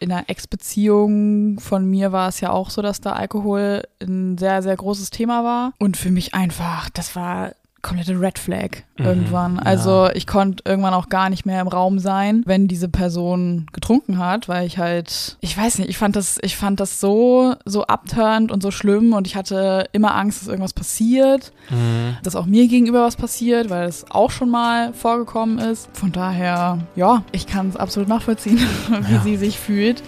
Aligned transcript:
in 0.00 0.10
einer 0.10 0.28
Ex-Beziehung 0.28 1.60
von 1.60 1.88
mir 1.88 2.10
war 2.10 2.28
es 2.28 2.40
ja 2.40 2.50
auch 2.50 2.70
so, 2.70 2.82
dass 2.82 3.00
da 3.00 3.12
Alkohol 3.12 3.82
ein 4.02 4.38
sehr, 4.38 4.62
sehr 4.62 4.76
großes 4.76 5.10
Thema 5.10 5.44
war. 5.44 5.74
Und 5.78 5.96
für 5.96 6.10
mich 6.10 6.34
einfach, 6.34 6.88
das 6.90 7.14
war 7.14 7.52
komplette 7.82 8.20
Red 8.20 8.38
Flag 8.38 8.70
Mhm, 8.98 9.04
irgendwann. 9.06 9.56
ja. 9.56 9.62
Also 9.62 10.10
ich 10.12 10.26
konnte 10.26 10.62
irgendwann 10.66 10.92
auch 10.94 11.08
gar 11.08 11.30
nicht 11.30 11.46
mehr 11.46 11.60
im 11.62 11.68
Raum 11.68 11.98
sein, 11.98 12.42
wenn 12.44 12.68
diese 12.68 12.88
Person 12.88 13.66
getrunken 13.72 14.18
hat, 14.18 14.48
weil 14.48 14.66
ich 14.66 14.76
halt, 14.78 15.36
ich 15.40 15.56
weiß 15.56 15.78
nicht, 15.78 15.88
ich 15.88 15.96
fand 15.98 16.16
das, 16.16 16.38
ich 16.42 16.56
fand 16.56 16.80
das 16.80 17.00
so, 17.00 17.54
so 17.64 17.84
abturnt 17.86 18.52
und 18.52 18.62
so 18.62 18.70
schlimm 18.70 19.12
und 19.14 19.26
ich 19.26 19.36
hatte 19.36 19.88
immer 19.92 20.14
Angst, 20.14 20.40
dass 20.42 20.48
irgendwas 20.48 20.72
passiert, 20.74 21.52
Mhm. 21.70 22.16
dass 22.22 22.36
auch 22.36 22.46
mir 22.46 22.66
gegenüber 22.68 23.04
was 23.04 23.16
passiert, 23.16 23.70
weil 23.70 23.88
es 23.88 24.04
auch 24.10 24.30
schon 24.30 24.50
mal 24.50 24.92
vorgekommen 24.92 25.58
ist. 25.58 25.88
Von 25.94 26.12
daher, 26.12 26.78
ja, 26.96 27.22
ich 27.32 27.46
kann 27.46 27.68
es 27.70 27.76
absolut 27.76 28.08
nachvollziehen, 28.08 28.58
wie 29.08 29.14
Ja. 29.14 29.20
sie 29.22 29.36
sich 29.36 29.58
fühlt. 29.58 30.02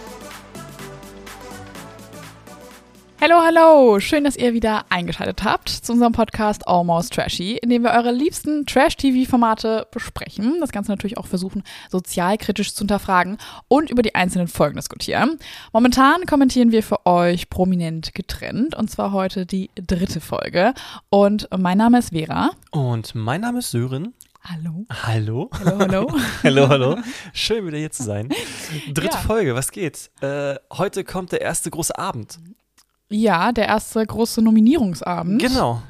Hallo, 3.23 3.35
hallo! 3.45 3.99
Schön, 3.99 4.23
dass 4.23 4.35
ihr 4.35 4.53
wieder 4.53 4.85
eingeschaltet 4.89 5.43
habt 5.43 5.69
zu 5.69 5.91
unserem 5.91 6.11
Podcast 6.11 6.67
Almost 6.67 7.13
Trashy, 7.13 7.55
in 7.55 7.69
dem 7.69 7.83
wir 7.83 7.91
eure 7.91 8.11
liebsten 8.11 8.65
Trash-TV-Formate 8.65 9.85
besprechen. 9.91 10.57
Das 10.59 10.71
Ganze 10.71 10.91
natürlich 10.91 11.19
auch 11.19 11.27
versuchen, 11.27 11.61
sozialkritisch 11.91 12.73
zu 12.73 12.79
hinterfragen 12.79 13.37
und 13.67 13.91
über 13.91 14.01
die 14.01 14.15
einzelnen 14.15 14.47
Folgen 14.47 14.77
diskutieren. 14.77 15.37
Momentan 15.71 16.25
kommentieren 16.25 16.71
wir 16.71 16.81
für 16.81 17.05
euch 17.05 17.51
prominent 17.51 18.15
getrennt 18.15 18.73
und 18.75 18.89
zwar 18.89 19.11
heute 19.11 19.45
die 19.45 19.69
dritte 19.75 20.19
Folge. 20.19 20.73
Und 21.11 21.47
mein 21.55 21.77
Name 21.77 21.99
ist 21.99 22.09
Vera. 22.13 22.49
Und 22.71 23.13
mein 23.13 23.41
Name 23.41 23.59
ist 23.59 23.69
Sören. 23.69 24.15
Hallo. 24.43 24.87
Hallo. 25.03 25.51
Hallo, 25.59 25.77
hallo. 25.77 26.11
hallo, 26.43 26.69
hallo. 26.69 26.97
Schön 27.33 27.67
wieder 27.67 27.77
hier 27.77 27.91
zu 27.91 28.01
sein. 28.01 28.29
Dritte 28.91 29.13
Ja. 29.13 29.19
Folge, 29.19 29.53
was 29.53 29.71
geht? 29.71 30.09
Äh, 30.21 30.55
heute 30.73 31.03
kommt 31.03 31.31
der 31.31 31.41
erste 31.41 31.69
große 31.69 31.95
Abend. 31.95 32.39
Ja, 33.11 33.51
der 33.51 33.67
erste 33.67 34.05
große 34.05 34.41
Nominierungsabend. 34.41 35.41
Genau. 35.41 35.81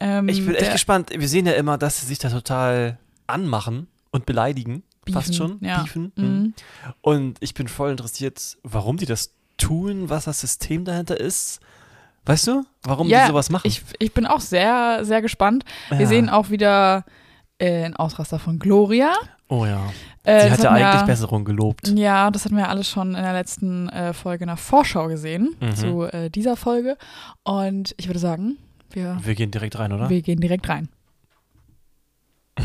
Ähm, 0.00 0.28
Ich 0.28 0.44
bin 0.44 0.54
echt 0.54 0.72
gespannt. 0.72 1.10
Wir 1.16 1.28
sehen 1.28 1.46
ja 1.46 1.52
immer, 1.52 1.78
dass 1.78 2.00
sie 2.00 2.06
sich 2.06 2.18
da 2.18 2.28
total 2.30 2.98
anmachen 3.26 3.86
und 4.10 4.26
beleidigen. 4.26 4.82
Fast 5.12 5.28
Beefen, 5.28 5.34
schon. 5.34 5.58
ja. 5.60 5.82
Beefen. 5.82 6.12
Mhm. 6.16 6.54
Und 7.00 7.38
ich 7.40 7.54
bin 7.54 7.66
voll 7.68 7.90
interessiert, 7.90 8.58
warum 8.62 8.96
die 8.98 9.06
das 9.06 9.32
tun, 9.56 10.08
was 10.10 10.24
das 10.24 10.40
System 10.40 10.84
dahinter 10.84 11.18
ist. 11.18 11.60
Weißt 12.26 12.46
du, 12.46 12.64
warum 12.82 13.08
Ja, 13.08 13.22
die 13.22 13.28
sowas 13.28 13.48
machen? 13.50 13.66
Ich, 13.66 13.82
ich 13.98 14.12
bin 14.12 14.26
auch 14.26 14.40
sehr, 14.40 15.00
sehr 15.04 15.22
gespannt. 15.22 15.64
Wir 15.88 16.00
Ja. 16.00 16.06
sehen 16.06 16.28
auch 16.28 16.50
wieder 16.50 17.04
äh, 17.58 17.84
einen 17.84 17.96
Ausraster 17.96 18.38
von 18.38 18.58
Gloria. 18.58 19.14
Oh 19.48 19.64
ja. 19.66 19.80
Äh, 20.24 20.54
Sie 20.54 20.62
ja 20.62 20.70
eigentlich 20.70 21.06
Besserung 21.06 21.44
gelobt. 21.44 21.88
Ja, 21.88 22.30
das 22.30 22.44
hatten 22.44 22.56
wir 22.56 22.68
alles 22.68 22.88
schon 22.88 23.14
in 23.14 23.22
der 23.22 23.32
letzten 23.32 23.88
äh, 23.88 24.12
Folge 24.12 24.44
der 24.46 24.56
Vorschau 24.56 25.06
gesehen 25.08 25.56
Mhm. 25.60 25.74
zu 25.74 26.02
äh, 26.04 26.28
dieser 26.30 26.56
Folge. 26.56 26.96
Und 27.44 27.94
ich 27.98 28.08
würde 28.08 28.18
sagen, 28.18 28.58
wir, 28.90 29.18
Wir 29.22 29.34
gehen 29.34 29.50
direkt 29.50 29.78
rein, 29.78 29.92
oder? 29.92 30.08
wir 30.10 30.22
gehen 30.22 30.40
direkt 30.40 30.68
rein. 30.68 30.88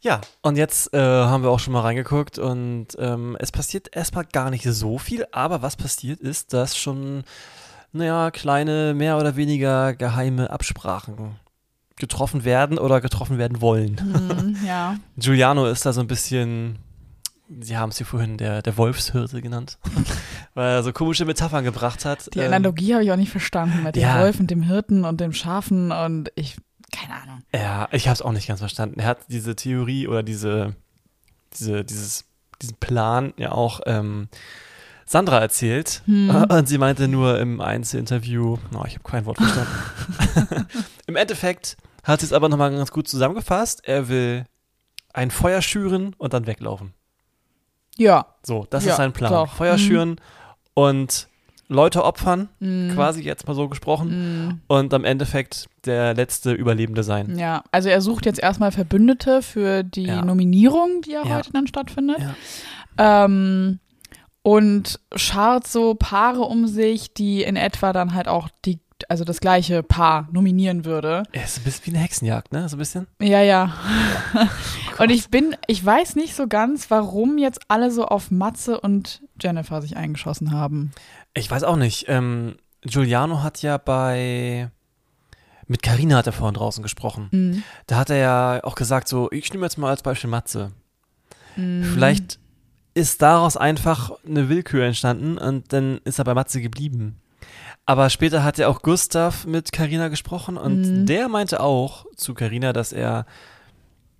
Ja, 0.00 0.20
und 0.42 0.56
jetzt 0.56 0.94
äh, 0.94 0.98
haben 1.00 1.42
wir 1.42 1.50
auch 1.50 1.58
schon 1.58 1.72
mal 1.72 1.80
reingeguckt 1.80 2.38
und 2.38 2.86
ähm, 3.00 3.36
es 3.40 3.50
passiert 3.50 3.88
erstmal 3.96 4.24
gar 4.24 4.48
nicht 4.48 4.62
so 4.62 4.96
viel, 4.96 5.26
aber 5.32 5.60
was 5.60 5.74
passiert 5.76 6.20
ist, 6.20 6.52
dass 6.52 6.76
schon, 6.78 7.24
naja, 7.90 8.30
kleine, 8.30 8.94
mehr 8.94 9.18
oder 9.18 9.34
weniger 9.34 9.94
geheime 9.94 10.50
Absprachen 10.50 11.34
getroffen 11.98 12.44
werden 12.44 12.78
oder 12.78 13.00
getroffen 13.00 13.38
werden 13.38 13.60
wollen. 13.60 13.96
Mhm, 14.02 14.56
ja. 14.66 14.96
Giuliano 15.16 15.66
ist 15.66 15.84
da 15.86 15.92
so 15.92 16.00
ein 16.00 16.06
bisschen, 16.06 16.78
Sie 17.60 17.76
haben 17.76 17.90
es 17.90 17.96
hier 17.96 18.06
vorhin 18.06 18.36
der, 18.36 18.62
der 18.62 18.76
Wolfshirte 18.76 19.40
genannt, 19.40 19.78
weil 20.54 20.68
er 20.68 20.82
so 20.82 20.92
komische 20.92 21.24
Metaphern 21.24 21.64
gebracht 21.64 22.04
hat. 22.04 22.34
Die 22.34 22.40
Ähm, 22.40 22.46
Analogie 22.46 22.94
habe 22.94 23.04
ich 23.04 23.12
auch 23.12 23.16
nicht 23.16 23.30
verstanden 23.30 23.82
mit 23.82 23.96
dem 23.96 24.02
ja. 24.02 24.20
Wolf 24.20 24.38
und 24.38 24.50
dem 24.50 24.62
Hirten 24.62 25.04
und 25.04 25.20
dem 25.20 25.32
Schafen 25.32 25.90
und 25.92 26.30
ich, 26.34 26.56
keine 26.92 27.14
Ahnung. 27.22 27.42
Ja, 27.54 27.88
ich 27.92 28.06
habe 28.06 28.14
es 28.14 28.22
auch 28.22 28.32
nicht 28.32 28.48
ganz 28.48 28.60
verstanden. 28.60 29.00
Er 29.00 29.06
hat 29.06 29.18
diese 29.28 29.56
Theorie 29.56 30.06
oder 30.08 30.22
diese, 30.22 30.74
diese, 31.58 31.84
dieses, 31.84 32.24
diesen 32.60 32.76
Plan 32.76 33.32
ja 33.38 33.52
auch 33.52 33.80
ähm, 33.86 34.28
Sandra 35.06 35.38
erzählt. 35.38 36.02
Hm. 36.04 36.28
Und 36.50 36.68
sie 36.68 36.76
meinte 36.76 37.08
nur 37.08 37.38
im 37.40 37.62
Einzelinterview, 37.62 38.58
oh, 38.74 38.84
ich 38.86 38.94
habe 38.94 39.04
kein 39.04 39.24
Wort 39.24 39.38
verstanden. 39.38 40.66
Im 41.06 41.16
Endeffekt 41.16 41.78
hat 42.04 42.22
es 42.22 42.32
aber 42.32 42.48
nochmal 42.48 42.70
ganz 42.70 42.90
gut 42.90 43.08
zusammengefasst. 43.08 43.80
Er 43.84 44.08
will 44.08 44.44
ein 45.12 45.30
Feuer 45.30 45.62
schüren 45.62 46.14
und 46.18 46.32
dann 46.32 46.46
weglaufen. 46.46 46.94
Ja. 47.96 48.26
So, 48.42 48.66
das 48.70 48.84
Ja, 48.84 48.92
ist 48.92 48.96
sein 48.98 49.12
Plan. 49.12 49.32
doch. 49.32 49.54
Feuer 49.54 49.74
Mhm. 49.74 49.78
schüren 49.78 50.16
und 50.74 51.28
Leute 51.70 52.02
opfern, 52.04 52.48
Mhm. 52.60 52.92
quasi 52.94 53.20
jetzt 53.22 53.46
mal 53.46 53.54
so 53.54 53.68
gesprochen. 53.68 54.46
Mhm. 54.46 54.60
Und 54.68 54.94
am 54.94 55.04
Endeffekt 55.04 55.66
der 55.84 56.14
letzte 56.14 56.52
Überlebende 56.52 57.02
sein. 57.02 57.36
Ja, 57.38 57.62
also 57.72 57.88
er 57.90 58.00
sucht 58.00 58.24
jetzt 58.24 58.38
erstmal 58.40 58.72
Verbündete 58.72 59.42
für 59.42 59.82
die 59.82 60.04
Ja. 60.04 60.24
Nominierung, 60.24 61.02
die 61.02 61.10
ja, 61.10 61.24
Ja. 61.24 61.36
heute 61.36 61.52
dann 61.52 61.66
stattfindet. 61.66 62.18
Ja. 62.20 63.24
Ähm, 63.24 63.80
und 64.42 64.98
schart 65.14 65.66
so 65.66 65.94
Paare 65.94 66.40
um 66.42 66.66
sich, 66.68 67.12
die 67.12 67.42
in 67.42 67.56
etwa 67.56 67.92
dann 67.92 68.14
halt 68.14 68.28
auch 68.28 68.48
die, 68.64 68.78
also 69.08 69.24
das 69.24 69.40
gleiche 69.40 69.82
Paar 69.82 70.28
nominieren 70.32 70.84
würde. 70.84 71.22
Er 71.32 71.44
ist 71.44 71.58
ein 71.58 71.64
bisschen 71.64 71.86
wie 71.86 71.90
eine 71.90 72.04
Hexenjagd, 72.04 72.52
ne? 72.52 72.68
So 72.68 72.76
ein 72.76 72.78
bisschen. 72.78 73.06
Ja, 73.20 73.42
ja. 73.42 73.74
und 74.98 75.10
ich 75.10 75.28
bin, 75.28 75.56
ich 75.66 75.84
weiß 75.84 76.16
nicht 76.16 76.34
so 76.34 76.48
ganz, 76.48 76.90
warum 76.90 77.38
jetzt 77.38 77.60
alle 77.68 77.90
so 77.90 78.06
auf 78.06 78.30
Matze 78.30 78.80
und 78.80 79.22
Jennifer 79.40 79.80
sich 79.82 79.96
eingeschossen 79.96 80.52
haben. 80.52 80.92
Ich 81.34 81.50
weiß 81.50 81.64
auch 81.64 81.76
nicht. 81.76 82.06
Ähm, 82.08 82.56
Giuliano 82.82 83.42
hat 83.42 83.62
ja 83.62 83.78
bei. 83.78 84.70
Mit 85.66 85.82
Carina 85.82 86.16
hat 86.16 86.26
er 86.26 86.32
vorhin 86.32 86.54
draußen 86.54 86.82
gesprochen. 86.82 87.28
Mhm. 87.30 87.62
Da 87.86 87.96
hat 87.96 88.08
er 88.08 88.16
ja 88.16 88.64
auch 88.64 88.74
gesagt, 88.74 89.06
so, 89.06 89.30
ich 89.30 89.52
nehme 89.52 89.66
jetzt 89.66 89.76
mal 89.76 89.90
als 89.90 90.02
Beispiel 90.02 90.30
Matze. 90.30 90.72
Mhm. 91.56 91.84
Vielleicht 91.84 92.38
ist 92.94 93.22
daraus 93.22 93.56
einfach 93.56 94.12
eine 94.26 94.48
Willkür 94.48 94.84
entstanden 94.84 95.38
und 95.38 95.72
dann 95.72 96.00
ist 96.04 96.18
er 96.18 96.24
bei 96.24 96.34
Matze 96.34 96.60
geblieben. 96.60 97.20
Aber 97.88 98.10
später 98.10 98.44
hat 98.44 98.58
ja 98.58 98.68
auch 98.68 98.82
Gustav 98.82 99.46
mit 99.46 99.72
Carina 99.72 100.08
gesprochen 100.08 100.58
und 100.58 100.82
Mhm. 100.82 101.06
der 101.06 101.28
meinte 101.30 101.60
auch 101.60 102.04
zu 102.16 102.34
Carina, 102.34 102.74
dass 102.74 102.92
er 102.92 103.24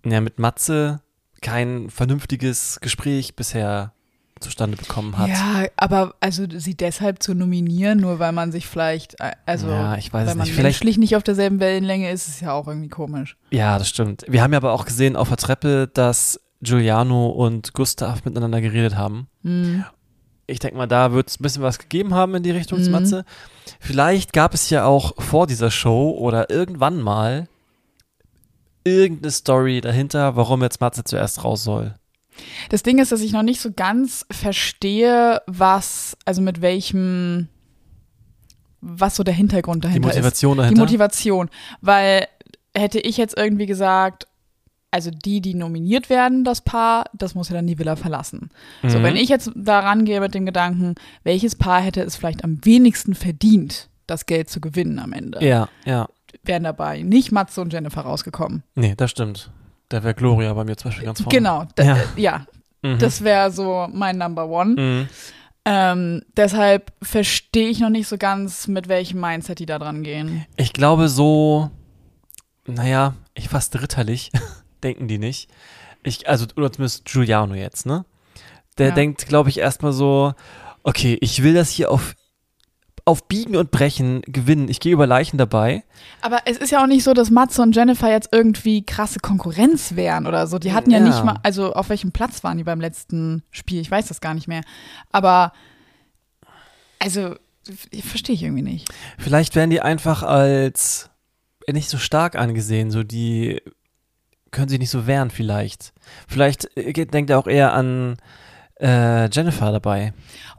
ja, 0.07 0.21
mit 0.23 0.39
Matze 0.39 1.03
kein 1.43 1.91
vernünftiges 1.91 2.79
Gespräch 2.81 3.37
bisher 3.37 3.93
zustande 4.41 4.79
bekommen 4.79 5.19
hat. 5.19 5.29
Ja, 5.29 5.67
aber 5.77 6.15
also 6.21 6.45
sie 6.49 6.77
deshalb 6.77 7.23
zu 7.23 7.35
nominieren, 7.35 7.99
nur 7.99 8.19
weil 8.21 8.33
man 8.33 8.53
sich 8.53 8.67
vielleicht, 8.67 9.21
äh, 9.21 9.33
also 9.45 9.69
Ja, 9.69 9.97
ich 9.99 10.13
weiß 10.15 10.29
weil 10.29 10.35
man 10.37 10.47
nicht. 10.47 10.55
Vielleicht, 10.57 10.79
menschlich 10.83 10.97
nicht 10.97 11.17
auf 11.17 11.23
derselben 11.23 11.61
Wellenlänge 11.61 12.11
ist, 12.11 12.27
ist 12.27 12.41
ja 12.41 12.53
auch 12.53 12.69
irgendwie 12.69 12.89
komisch. 12.89 13.37
ja, 13.51 13.79
das 13.79 13.89
stimmt. 13.91 14.25
Wir 14.29 14.43
haben 14.43 14.53
ja 14.53 14.59
aber 14.59 14.73
auch 14.73 14.87
gesehen 14.87 15.15
auf 15.15 15.29
der 15.29 15.37
Treppe, 15.37 15.89
dass 15.93 16.41
Giuliano 16.63 17.27
und 17.27 17.75
Gustav 17.75 18.25
miteinander 18.25 18.61
geredet 18.63 18.97
haben. 18.97 19.29
Mhm. 19.43 19.85
Ich 20.51 20.59
denke 20.61 20.77
mal, 20.79 20.87
da 20.87 21.13
wird 21.13 21.29
es 21.29 21.39
ein 21.39 21.43
bisschen 21.43 21.63
was 21.63 21.79
gegeben 21.79 22.15
haben 22.15 22.35
in 22.35 22.43
die 22.43 22.51
Richtung 22.51 22.83
Mhm. 22.83 22.91
Matze. 22.91 23.25
Vielleicht 23.81 24.33
gab 24.33 24.55
es 24.55 24.71
ja 24.71 24.85
auch 24.87 25.13
vor 25.23 25.47
dieser 25.47 25.71
Show 25.71 26.11
oder 26.19 26.49
irgendwann 26.51 27.01
mal 27.03 27.49
irgendeine 28.85 29.31
Story 29.31 29.81
dahinter, 29.83 30.37
warum 30.37 30.63
jetzt 30.63 30.81
Matze 30.81 31.05
zuerst 31.05 31.45
raus 31.45 31.65
soll. 31.65 31.95
Das 32.71 32.83
Ding 32.83 32.99
ist, 32.99 33.13
dass 33.13 33.21
ich 33.21 33.33
noch 33.33 33.43
nicht 33.43 33.61
so 33.61 33.73
ganz 33.73 34.25
verstehe, 34.31 35.43
was, 35.47 36.17
also 36.25 36.41
mit 36.41 36.63
welchem, 36.63 37.49
was 38.81 39.17
so 39.17 39.25
der 39.25 39.35
Hintergrund 39.35 39.85
Die 39.85 39.89
dahinter 39.89 40.09
ist. 40.09 40.15
Motivation 40.15 40.53
Die 40.57 40.63
dahinter. 40.63 40.81
Motivation. 40.81 41.51
Weil 41.83 42.27
hätte 42.75 43.01
ich 43.01 43.17
jetzt 43.17 43.37
irgendwie 43.37 43.67
gesagt, 43.67 44.28
also 44.91 45.11
die, 45.11 45.41
die 45.41 45.55
nominiert 45.55 46.09
werden, 46.11 46.45
das 46.45 46.61
Paar, 46.63 47.05
das 47.13 47.35
muss 47.35 47.49
ja 47.51 47.55
dann 47.57 47.67
die 47.67 47.79
Villa 47.79 47.97
verlassen. 47.97 48.51
So, 48.87 48.99
Mhm. 48.99 49.03
wenn 49.03 49.17
ich 49.17 49.29
jetzt 49.29 49.51
da 49.55 49.81
rangehe 49.81 50.21
mit 50.21 50.35
dem 50.35 50.47
Gedanken, 50.47 50.95
welches 51.25 51.57
Paar 51.57 51.81
hätte 51.81 52.01
es 52.03 52.17
vielleicht 52.17 52.43
am 52.45 52.65
wenigsten 52.65 53.15
verdient, 53.15 53.89
das 54.07 54.25
Geld 54.27 54.49
zu 54.49 54.61
gewinnen 54.61 54.99
am 54.99 55.13
Ende, 55.13 55.45
Ja, 55.45 55.69
ja. 55.85 56.09
wären 56.43 56.65
dabei 56.65 57.03
nicht 57.03 57.33
Matze 57.33 57.61
und 57.61 57.73
Jennifer 57.73 58.01
rausgekommen. 58.01 58.63
Nee, 58.75 58.95
das 58.97 59.11
stimmt. 59.11 59.51
Da 59.91 60.03
wäre 60.03 60.15
Gloria 60.15 60.53
bei 60.55 60.65
mir 60.65 60.77
zum 60.77 60.91
Beispiel 60.91 61.07
ganz 61.07 61.21
vorne. 61.21 61.37
Genau, 61.37 61.67
ja, 61.79 61.97
ja 62.17 62.47
Mhm. 62.83 62.99
das 62.99 63.23
wäre 63.25 63.51
so 63.51 63.89
mein 63.93 64.17
Number 64.19 64.49
One. 64.49 64.81
Mhm. 64.81 65.09
Ähm, 65.65 66.23
deshalb 66.37 66.93
verstehe 67.03 67.69
ich 67.69 67.81
noch 67.81 67.91
nicht 67.91 68.09
so 68.09 68.17
ganz, 68.17 68.69
mit 68.69 68.89
welchem 68.89 69.21
Mindset 69.21 69.59
die 69.59 69.67
da 69.67 69.79
dran 69.79 70.03
gehen. 70.03 70.47
Ich 70.57 70.73
glaube, 70.73 71.09
so, 71.11 71.71
naja, 72.67 73.15
ich 73.35 73.49
fast 73.51 73.79
ritterlich 73.83 74.31
denken 74.83 75.09
die 75.09 75.19
nicht. 75.19 75.49
Ich, 76.03 76.29
also, 76.29 76.47
oder 76.57 76.73
zumindest 76.73 77.05
Giuliano 77.05 77.55
jetzt, 77.55 77.87
ne? 77.87 78.05
Der 78.79 78.89
Ja. 78.89 78.95
denkt, 78.95 79.27
glaube 79.27 79.49
ich, 79.51 79.59
erstmal 79.59 79.93
so, 79.93 80.35
okay, 80.85 81.19
ich 81.21 81.43
will 81.43 81.55
das 81.55 81.71
hier 81.71 81.91
auf, 81.91 82.15
auf 83.05 83.27
Biegen 83.27 83.57
und 83.57 83.71
Brechen 83.71 84.23
gewinnen. 84.23 84.69
Ich 84.69 84.81
gehe 84.81 84.93
über 84.93 85.07
Leichen 85.07 85.39
dabei. 85.39 85.83
Aber 86.21 86.41
es 86.45 86.59
ist 86.59 86.71
ja 86.71 86.83
auch 86.83 86.87
nicht 86.87 87.03
so, 87.05 87.15
dass 87.15 87.31
Matze 87.31 87.63
und 87.63 87.75
Jennifer 87.75 88.11
jetzt 88.11 88.29
irgendwie 88.33 88.85
krasse 88.85 89.19
Konkurrenz 89.19 89.97
wären 89.97 90.27
oder 90.27 90.47
so. 90.47 90.59
Die 90.59 90.73
hatten 90.73 90.91
ja, 90.91 90.99
Ja. 90.99 91.05
nicht 91.05 91.25
mal, 91.25 91.37
also 91.43 91.73
auf 91.73 91.89
welchem 91.89 92.13
Platz 92.13 92.45
waren 92.45 92.59
die 92.59 92.65
beim 92.65 92.81
letzten 92.81 93.43
Spiel? 93.51 93.81
Ich 93.81 93.91
weiß 93.91 94.07
das 94.09 94.21
gar 94.21 94.35
nicht 94.35 94.47
mehr. 94.47 94.61
Aber, 95.11 95.53
also, 96.99 97.35
verstehe 98.03 98.35
ich 98.35 98.43
irgendwie 98.43 98.63
nicht. 98.63 98.89
Vielleicht 99.19 99.57
werden 99.57 99.71
die 99.71 99.81
einfach 99.81 100.23
als 100.23 101.11
nicht 101.71 101.89
so 101.91 101.99
stark 101.99 102.37
angesehen, 102.37 102.91
so 102.91 103.03
die 103.03 103.61
können 104.51 104.69
sich 104.69 104.79
nicht 104.79 104.91
so 104.91 105.07
wehren 105.07 105.31
vielleicht. 105.31 105.93
Vielleicht 106.27 106.77
äh, 106.77 106.93
denkt 107.07 107.31
er 107.31 107.39
auch 107.39 107.47
eher 107.47 107.73
an 107.75 108.17
äh, 108.81 109.29
Jennifer 109.31 109.73
dabei. 109.73 110.13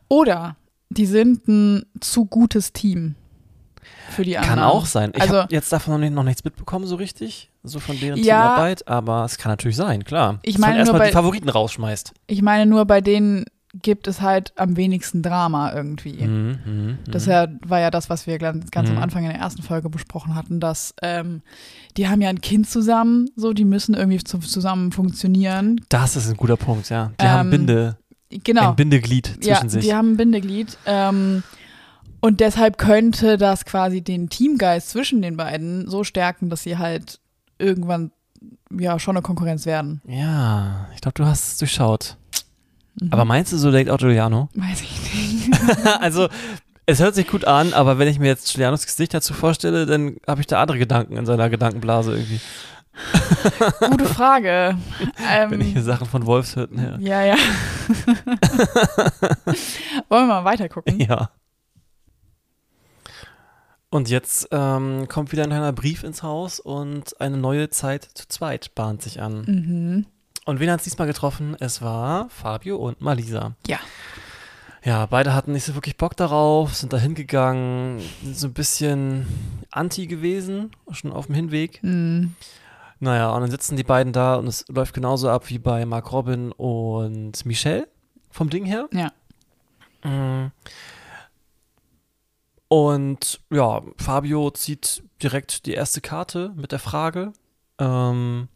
Oder 0.07 0.55
die 0.89 1.05
sind 1.05 1.47
ein 1.47 1.83
zu 1.99 2.25
gutes 2.25 2.73
Team 2.73 3.15
für 4.09 4.23
die 4.23 4.37
anderen. 4.37 4.55
Kann 4.59 4.63
auch 4.67 4.85
sein. 4.85 5.11
Ich 5.15 5.21
Also- 5.21 5.37
habe 5.43 5.53
jetzt 5.53 5.71
davon 5.71 5.93
noch, 5.93 5.99
nicht, 5.99 6.13
noch 6.13 6.23
nichts 6.23 6.43
mitbekommen, 6.43 6.85
so 6.87 6.95
richtig, 6.95 7.51
so 7.63 7.79
von 7.79 7.99
deren 7.99 8.17
Ja. 8.19 8.41
Teamarbeit, 8.41 8.87
aber 8.87 9.23
es 9.25 9.37
kann 9.37 9.51
natürlich 9.51 9.77
sein, 9.77 10.03
klar. 10.03 10.39
Ich 10.41 10.55
Dass 10.55 10.61
man 10.61 10.69
meine 10.71 10.77
nur 10.79 10.79
erstmal 10.87 10.99
bei- 10.99 11.07
die 11.07 11.13
Favoriten 11.13 11.49
rausschmeißt. 11.49 12.13
Ich 12.27 12.41
meine 12.41 12.65
nur, 12.65 12.85
bei 12.85 13.01
denen 13.01 13.45
gibt 13.81 14.07
es 14.07 14.21
halt 14.21 14.51
am 14.55 14.77
wenigsten 14.77 15.21
Drama 15.21 15.71
irgendwie. 15.73 16.25
Mhm, 16.25 16.59
mhm, 16.65 16.73
mhm. 16.87 16.97
Das 17.07 17.25
ja, 17.27 17.47
war 17.65 17.79
ja 17.79 17.91
das, 17.91 18.09
was 18.09 18.25
wir 18.25 18.39
ganz, 18.39 18.71
ganz 18.71 18.89
Mhm. 18.89 18.97
am 18.97 19.03
Anfang 19.03 19.23
in 19.25 19.29
der 19.29 19.39
ersten 19.39 19.61
Folge 19.61 19.89
besprochen 19.89 20.33
hatten, 20.35 20.59
dass 20.59 20.93
ähm, 21.03 21.41
die 21.97 22.07
haben 22.07 22.21
ja 22.21 22.29
ein 22.29 22.41
Kind 22.41 22.67
zusammen, 22.69 23.29
so 23.35 23.53
die 23.53 23.65
müssen 23.65 23.93
irgendwie 23.93 24.23
zu, 24.23 24.39
zusammen 24.39 24.91
funktionieren. 24.91 25.81
das 25.89 26.15
ist 26.15 26.29
ein 26.29 26.37
guter 26.37 26.57
Punkt, 26.57 26.89
ja. 26.89 27.11
Die 27.21 27.25
Ähm, 27.25 27.31
haben 27.31 27.49
Binde, 27.51 27.97
Genau. 28.43 28.69
ein 28.71 28.75
Bindeglied 28.75 29.27
zwischen 29.35 29.47
ja, 29.47 29.69
sich. 29.69 29.85
die 29.85 29.93
haben 29.93 30.13
ein 30.13 30.17
Bindeglied. 30.17 30.77
Ähm, 30.85 31.43
und 32.21 32.39
deshalb 32.41 32.77
könnte 32.77 33.37
das 33.37 33.65
quasi 33.65 34.01
den 34.01 34.29
Teamgeist 34.29 34.89
zwischen 34.89 35.21
den 35.21 35.37
beiden 35.37 35.87
so 35.89 36.03
stärken, 36.03 36.49
dass 36.49 36.63
sie 36.63 36.77
halt 36.77 37.19
irgendwann 37.59 38.11
ja 38.77 38.99
schon 38.99 39.15
eine 39.15 39.21
Konkurrenz 39.21 39.65
werden. 39.65 40.01
Ja, 40.07 40.87
ich 40.95 41.01
glaube, 41.01 41.13
du 41.15 41.25
hast 41.25 41.47
es 41.53 41.57
durchschaut. 41.59 42.17
Mhm. 43.01 43.11
Aber 43.11 43.25
meinst 43.25 43.51
du, 43.53 43.57
so 43.57 43.71
denkt 43.71 43.91
auch 43.91 43.97
Giuliano? 43.97 44.49
Weiß 44.55 44.81
ich 44.81 45.13
nicht. 45.47 45.51
also, 46.01 46.27
es 46.85 46.99
hört 46.99 47.15
sich 47.15 47.27
gut 47.27 47.45
an, 47.45 47.73
aber 47.73 47.99
wenn 47.99 48.07
ich 48.07 48.19
mir 48.19 48.27
jetzt 48.27 48.51
Giulianos 48.51 48.85
Gesicht 48.85 49.13
dazu 49.13 49.33
vorstelle, 49.33 49.85
dann 49.85 50.17
habe 50.27 50.41
ich 50.41 50.47
da 50.47 50.61
andere 50.61 50.77
Gedanken 50.79 51.17
in 51.17 51.25
seiner 51.25 51.49
Gedankenblase 51.49 52.13
irgendwie. 52.13 52.39
Gute 53.89 54.05
Frage. 54.05 54.75
Wenn 55.49 55.61
ich 55.61 55.67
Ähm, 55.67 55.73
hier 55.73 55.83
Sachen 55.83 56.07
von 56.07 56.25
Wolfshütten 56.25 56.81
höre. 56.81 56.99
ja, 56.99 57.23
ja. 57.23 57.35
Wollen 60.09 60.27
wir 60.27 60.41
mal 60.41 60.43
weiter 60.45 60.67
gucken? 60.67 60.99
Ja. 60.99 61.29
Und 63.91 64.09
jetzt 64.09 64.49
ähm, 64.51 65.07
kommt 65.07 65.31
wieder 65.31 65.43
ein 65.43 65.49
kleiner 65.49 65.71
Brief 65.73 66.03
ins 66.03 66.21
Haus 66.23 66.59
und 66.59 67.19
eine 67.21 67.37
neue 67.37 67.69
Zeit 67.69 68.03
zu 68.13 68.27
zweit 68.27 68.75
bahnt 68.75 69.01
sich 69.01 69.21
an. 69.21 69.41
Mhm. 69.45 70.05
Und 70.45 70.59
wen 70.59 70.69
hat 70.69 70.79
es 70.79 70.85
diesmal 70.85 71.07
getroffen? 71.07 71.55
Es 71.59 71.81
war 71.81 72.29
Fabio 72.29 72.77
und 72.77 73.01
Malisa. 73.01 73.55
Ja. 73.67 73.79
Ja, 74.83 75.05
beide 75.05 75.33
hatten 75.33 75.51
nicht 75.51 75.65
so 75.65 75.75
wirklich 75.75 75.97
Bock 75.97 76.15
darauf, 76.15 76.73
sind 76.73 76.93
da 76.93 76.97
hingegangen, 76.97 77.99
sind 78.23 78.37
so 78.37 78.47
ein 78.47 78.53
bisschen 78.53 79.27
anti 79.71 80.07
gewesen, 80.07 80.71
schon 80.91 81.11
auf 81.11 81.25
dem 81.25 81.35
Hinweg. 81.35 81.83
Mhm. 81.83 82.35
Naja, 82.99 83.31
und 83.31 83.41
dann 83.41 83.51
sitzen 83.51 83.77
die 83.77 83.83
beiden 83.83 84.13
da 84.13 84.35
und 84.35 84.47
es 84.47 84.65
läuft 84.67 84.93
genauso 84.93 85.29
ab 85.29 85.49
wie 85.49 85.59
bei 85.59 85.85
Mark 85.85 86.11
Robin 86.11 86.51
und 86.51 87.45
Michelle 87.45 87.87
vom 88.29 88.49
Ding 88.49 88.65
her. 88.65 88.89
Ja. 88.91 89.11
Mm. 90.09 90.51
Und 92.67 93.39
ja, 93.49 93.81
Fabio 93.97 94.51
zieht 94.51 95.03
direkt 95.23 95.65
die 95.65 95.73
erste 95.73 96.01
Karte 96.01 96.53
mit 96.55 96.71
der 96.71 96.79
Frage. 96.79 97.33
Ähm, 97.79 98.49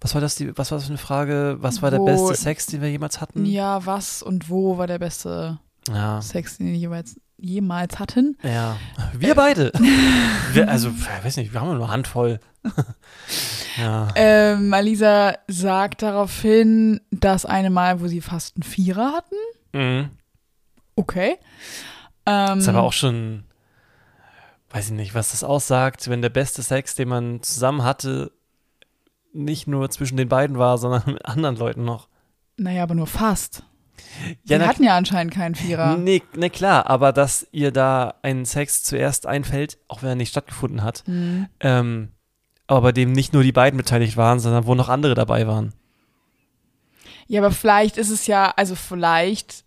was 0.00 0.14
war 0.14 0.20
das, 0.20 0.34
die, 0.36 0.56
was 0.56 0.70
war 0.70 0.78
das 0.78 0.86
für 0.86 0.90
eine 0.92 0.98
Frage? 0.98 1.56
Was 1.60 1.82
war 1.82 1.90
der 1.90 2.00
Wo- 2.00 2.04
beste 2.06 2.34
Sex, 2.34 2.66
den 2.66 2.80
wir 2.82 2.90
jemals 2.90 3.20
hatten? 3.20 3.44
Ja, 3.44 3.84
was 3.86 4.22
und 4.22 4.48
wo 4.50 4.78
war 4.78 4.86
der 4.86 4.98
beste 4.98 5.58
Ja. 5.88 6.20
Sex, 6.22 6.58
den 6.58 6.68
wir 6.68 6.76
jeweils, 6.76 7.20
jemals 7.38 7.98
hatten? 7.98 8.36
ja. 8.42 8.76
Wir 9.16 9.34
beide. 9.34 9.72
wir, 10.52 10.68
also, 10.68 10.88
ich 10.90 11.24
weiß 11.24 11.36
nicht, 11.36 11.52
wir 11.52 11.60
haben 11.60 11.68
nur 11.68 11.76
eine 11.76 11.88
Handvoll. 11.88 12.40
ja. 13.78 14.08
Ähm, 14.14 14.68
Malisa 14.68 15.34
sagt 15.48 16.02
daraufhin, 16.02 17.00
das 17.10 17.44
eine 17.46 17.70
Mal, 17.70 18.00
wo 18.00 18.08
sie 18.08 18.20
fast 18.20 18.56
einen 18.56 18.62
Vierer 18.62 19.12
hatten. 19.12 19.34
Mhm. 19.72 20.10
Okay. 20.96 21.36
Ähm, 22.24 22.58
Ist 22.58 22.68
aber 22.68 22.82
auch 22.82 22.92
schon, 22.92 23.44
weiß 24.70 24.86
ich 24.86 24.92
nicht, 24.92 25.14
was 25.14 25.30
das 25.30 25.44
aussagt, 25.44 26.08
wenn 26.08 26.22
der 26.22 26.30
beste 26.30 26.62
Sex, 26.62 26.94
den 26.94 27.08
man 27.08 27.42
zusammen 27.42 27.84
hatte, 27.84 28.32
nicht 29.36 29.66
nur 29.66 29.88
zwischen 29.90 30.16
den 30.16 30.28
beiden 30.28 30.58
war, 30.58 30.78
sondern 30.78 31.02
mit 31.14 31.24
anderen 31.26 31.56
Leuten 31.56 31.84
noch. 31.84 32.08
Naja, 32.56 32.82
aber 32.82 32.94
nur 32.94 33.06
fast. 33.06 33.62
Ja, 34.44 34.58
na- 34.58 34.66
hatten 34.66 34.82
ja 34.84 34.96
anscheinend 34.96 35.32
keinen 35.34 35.54
Vierer. 35.54 35.96
Nee, 35.96 36.22
nee, 36.34 36.50
klar, 36.50 36.88
aber 36.88 37.12
dass 37.12 37.46
ihr 37.52 37.70
da 37.72 38.14
ein 38.22 38.44
Sex 38.44 38.82
zuerst 38.82 39.26
einfällt, 39.26 39.78
auch 39.88 40.02
wenn 40.02 40.10
er 40.10 40.14
nicht 40.14 40.30
stattgefunden 40.30 40.82
hat, 40.82 41.02
Hm. 41.06 41.46
ähm, 41.60 42.12
aber 42.66 42.80
bei 42.82 42.92
dem 42.92 43.12
nicht 43.12 43.32
nur 43.32 43.42
die 43.42 43.52
beiden 43.52 43.76
beteiligt 43.76 44.16
waren, 44.16 44.40
sondern 44.40 44.66
wo 44.66 44.74
noch 44.74 44.88
andere 44.88 45.14
dabei 45.14 45.46
waren. 45.46 45.72
Ja, 47.28 47.40
aber 47.40 47.50
vielleicht 47.52 47.96
ist 47.96 48.10
es 48.10 48.26
ja, 48.26 48.52
also 48.56 48.74
vielleicht 48.74 49.64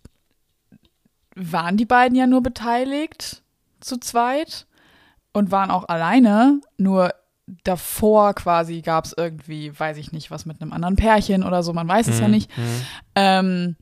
waren 1.34 1.76
die 1.76 1.86
beiden 1.86 2.16
ja 2.16 2.26
nur 2.26 2.42
beteiligt 2.42 3.42
zu 3.80 3.98
zweit 3.98 4.66
und 5.32 5.50
waren 5.50 5.70
auch 5.70 5.88
alleine, 5.88 6.60
nur 6.76 7.14
davor 7.64 8.34
quasi 8.34 8.80
gab 8.82 9.04
es 9.04 9.14
irgendwie, 9.16 9.78
weiß 9.78 9.96
ich 9.96 10.12
nicht, 10.12 10.30
was 10.30 10.46
mit 10.46 10.60
einem 10.60 10.72
anderen 10.72 10.96
Pärchen 10.96 11.42
oder 11.44 11.62
so, 11.62 11.72
man 11.72 11.88
weiß 11.88 12.08
es 12.08 12.18
ja 12.20 12.26
Mhm, 12.26 12.30
nicht. 12.34 12.56
mhm. 12.56 12.62
Ähm, 13.14 13.76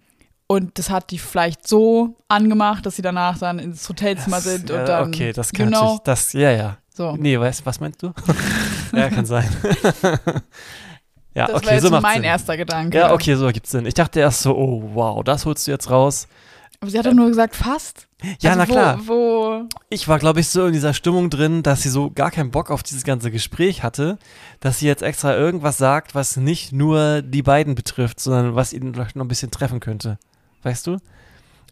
und 0.46 0.78
das 0.78 0.88
hat 0.90 1.10
die 1.10 1.18
vielleicht 1.18 1.68
so 1.68 2.16
angemacht, 2.28 2.86
dass 2.86 2.96
sie 2.96 3.02
danach 3.02 3.38
dann 3.38 3.58
ins 3.58 3.86
Hotelzimmer 3.88 4.36
Das- 4.36 4.44
sind 4.44 4.70
und 4.70 4.84
dann, 4.86 5.08
Okay, 5.08 5.32
das 5.32 5.52
kann 5.52 5.68
know, 5.68 5.80
natürlich, 5.80 6.00
das, 6.04 6.32
ja, 6.32 6.50
ja. 6.50 6.76
so. 6.94 7.16
Nee, 7.16 7.38
weißt, 7.38 7.66
was 7.66 7.80
meinst 7.80 8.02
du? 8.02 8.12
ja, 8.94 9.10
kann 9.10 9.26
sein. 9.26 9.46
ja, 11.34 11.46
Das 11.46 11.56
okay, 11.56 11.66
war 11.66 11.72
jetzt 11.74 11.82
so 11.82 11.90
mein 12.00 12.14
Sinn. 12.14 12.24
erster 12.24 12.56
Gedanke. 12.56 12.96
Ja, 12.98 13.12
okay, 13.12 13.34
so 13.34 13.46
ergibt 13.46 13.66
Sinn. 13.66 13.86
Ich 13.86 13.94
dachte 13.94 14.20
erst 14.20 14.42
so, 14.42 14.56
oh, 14.56 14.82
wow, 14.94 15.22
das 15.22 15.44
holst 15.46 15.66
du 15.66 15.70
jetzt 15.70 15.90
raus. 15.90 16.26
Aber 16.80 16.90
sie 16.90 16.99
hat 16.99 17.06
doch 17.06 17.14
nur 17.14 17.28
gesagt, 17.28 17.56
fast. 17.56 18.06
Ja, 18.40 18.50
also 18.50 18.58
na 18.61 18.66
klar. 18.66 19.00
Wo, 19.04 19.12
wo 19.12 19.68
Ich 19.90 20.06
war, 20.06 20.18
glaube 20.18 20.40
ich, 20.40 20.49
so 20.49 20.66
in 20.66 20.73
dieser 20.73 20.94
Stimmung 20.94 21.28
drin, 21.28 21.62
dass 21.62 21.82
sie 21.82 21.88
so 21.88 22.11
gar 22.11 22.30
keinen 22.30 22.50
Bock 22.50 22.70
auf 22.70 22.82
dieses 22.82 23.02
ganze 23.02 23.30
Gespräch 23.30 23.82
hatte, 23.82 24.18
dass 24.61 24.78
sie 24.78 24.87
jetzt 24.87 25.02
extra 25.02 25.37
irgendwas 25.37 25.78
sagt, 25.78 26.14
was 26.14 26.37
nicht 26.37 26.73
nur 26.73 27.23
die 27.23 27.42
beiden 27.42 27.75
betrifft, 27.75 28.20
sondern 28.20 28.54
was 28.54 28.73
ihn 28.73 28.94
vielleicht 28.94 29.16
noch 29.16 29.25
ein 29.25 29.28
bisschen 29.28 29.50
treffen 29.50 29.80
könnte. 29.80 30.18
Weißt 30.62 30.87
du? 30.87 30.99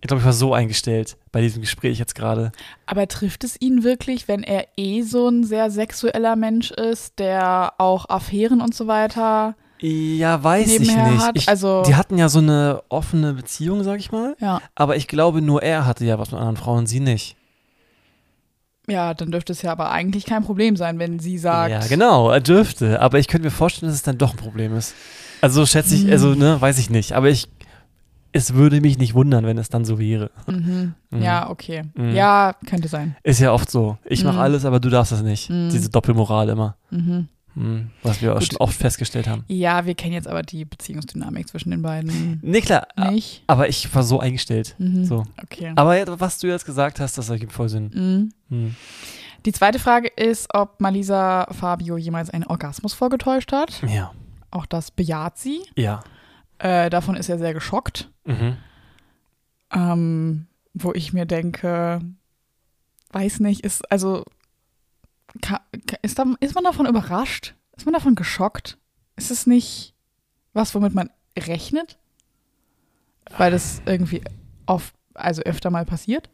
Ich 0.00 0.08
glaube, 0.08 0.20
ich 0.20 0.26
war 0.26 0.32
so 0.32 0.52
eingestellt 0.54 1.16
bei 1.32 1.40
diesem 1.40 1.62
Gespräch 1.62 1.98
jetzt 1.98 2.14
gerade. 2.14 2.52
Aber 2.84 3.08
trifft 3.08 3.44
es 3.44 3.60
ihn 3.60 3.82
wirklich, 3.82 4.28
wenn 4.28 4.42
er 4.42 4.66
eh 4.76 5.02
so 5.02 5.28
ein 5.28 5.44
sehr 5.44 5.70
sexueller 5.70 6.36
Mensch 6.36 6.70
ist, 6.70 7.18
der 7.18 7.74
auch 7.78 8.08
Affären 8.08 8.60
und 8.60 8.74
so 8.74 8.86
weiter? 8.86 9.54
Ja, 9.80 10.42
weiß 10.42 10.68
ich 10.72 10.80
nicht. 10.80 10.96
hat, 10.96 11.36
ich, 11.36 11.48
also- 11.48 11.82
die 11.86 11.94
hatten 11.94 12.16
ja 12.18 12.28
so 12.28 12.38
eine 12.38 12.82
offene 12.88 13.34
Beziehung, 13.34 13.84
sag 13.84 13.98
ich 14.00 14.10
mal. 14.10 14.34
Ja. 14.40 14.60
Aber 14.74 14.96
ich 14.96 15.06
glaube, 15.08 15.42
nur 15.42 15.62
er 15.62 15.84
hatte 15.86 16.04
ja 16.04 16.18
was 16.18 16.30
mit 16.30 16.40
anderen 16.40 16.56
Frauen, 16.56 16.86
sie 16.86 17.00
nicht. 17.00 17.36
Ja, 18.88 19.14
dann 19.14 19.30
dürfte 19.32 19.52
es 19.52 19.62
ja 19.62 19.72
aber 19.72 19.90
eigentlich 19.90 20.24
kein 20.26 20.44
Problem 20.44 20.76
sein, 20.76 20.98
wenn 21.00 21.18
sie 21.18 21.38
sagt. 21.38 21.70
Ja, 21.70 21.80
genau, 21.88 22.30
er 22.30 22.40
dürfte. 22.40 23.00
Aber 23.00 23.18
ich 23.18 23.26
könnte 23.26 23.46
mir 23.46 23.50
vorstellen, 23.50 23.88
dass 23.90 23.96
es 23.96 24.02
dann 24.02 24.16
doch 24.18 24.30
ein 24.32 24.36
Problem 24.36 24.76
ist. 24.76 24.94
Also 25.40 25.66
schätze 25.66 25.94
ich, 25.96 26.04
Hm. 26.04 26.12
also, 26.12 26.34
ne, 26.34 26.60
weiß 26.60 26.78
ich 26.78 26.88
nicht. 26.88 27.12
Aber 27.12 27.28
ich, 27.28 27.48
es 28.32 28.54
würde 28.54 28.80
mich 28.80 28.96
nicht 28.96 29.14
wundern, 29.14 29.44
wenn 29.44 29.58
es 29.58 29.68
dann 29.70 29.84
so 29.84 29.98
wäre. 29.98 30.30
Mhm. 30.46 30.94
Mhm. 31.10 31.22
Ja, 31.22 31.50
okay. 31.50 31.82
Mhm. 31.94 32.14
Ja, 32.14 32.54
könnte 32.66 32.86
sein. 32.88 33.16
Ist 33.24 33.40
ja 33.40 33.52
oft 33.52 33.70
so. 33.70 33.98
Ich 34.04 34.22
mache 34.22 34.34
Mhm. 34.36 34.40
alles, 34.42 34.64
aber 34.64 34.78
du 34.78 34.88
darfst 34.88 35.10
das 35.10 35.22
nicht. 35.22 35.50
Mhm. 35.50 35.70
Diese 35.70 35.90
Doppelmoral 35.90 36.48
immer. 36.48 36.76
Mhm. 36.90 37.28
Mhm. 37.56 37.90
Was 38.02 38.20
wir 38.22 38.34
auch 38.34 38.38
Gut. 38.38 38.48
schon 38.48 38.56
oft 38.58 38.76
festgestellt 38.76 39.26
haben. 39.26 39.44
Ja, 39.48 39.86
wir 39.86 39.94
kennen 39.94 40.12
jetzt 40.12 40.28
aber 40.28 40.42
die 40.42 40.64
Beziehungsdynamik 40.64 41.48
zwischen 41.48 41.70
den 41.70 41.82
beiden 41.82 42.38
Nee, 42.42 42.60
klar. 42.60 42.86
nicht. 43.10 43.42
Aber 43.46 43.68
ich 43.68 43.92
war 43.94 44.02
so 44.02 44.20
eingestellt. 44.20 44.74
Mhm. 44.78 45.04
So. 45.06 45.24
Okay. 45.42 45.72
Aber 45.74 46.20
was 46.20 46.38
du 46.38 46.46
jetzt 46.46 46.66
gesagt 46.66 47.00
hast, 47.00 47.16
das 47.18 47.28
ergibt 47.30 47.52
voll 47.52 47.68
Sinn. 47.68 48.30
Mhm. 48.50 48.56
Mhm. 48.56 48.76
Die 49.46 49.52
zweite 49.52 49.78
Frage 49.78 50.08
ist, 50.08 50.52
ob 50.54 50.80
Malisa 50.80 51.46
Fabio 51.52 51.96
jemals 51.96 52.30
einen 52.30 52.44
Orgasmus 52.44 52.92
vorgetäuscht 52.94 53.52
hat. 53.52 53.82
Ja. 53.88 54.12
Auch 54.50 54.66
das 54.66 54.90
bejaht 54.90 55.38
sie. 55.38 55.62
Ja. 55.76 56.02
Äh, 56.58 56.90
davon 56.90 57.16
ist 57.16 57.28
er 57.28 57.38
sehr 57.38 57.54
geschockt. 57.54 58.10
Mhm. 58.24 58.56
ähm, 59.72 60.46
wo 60.74 60.92
ich 60.92 61.12
mir 61.14 61.24
denke, 61.26 62.00
weiß 63.12 63.40
nicht, 63.40 63.62
ist 63.64 63.90
also 63.90 64.24
ist, 66.02 66.18
da, 66.18 66.34
ist 66.40 66.54
man 66.54 66.64
davon 66.64 66.86
überrascht? 66.86 67.54
Ist 67.76 67.84
man 67.84 67.94
davon 67.94 68.14
geschockt? 68.14 68.78
Ist 69.16 69.30
es 69.30 69.46
nicht, 69.46 69.94
was, 70.52 70.74
womit 70.74 70.94
man 70.94 71.10
rechnet? 71.38 71.98
Weil 73.36 73.50
das 73.50 73.82
irgendwie 73.86 74.22
oft, 74.66 74.94
also 75.14 75.42
öfter 75.42 75.70
mal 75.70 75.84
passiert? 75.84 76.28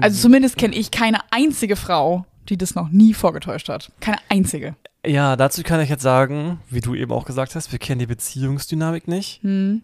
Also 0.00 0.20
zumindest 0.20 0.56
kenne 0.58 0.74
ich 0.74 0.90
keine 0.90 1.20
einzige 1.30 1.76
Frau, 1.76 2.26
die 2.48 2.58
das 2.58 2.74
noch 2.74 2.88
nie 2.88 3.14
vorgetäuscht 3.14 3.68
hat. 3.68 3.92
Keine 4.00 4.18
einzige. 4.28 4.74
Ja, 5.04 5.36
dazu 5.36 5.62
kann 5.62 5.80
ich 5.80 5.88
jetzt 5.88 6.02
sagen, 6.02 6.60
wie 6.68 6.80
du 6.80 6.94
eben 6.94 7.12
auch 7.12 7.24
gesagt 7.24 7.54
hast, 7.54 7.70
wir 7.70 7.78
kennen 7.78 8.00
die 8.00 8.06
Beziehungsdynamik 8.06 9.06
nicht. 9.06 9.42
Hm. 9.42 9.82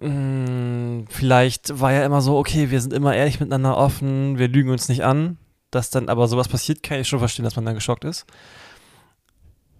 Mm, 0.00 1.04
Vielleicht 1.10 1.78
war 1.78 1.92
ja 1.92 2.06
immer 2.06 2.22
so, 2.22 2.38
okay, 2.38 2.70
wir 2.70 2.80
sind 2.80 2.94
immer 2.94 3.14
ehrlich 3.14 3.38
miteinander 3.40 3.76
offen, 3.76 4.38
wir 4.38 4.48
lügen 4.48 4.70
uns 4.70 4.88
nicht 4.88 5.04
an. 5.04 5.36
Dass 5.70 5.90
dann 5.90 6.08
aber 6.08 6.26
sowas 6.28 6.48
passiert, 6.48 6.82
kann 6.82 7.00
ich 7.00 7.08
schon 7.08 7.18
verstehen, 7.20 7.44
dass 7.44 7.56
man 7.56 7.64
dann 7.64 7.74
geschockt 7.74 8.04
ist. 8.04 8.26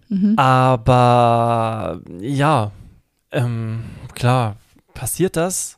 Mhm. 0.09 0.37
Aber 0.37 2.01
ja, 2.19 2.71
ähm, 3.31 3.83
klar, 4.13 4.57
passiert 4.93 5.35
das. 5.35 5.77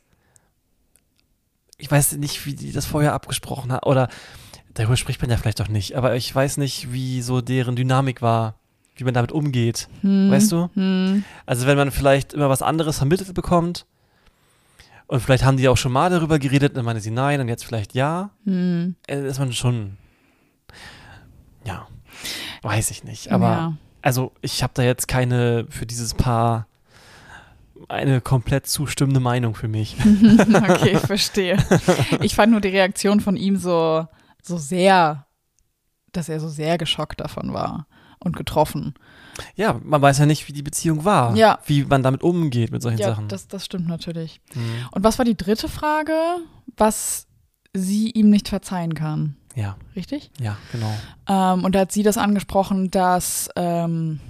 Ich 1.78 1.90
weiß 1.90 2.12
nicht, 2.16 2.46
wie 2.46 2.54
die 2.54 2.72
das 2.72 2.86
vorher 2.86 3.12
abgesprochen 3.12 3.72
hat. 3.72 3.86
Oder 3.86 4.08
darüber 4.74 4.96
spricht 4.96 5.20
man 5.20 5.30
ja 5.30 5.36
vielleicht 5.36 5.60
doch 5.60 5.68
nicht. 5.68 5.96
Aber 5.96 6.16
ich 6.16 6.34
weiß 6.34 6.56
nicht, 6.56 6.92
wie 6.92 7.22
so 7.22 7.40
deren 7.40 7.76
Dynamik 7.76 8.22
war, 8.22 8.54
wie 8.96 9.04
man 9.04 9.14
damit 9.14 9.32
umgeht. 9.32 9.88
Hm. 10.02 10.30
Weißt 10.30 10.52
du? 10.52 10.70
Hm. 10.74 11.24
Also 11.46 11.66
wenn 11.66 11.76
man 11.76 11.90
vielleicht 11.90 12.32
immer 12.32 12.48
was 12.48 12.62
anderes 12.62 12.98
vermittelt 12.98 13.34
bekommt 13.34 13.86
und 15.06 15.20
vielleicht 15.20 15.44
haben 15.44 15.56
die 15.56 15.68
auch 15.68 15.76
schon 15.76 15.92
mal 15.92 16.10
darüber 16.10 16.38
geredet, 16.38 16.76
dann 16.76 16.84
meine 16.84 17.00
sie 17.00 17.10
nein 17.10 17.40
und 17.40 17.48
jetzt 17.48 17.64
vielleicht 17.64 17.94
ja, 17.94 18.30
Hm. 18.44 18.94
äh, 19.06 19.26
ist 19.26 19.38
man 19.38 19.52
schon, 19.52 19.96
ja, 21.64 21.86
weiß 22.62 22.90
ich 22.90 23.04
nicht. 23.04 23.32
Aber 23.32 23.48
ja. 23.50 23.76
also 24.02 24.32
ich 24.40 24.62
habe 24.62 24.72
da 24.74 24.82
jetzt 24.82 25.08
keine 25.08 25.66
für 25.68 25.86
dieses 25.86 26.14
Paar 26.14 26.66
eine 27.88 28.20
komplett 28.20 28.66
zustimmende 28.66 29.20
Meinung 29.20 29.54
für 29.54 29.68
mich. 29.68 29.96
okay, 30.54 30.96
verstehe. 30.96 31.58
Ich 32.22 32.34
fand 32.34 32.52
nur 32.52 32.60
die 32.60 32.68
Reaktion 32.68 33.20
von 33.20 33.36
ihm 33.36 33.56
so, 33.56 34.06
so 34.42 34.56
sehr, 34.56 35.26
dass 36.12 36.28
er 36.28 36.40
so 36.40 36.48
sehr 36.48 36.78
geschockt 36.78 37.20
davon 37.20 37.52
war 37.52 37.86
und 38.20 38.36
getroffen. 38.36 38.94
Ja, 39.56 39.78
man 39.82 40.00
weiß 40.00 40.18
ja 40.18 40.26
nicht, 40.26 40.48
wie 40.48 40.52
die 40.52 40.62
Beziehung 40.62 41.04
war, 41.04 41.34
Ja. 41.36 41.58
wie 41.66 41.84
man 41.84 42.02
damit 42.02 42.22
umgeht 42.22 42.70
mit 42.70 42.80
solchen 42.82 42.98
Ja, 43.00 43.08
Sachen. 43.10 43.28
das, 43.28 43.48
das 43.48 43.64
stimmt 43.64 43.88
natürlich. 43.88 44.40
Mhm. 44.54 44.86
Und 44.92 45.04
was 45.04 45.18
war 45.18 45.24
die 45.24 45.36
dritte 45.36 45.68
Frage? 45.68 46.14
Was 46.76 47.26
sie 47.74 48.10
ihm 48.10 48.30
nicht 48.30 48.48
verzeihen 48.48 48.94
kann. 48.94 49.36
Ja, 49.54 49.76
Richtig? 49.94 50.30
ja, 50.40 50.56
genau. 50.72 50.92
Ähm, 51.28 51.64
und 51.64 51.74
da 51.74 51.80
hat 51.80 51.92
sie 51.92 52.02
das 52.02 52.18
angesprochen, 52.18 52.90
dass 52.90 53.48
ähm, 53.56 54.20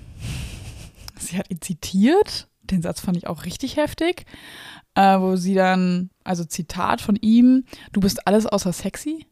sie 1.19 1.38
hat 1.38 1.50
ihn 1.50 1.61
zitiert. 1.61 2.49
Den 2.62 2.83
Satz 2.83 3.00
fand 3.00 3.16
ich 3.16 3.26
auch 3.26 3.45
richtig 3.45 3.76
heftig. 3.76 4.26
Äh, 4.95 5.19
wo 5.19 5.37
sie 5.37 5.54
dann, 5.54 6.11
also 6.23 6.45
Zitat 6.45 7.00
von 7.00 7.16
ihm, 7.16 7.64
du 7.93 8.00
bist 8.00 8.26
alles 8.28 8.47
außer 8.47 8.73
sexy. 8.73 9.26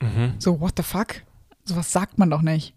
Mhm. 0.00 0.34
So, 0.38 0.60
what 0.60 0.74
the 0.76 0.82
fuck? 0.82 1.22
Sowas 1.64 1.90
sagt 1.92 2.18
man 2.18 2.28
doch 2.28 2.42
nicht. 2.42 2.74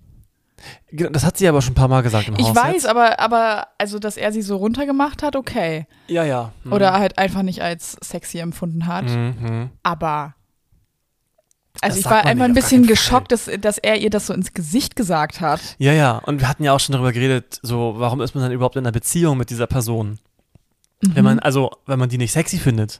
Genau, 0.90 1.10
Das 1.12 1.24
hat 1.26 1.38
sie 1.38 1.48
aber 1.48 1.62
schon 1.62 1.74
ein 1.74 1.76
paar 1.76 1.88
Mal 1.90 2.02
gesagt 2.02 2.30
im 2.30 2.36
Ich 2.36 2.48
Haus 2.48 2.56
weiß, 2.56 2.74
jetzt. 2.74 2.86
aber, 2.88 3.20
aber, 3.20 3.68
also, 3.78 4.00
dass 4.00 4.16
er 4.18 4.32
sie 4.32 4.42
so 4.42 4.56
runtergemacht 4.56 5.22
hat, 5.22 5.36
okay. 5.36 5.86
Ja, 6.08 6.24
ja. 6.24 6.54
Mhm. 6.64 6.74
Oder 6.74 6.94
halt 6.94 7.18
einfach 7.18 7.44
nicht 7.44 7.62
als 7.62 7.98
sexy 8.02 8.40
empfunden 8.40 8.88
hat. 8.88 9.06
Mhm. 9.06 9.70
Aber. 9.84 10.34
Also, 11.82 11.96
Das 11.96 12.00
ich 12.00 12.06
war 12.06 12.26
einfach 12.26 12.46
ein 12.46 12.54
bisschen 12.54 12.88
geschockt, 12.88 13.32
dass, 13.32 13.50
dass 13.62 13.78
er 13.78 13.98
ihr 13.98 14.10
das 14.10 14.28
so 14.28 14.34
ins 14.34 14.54
Gesicht 14.54 14.96
gesagt 14.96 15.42
hat. 15.42 15.60
Ja, 15.78 15.94
ja. 15.94 16.18
Und 16.20 16.40
wir 16.42 16.48
hatten 16.50 16.64
ja 16.64 16.74
auch 16.74 16.80
schon 16.80 16.94
darüber 16.94 17.12
geredet, 17.14 17.60
so, 17.62 17.96
warum 17.98 18.22
ist 18.22 18.34
man 18.36 18.44
dann 18.44 18.52
überhaupt 18.52 18.76
in 18.76 18.84
einer 18.86 18.92
Beziehung 18.92 19.38
mit 19.38 19.50
dieser 19.50 19.68
Person? 19.68 20.20
Wenn 21.02 21.12
Mhm. 21.20 21.24
man, 21.24 21.40
also, 21.40 21.72
wenn 21.86 22.00
man 22.00 22.10
die 22.10 22.18
nicht 22.18 22.32
sexy 22.32 22.58
findet. 22.58 23.00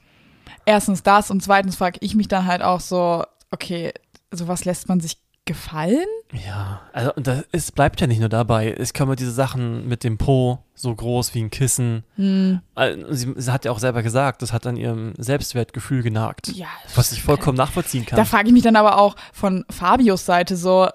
Erstens 0.64 1.02
das 1.02 1.30
und 1.30 1.42
zweitens 1.42 1.76
frage 1.76 1.98
ich 2.02 2.14
mich 2.14 2.28
dann 2.28 2.46
halt 2.46 2.62
auch 2.62 2.80
so, 2.80 3.24
okay, 3.50 3.92
sowas 4.30 4.64
lässt 4.64 4.88
man 4.88 5.00
sich 5.00 5.16
gefallen? 5.44 6.06
Ja, 6.32 6.80
also, 6.92 7.12
und 7.14 7.26
das, 7.26 7.44
es 7.52 7.72
bleibt 7.72 8.00
ja 8.00 8.06
nicht 8.06 8.20
nur 8.20 8.28
dabei. 8.28 8.72
Es 8.72 8.92
kommen 8.92 9.16
diese 9.16 9.32
Sachen 9.32 9.88
mit 9.88 10.04
dem 10.04 10.18
Po, 10.18 10.58
so 10.74 10.94
groß 10.94 11.34
wie 11.34 11.40
ein 11.42 11.50
Kissen. 11.50 12.04
Hm, 12.16 12.60
Also, 12.74 13.00
Sie, 13.14 13.32
sie 13.36 13.52
hat 13.52 13.64
ja 13.64 13.72
auch 13.72 13.78
selber 13.78 14.02
gesagt, 14.02 14.42
das 14.42 14.52
hat 14.52 14.66
an 14.66 14.76
ihrem 14.76 15.14
Selbstwertgefühl 15.16 16.02
genagt. 16.02 16.48
ja. 16.48 16.66
Was 16.94 17.12
ich 17.12 17.22
vollkommen 17.22 17.56
nachvollziehen 17.56 18.04
kann. 18.06 18.16
Da 18.16 18.24
frage 18.24 18.48
ich 18.48 18.52
mich 18.52 18.62
dann 18.62 18.76
aber 18.76 18.98
auch 18.98 19.16
von 19.32 19.64
Fabios 19.70 20.26
Seite 20.26 20.56
so, 20.56 20.88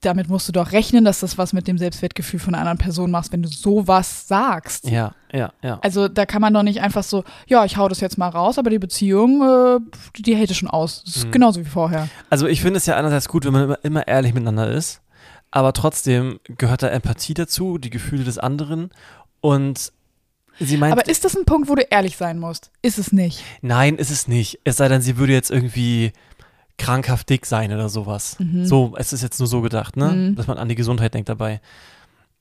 damit 0.00 0.28
musst 0.28 0.48
du 0.48 0.52
doch 0.52 0.72
rechnen, 0.72 1.04
dass 1.04 1.20
das 1.20 1.36
was 1.38 1.52
mit 1.52 1.68
dem 1.68 1.76
Selbstwertgefühl 1.78 2.40
von 2.40 2.54
einer 2.54 2.62
anderen 2.62 2.78
Person 2.78 3.10
machst, 3.10 3.32
wenn 3.32 3.42
du 3.42 3.48
sowas 3.48 4.26
sagst. 4.28 4.88
ja, 4.88 5.12
ja, 5.32 5.52
ja. 5.62 5.78
Also 5.82 6.08
da 6.08 6.26
kann 6.26 6.40
man 6.40 6.52
doch 6.52 6.64
nicht 6.64 6.80
einfach 6.80 7.04
so, 7.04 7.22
ja, 7.46 7.64
ich 7.64 7.76
hau 7.76 7.88
das 7.88 8.00
jetzt 8.00 8.18
mal 8.18 8.28
raus, 8.30 8.58
aber 8.58 8.68
die 8.70 8.80
Beziehung, 8.80 9.42
äh, 9.42 9.78
die 10.20 10.34
hält 10.34 10.50
es 10.50 10.56
schon 10.56 10.68
aus. 10.68 11.04
Das 11.04 11.14
ist 11.16 11.26
Mhm. 11.26 11.30
genauso 11.30 11.60
wie 11.60 11.68
vorher. 11.68 12.08
Also 12.30 12.48
ich 12.48 12.60
finde 12.62 12.78
es 12.78 12.86
ja 12.86 12.96
einerseits 12.96 13.28
gut, 13.28 13.44
wenn 13.44 13.52
man 13.52 13.62
immer, 13.64 13.78
immer 13.84 14.08
ehrlich 14.08 14.34
miteinander 14.34 14.69
ist, 14.70 15.00
aber 15.50 15.72
trotzdem 15.72 16.40
gehört 16.58 16.82
da 16.82 16.88
Empathie 16.88 17.34
dazu, 17.34 17.78
die 17.78 17.90
Gefühle 17.90 18.24
des 18.24 18.38
anderen 18.38 18.90
und 19.40 19.92
sie 20.58 20.76
meint, 20.76 20.92
Aber 20.92 21.08
ist 21.08 21.24
das 21.24 21.36
ein 21.36 21.44
Punkt, 21.44 21.68
wo 21.68 21.74
du 21.74 21.82
ehrlich 21.90 22.16
sein 22.16 22.38
musst? 22.38 22.70
Ist 22.82 22.98
es 22.98 23.12
nicht. 23.12 23.42
nein, 23.62 23.96
ist 23.96 24.10
es 24.10 24.28
nicht. 24.28 24.60
Es 24.64 24.76
sei 24.76 24.88
denn, 24.88 25.02
sie 25.02 25.16
würde 25.16 25.32
jetzt 25.32 25.50
irgendwie 25.50 26.12
krankhaft 26.78 27.28
dick 27.28 27.44
sein 27.46 27.72
oder 27.72 27.88
sowas. 27.88 28.36
Mhm. 28.38 28.64
So, 28.64 28.94
es 28.96 29.12
ist 29.12 29.22
jetzt 29.22 29.38
nur 29.38 29.46
so 29.48 29.60
gedacht, 29.60 29.96
ne? 29.96 30.08
Mhm. 30.12 30.36
Dass 30.36 30.46
man 30.46 30.56
an 30.58 30.68
die 30.68 30.74
Gesundheit 30.76 31.12
denkt 31.12 31.28
dabei. 31.28 31.60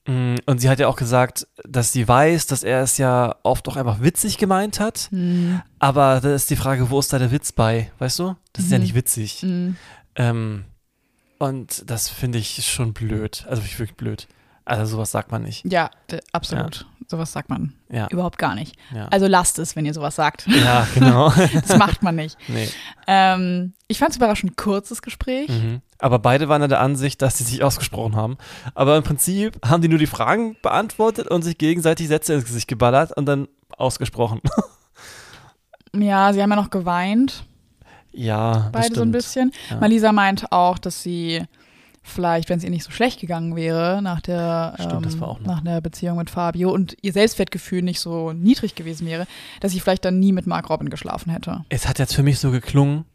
Mm, 0.07 0.35
Und 0.45 0.59
sie 0.61 0.69
hat 0.69 0.79
ja 0.79 0.87
auch 0.87 0.95
gesagt, 0.95 1.45
dass 1.65 1.91
sie 1.91 2.07
weiß, 2.07 2.47
dass 2.47 2.63
er 2.63 2.81
es 2.81 2.97
ja 2.97 3.35
oft 3.43 3.67
auch 3.67 3.75
einfach 3.75 4.01
witzig 4.01 4.37
gemeint 4.37 4.79
hat. 4.79 5.09
Mhm. 5.11 5.61
Aber 5.79 6.21
da 6.21 6.33
ist 6.33 6.49
die 6.49 6.55
Frage, 6.55 6.89
wo 6.89 6.99
ist 6.99 7.11
da 7.11 7.19
der 7.19 7.31
Witz 7.31 7.51
bei? 7.51 7.91
Weißt 7.99 8.19
du? 8.19 8.35
Das 8.53 8.63
ist 8.63 8.71
ja 8.71 8.77
Mhm. 8.77 8.83
nicht 8.85 8.95
witzig. 8.95 9.43
Mhm. 9.43 9.75
Ähm, 10.15 10.63
und 11.39 11.89
das 11.89 12.09
finde 12.09 12.37
ich 12.37 12.65
schon 12.71 12.93
blöd. 12.93 13.45
Also 13.49 13.63
wirklich 13.63 13.79
wirklich 13.79 13.97
blöd. 13.97 14.27
Also 14.65 14.85
sowas 14.97 15.09
sagt 15.09 15.31
man 15.31 15.41
nicht. 15.41 15.65
Ja, 15.71 15.89
absolut. 16.31 16.85
Sowas 17.07 17.31
sagt 17.31 17.49
man 17.49 17.73
Ja, 17.89 18.07
überhaupt 18.11 18.37
gar 18.37 18.53
nicht. 18.53 18.75
ja. 18.93 19.07
Also 19.07 19.25
lasst 19.25 19.57
es, 19.57 19.75
wenn 19.75 19.83
ihr 19.87 19.95
sowas 19.95 20.15
sagt. 20.15 20.45
ja 20.45 20.87
genau. 20.93 21.33
Das 21.67 21.75
macht 21.79 22.03
man 22.03 22.15
nicht. 22.15 22.37
nee. 22.47 22.69
Ähm, 23.07 23.73
ich 23.87 23.97
fand 23.97 24.11
es 24.11 24.17
überraschend 24.17 24.57
kurzes 24.57 25.01
Gespräch. 25.01 25.49
Mhm. 25.49 25.81
Aber 25.97 26.19
beide 26.19 26.49
waren 26.49 26.61
ja 26.61 26.67
der 26.67 26.81
Ansicht, 26.81 27.23
dass 27.23 27.39
sie 27.39 27.45
sich 27.45 27.63
ausgesprochen 27.63 28.15
haben. 28.15 28.37
Aber 28.75 28.95
im 28.95 29.03
Prinzip 29.03 29.57
haben 29.65 29.81
die 29.81 29.87
nur 29.89 29.97
die 29.97 30.05
Fragen 30.05 30.55
beantwortet 30.61 31.27
und 31.29 31.41
sich 31.41 31.57
gegenseitig 31.57 32.07
Sätze 32.07 32.35
ins 32.35 32.45
Gesicht 32.45 32.67
geballert 32.67 33.17
und 33.17 33.25
dann 33.25 33.47
ausgesprochen. 33.75 34.41
Ja, 35.95 36.33
sie 36.33 36.41
haben 36.43 36.51
ja 36.51 36.55
noch 36.55 36.69
geweint, 36.69 37.45
ja, 38.11 38.69
beide 38.71 38.95
so 38.95 39.01
ein 39.01 39.11
bisschen. 39.11 39.51
Ja. 39.69 39.77
Malisa 39.77 40.11
meint 40.11 40.51
auch, 40.51 40.77
dass 40.77 41.03
sie 41.03 41.43
vielleicht, 42.01 42.49
wenn 42.49 42.57
es 42.57 42.63
ihr 42.63 42.69
nicht 42.69 42.83
so 42.83 42.91
schlecht 42.91 43.19
gegangen 43.19 43.55
wäre 43.55 44.01
nach 44.01 44.21
der, 44.21 44.73
Stimmt, 44.79 45.13
ähm, 45.13 45.43
nach 45.43 45.61
der 45.61 45.81
Beziehung 45.81 46.17
mit 46.17 46.29
Fabio 46.29 46.71
und 46.71 46.97
ihr 47.01 47.13
Selbstwertgefühl 47.13 47.81
nicht 47.81 47.99
so 47.99 48.33
niedrig 48.33 48.75
gewesen 48.75 49.07
wäre, 49.07 49.27
dass 49.61 49.71
sie 49.71 49.79
vielleicht 49.79 50.05
dann 50.05 50.19
nie 50.19 50.31
mit 50.31 50.47
Mark 50.47 50.69
Robin 50.69 50.89
geschlafen 50.89 51.31
hätte. 51.31 51.63
Es 51.69 51.87
hat 51.87 51.99
jetzt 51.99 52.15
für 52.15 52.23
mich 52.23 52.39
so 52.39 52.51
geklungen, 52.51 53.05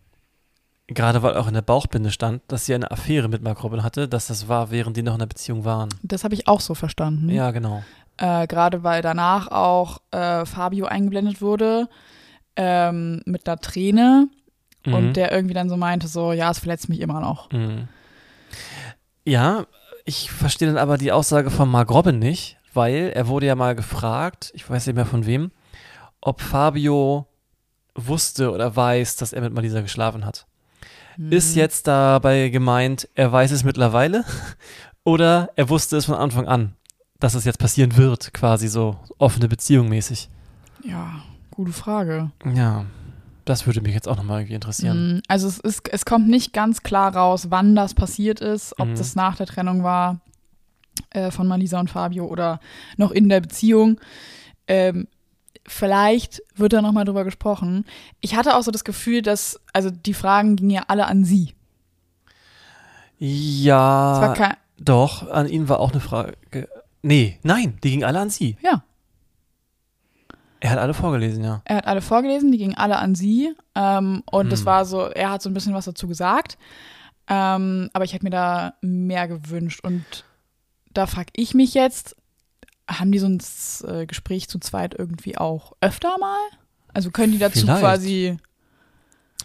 gerade 0.86 1.22
weil 1.22 1.36
auch 1.36 1.48
in 1.48 1.54
der 1.54 1.62
Bauchbinde 1.62 2.10
stand, 2.10 2.42
dass 2.48 2.66
sie 2.66 2.74
eine 2.74 2.90
Affäre 2.90 3.28
mit 3.28 3.42
Mark 3.42 3.62
Robin 3.64 3.82
hatte, 3.82 4.08
dass 4.08 4.28
das 4.28 4.48
war, 4.48 4.70
während 4.70 4.96
die 4.96 5.02
noch 5.02 5.14
in 5.14 5.20
einer 5.20 5.26
Beziehung 5.26 5.64
waren. 5.64 5.88
Das 6.02 6.24
habe 6.24 6.34
ich 6.34 6.46
auch 6.46 6.60
so 6.60 6.74
verstanden. 6.74 7.28
Ja, 7.30 7.50
genau. 7.50 7.82
Äh, 8.16 8.46
Gerade 8.46 8.84
weil 8.84 9.02
danach 9.02 9.48
auch 9.48 9.98
äh, 10.12 10.44
Fabio 10.46 10.86
eingeblendet 10.86 11.40
wurde 11.40 11.88
ähm, 12.56 13.22
mit 13.24 13.48
einer 13.48 13.58
Träne 13.58 14.28
Mhm. 14.86 14.94
und 14.94 15.12
der 15.14 15.32
irgendwie 15.32 15.54
dann 15.54 15.68
so 15.68 15.76
meinte, 15.76 16.08
so, 16.08 16.32
ja, 16.32 16.50
es 16.50 16.58
verletzt 16.58 16.88
mich 16.88 17.00
immer 17.00 17.20
noch. 17.20 17.50
Mhm. 17.52 17.88
Ja, 19.24 19.66
ich 20.04 20.30
verstehe 20.30 20.68
dann 20.68 20.76
aber 20.76 20.98
die 20.98 21.12
Aussage 21.12 21.50
von 21.50 21.68
Mark 21.68 21.90
Robin 21.90 22.18
nicht, 22.18 22.58
weil 22.72 23.10
er 23.14 23.28
wurde 23.28 23.46
ja 23.46 23.54
mal 23.54 23.74
gefragt, 23.74 24.52
ich 24.54 24.68
weiß 24.68 24.86
nicht 24.86 24.96
mehr 24.96 25.06
von 25.06 25.26
wem, 25.26 25.50
ob 26.20 26.40
Fabio 26.40 27.26
wusste 27.94 28.50
oder 28.50 28.74
weiß, 28.74 29.16
dass 29.16 29.32
er 29.32 29.40
mit 29.40 29.54
Malisa 29.54 29.80
geschlafen 29.80 30.24
hat. 30.24 30.46
Mhm. 31.16 31.32
Ist 31.32 31.54
jetzt 31.54 31.86
dabei 31.86 32.48
gemeint, 32.48 33.08
er 33.14 33.32
weiß 33.32 33.52
es 33.52 33.64
mittlerweile 33.64 34.24
oder 35.04 35.50
er 35.56 35.68
wusste 35.68 35.96
es 35.96 36.04
von 36.04 36.16
Anfang 36.16 36.46
an, 36.46 36.74
dass 37.20 37.34
es 37.34 37.44
jetzt 37.44 37.58
passieren 37.58 37.96
wird, 37.96 38.34
quasi 38.34 38.68
so 38.68 38.98
offene 39.18 39.48
Beziehung 39.48 39.88
mäßig. 39.88 40.28
Ja, 40.82 41.22
gute 41.50 41.72
Frage. 41.72 42.30
Ja, 42.52 42.84
das 43.44 43.66
würde 43.66 43.80
mich 43.80 43.94
jetzt 43.94 44.08
auch 44.08 44.16
nochmal 44.16 44.40
irgendwie 44.40 44.54
interessieren. 44.54 45.16
Mm, 45.18 45.22
Also 45.28 45.48
es, 45.48 45.58
ist, 45.58 45.88
es 45.92 46.04
kommt 46.04 46.28
nicht 46.28 46.52
ganz 46.52 46.82
klar 46.82 47.14
raus, 47.14 47.46
wann 47.50 47.74
das 47.74 47.94
passiert 47.94 48.40
ist, 48.40 48.78
ob 48.78 48.88
Mhm. 48.88 48.94
das 48.96 49.14
nach 49.14 49.36
der 49.36 49.46
Trennung 49.46 49.82
war 49.82 50.20
äh, 51.10 51.30
von 51.30 51.46
Malisa 51.46 51.78
und 51.80 51.90
Fabio 51.90 52.26
oder 52.26 52.60
noch 52.96 53.10
in 53.10 53.28
der 53.28 53.40
Beziehung. 53.40 54.00
Ähm, 54.66 55.08
vielleicht 55.66 56.42
wird 56.56 56.72
da 56.72 56.82
nochmal 56.82 57.04
drüber 57.04 57.24
gesprochen. 57.24 57.84
Ich 58.20 58.34
hatte 58.36 58.56
auch 58.56 58.62
so 58.62 58.70
das 58.70 58.84
Gefühl, 58.84 59.22
dass, 59.22 59.60
also 59.72 59.90
die 59.90 60.14
Fragen 60.14 60.56
gingen 60.56 60.70
ja 60.70 60.84
alle 60.88 61.06
an 61.06 61.24
sie. 61.24 61.54
Ja, 63.18 64.34
doch, 64.78 65.28
an 65.30 65.48
ihn 65.48 65.68
war 65.68 65.80
auch 65.80 65.92
eine 65.92 66.00
Frage. 66.00 66.36
Nee, 67.02 67.38
nein, 67.42 67.78
die 67.82 67.90
gingen 67.90 68.04
alle 68.04 68.18
an 68.20 68.30
sie. 68.30 68.56
Ja. 68.62 68.82
Er 70.64 70.70
hat 70.70 70.78
alle 70.78 70.94
vorgelesen, 70.94 71.44
ja. 71.44 71.60
Er 71.66 71.76
hat 71.76 71.86
alle 71.86 72.00
vorgelesen, 72.00 72.50
die 72.50 72.56
gingen 72.56 72.74
alle 72.74 72.96
an 72.96 73.14
sie. 73.14 73.52
Ähm, 73.74 74.22
und 74.30 74.50
es 74.50 74.60
Hm. 74.60 74.66
war 74.66 74.86
so, 74.86 75.02
er 75.08 75.28
hat 75.28 75.42
so 75.42 75.50
ein 75.50 75.52
bisschen 75.52 75.74
was 75.74 75.84
dazu 75.84 76.08
gesagt. 76.08 76.56
Ähm, 77.28 77.90
aber 77.92 78.06
ich 78.06 78.14
hätte 78.14 78.24
mir 78.24 78.30
da 78.30 78.72
mehr 78.80 79.28
gewünscht. 79.28 79.80
Und 79.84 80.24
da 80.94 81.04
frage 81.06 81.28
ich 81.36 81.52
mich 81.52 81.74
jetzt, 81.74 82.16
haben 82.88 83.12
die 83.12 83.18
so 83.18 83.26
ein 83.26 83.42
äh, 83.86 84.06
Gespräch 84.06 84.48
zu 84.48 84.58
zweit 84.58 84.94
irgendwie 84.98 85.36
auch 85.36 85.74
öfter 85.82 86.16
mal? 86.18 86.38
Also 86.94 87.10
können 87.10 87.32
die 87.32 87.38
dazu 87.38 87.60
Vielleicht. 87.60 87.80
quasi. 87.80 88.38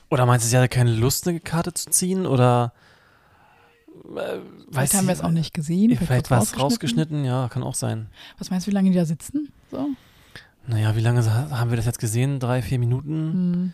Oder 0.10 0.26
meinst 0.26 0.46
du, 0.46 0.50
sie 0.50 0.56
hatte 0.58 0.70
keine 0.70 0.96
Lust, 0.96 1.28
eine 1.28 1.42
Karte 1.42 1.74
zu 1.74 1.90
ziehen? 1.90 2.26
Oder 2.28 2.72
äh, 3.94 4.00
Vielleicht 4.06 4.72
weiß 4.72 4.94
haben 4.94 5.08
wir 5.08 5.14
es 5.16 5.22
auch 5.22 5.32
nicht 5.32 5.54
gesehen. 5.54 5.98
Vielleicht 5.98 6.10
wird's 6.10 6.32
war 6.32 6.42
es 6.42 6.58
rausgeschnitten, 6.58 7.26
ja, 7.26 7.50
kann 7.50 7.64
auch 7.64 7.76
sein. 7.76 8.08
Was 8.38 8.50
meinst 8.52 8.68
du, 8.68 8.72
wie 8.72 8.76
lange 8.76 8.90
die 8.90 8.96
da 8.96 9.04
sitzen? 9.04 9.52
So? 9.70 9.86
Naja, 10.68 10.96
wie 10.96 11.02
lange 11.02 11.26
haben 11.52 11.70
wir 11.70 11.78
das 11.78 11.86
jetzt 11.86 12.00
gesehen? 12.00 12.40
Drei, 12.40 12.62
vier 12.62 12.80
Minuten? 12.80 13.14
Hm. 13.14 13.74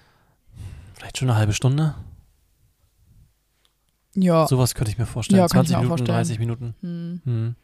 Vielleicht 0.93 1.17
schon 1.17 1.29
eine 1.29 1.37
halbe 1.37 1.53
Stunde? 1.53 1.95
Ja. 4.15 4.47
Sowas 4.47 4.75
könnte 4.75 4.91
ich 4.91 4.97
mir 4.97 5.05
vorstellen. 5.05 5.39
Ja, 5.39 5.47
kann 5.47 5.63
ich 5.63 5.71
20 5.71 5.75
mir 5.75 5.81
Minuten, 5.83 5.97
vorstellen. 5.97 6.17
30 6.17 6.39
Minuten. 6.39 6.75
Hm. 6.81 7.21
Hm. 7.25 7.55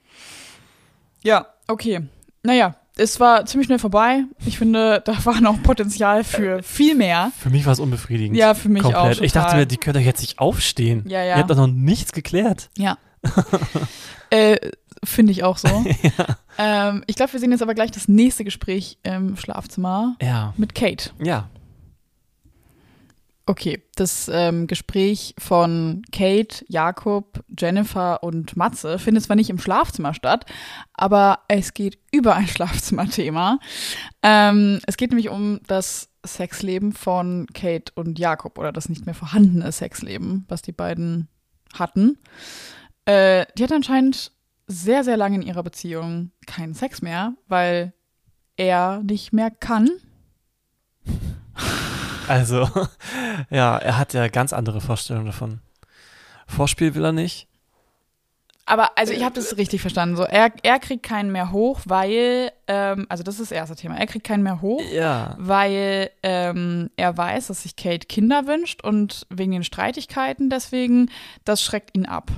Ja, 1.24 1.48
okay. 1.68 2.02
Naja, 2.44 2.76
es 2.98 3.20
war 3.20 3.46
ziemlich 3.46 3.68
schnell 3.68 3.80
vorbei. 3.80 4.24
Ich 4.46 4.58
finde, 4.58 5.02
da 5.06 5.26
war 5.26 5.40
noch 5.40 5.62
Potenzial 5.64 6.24
für 6.24 6.62
viel 6.62 6.96
mehr. 6.96 7.32
Für 7.38 7.50
mich 7.50 7.66
war 7.66 7.74
es 7.74 7.80
unbefriedigend. 7.80 8.38
Ja, 8.38 8.54
für 8.54 8.70
mich 8.70 8.84
Komplett. 8.84 9.18
auch. 9.20 9.22
Ich 9.22 9.32
dachte 9.32 9.48
total. 9.48 9.60
mir, 9.62 9.66
die 9.66 9.78
könnt 9.78 9.96
doch 9.96 10.02
jetzt 10.02 10.22
nicht 10.22 10.40
aufstehen. 10.40 11.06
Ja, 11.08 11.22
Ihr 11.22 11.30
ja. 11.30 11.36
habt 11.38 11.50
doch 11.50 11.56
noch 11.56 11.68
nichts 11.68 12.12
geklärt. 12.12 12.70
Ja. 12.78 12.98
äh, 14.30 14.58
Finde 15.04 15.32
ich 15.32 15.44
auch 15.44 15.58
so. 15.58 15.68
ähm, 16.58 17.04
ich 17.08 17.16
glaube, 17.16 17.34
wir 17.34 17.40
sehen 17.40 17.52
jetzt 17.52 17.64
aber 17.64 17.74
gleich 17.74 17.92
das 17.92 18.08
nächste 18.08 18.44
Gespräch 18.44 19.00
im 19.04 19.36
Schlafzimmer 19.36 20.16
Ja. 20.22 20.54
mit 20.58 20.76
Kate. 20.76 21.12
Ja. 21.24 21.50
Okay, 23.48 23.84
das 23.96 24.30
ähm, 24.32 24.68
Gespräch 24.68 25.34
von 25.40 26.04
Kate, 26.12 26.64
Jakob, 26.68 27.44
Jennifer 27.60 28.24
und 28.24 28.56
Matze 28.56 29.00
findet 29.00 29.24
zwar 29.24 29.36
nicht 29.36 29.50
im 29.50 29.58
Schlafzimmer 29.60 30.14
statt, 30.14 30.46
aber 30.94 31.40
es 31.48 31.74
geht 31.74 31.98
über 32.12 32.36
ein 32.36 32.48
Schlafzimmerthema. 32.48 33.60
Ähm, 34.22 34.80
es 34.86 34.96
geht 34.96 35.10
nämlich 35.10 35.30
um 35.30 35.60
das 35.68 36.10
Sexleben 36.26 36.94
von 36.94 37.48
Kate 37.54 37.92
und 37.96 38.20
Jakob 38.20 38.60
oder 38.60 38.72
das 38.72 38.88
nicht 38.90 39.08
mehr 39.08 39.16
vorhandene 39.16 39.72
Sexleben, 39.72 40.46
was 40.48 40.62
die 40.62 40.72
beiden 40.72 41.28
hatten. 41.74 42.20
Äh, 43.06 43.48
die 43.58 43.64
hatten 43.64 43.74
anscheinend 43.74 44.32
sehr, 44.72 45.04
sehr 45.04 45.18
lange 45.18 45.36
in 45.36 45.42
ihrer 45.42 45.64
Beziehung 45.64 46.32
keinen 46.48 46.74
Sex 46.74 47.02
mehr, 47.02 47.34
weil 47.48 47.94
er 48.56 49.02
nicht 49.04 49.34
mehr 49.34 49.52
kann. 49.52 49.90
Also, 52.28 52.70
ja, 53.50 53.78
er 53.78 53.98
hat 53.98 54.14
ja 54.14 54.28
ganz 54.28 54.54
andere 54.54 54.82
Vorstellungen 54.82 55.26
davon. 55.28 55.60
Vorspiel 56.48 56.96
will 56.96 57.06
er 57.06 57.12
nicht. 57.12 57.48
Aber 58.66 58.98
also 58.98 59.12
ich 59.12 59.24
habe 59.24 59.36
das 59.36 59.58
richtig 59.58 59.82
verstanden. 59.82 60.16
So, 60.16 60.24
er, 60.24 60.52
er 60.64 60.80
kriegt 60.80 61.04
keinen 61.04 61.32
mehr 61.32 61.52
hoch, 61.52 61.82
weil, 61.86 62.52
ähm, 62.68 63.06
also 63.10 63.24
das 63.24 63.36
ist 63.40 63.52
das 63.52 63.58
erste 63.58 63.76
Thema. 63.76 63.98
Er 63.98 64.06
kriegt 64.06 64.26
keinen 64.26 64.44
mehr 64.44 64.62
hoch, 64.62 64.82
Ja. 64.94 65.36
weil 65.40 66.10
ähm, 66.24 66.90
er 66.96 67.18
weiß, 67.18 67.48
dass 67.48 67.64
sich 67.64 67.76
Kate 67.76 68.08
Kinder 68.08 68.48
wünscht 68.48 68.82
und 68.84 69.26
wegen 69.30 69.52
den 69.52 69.64
Streitigkeiten 69.66 70.50
deswegen, 70.50 71.10
das 71.44 71.62
schreckt 71.62 71.98
ihn 71.98 72.06
ab. 72.06 72.32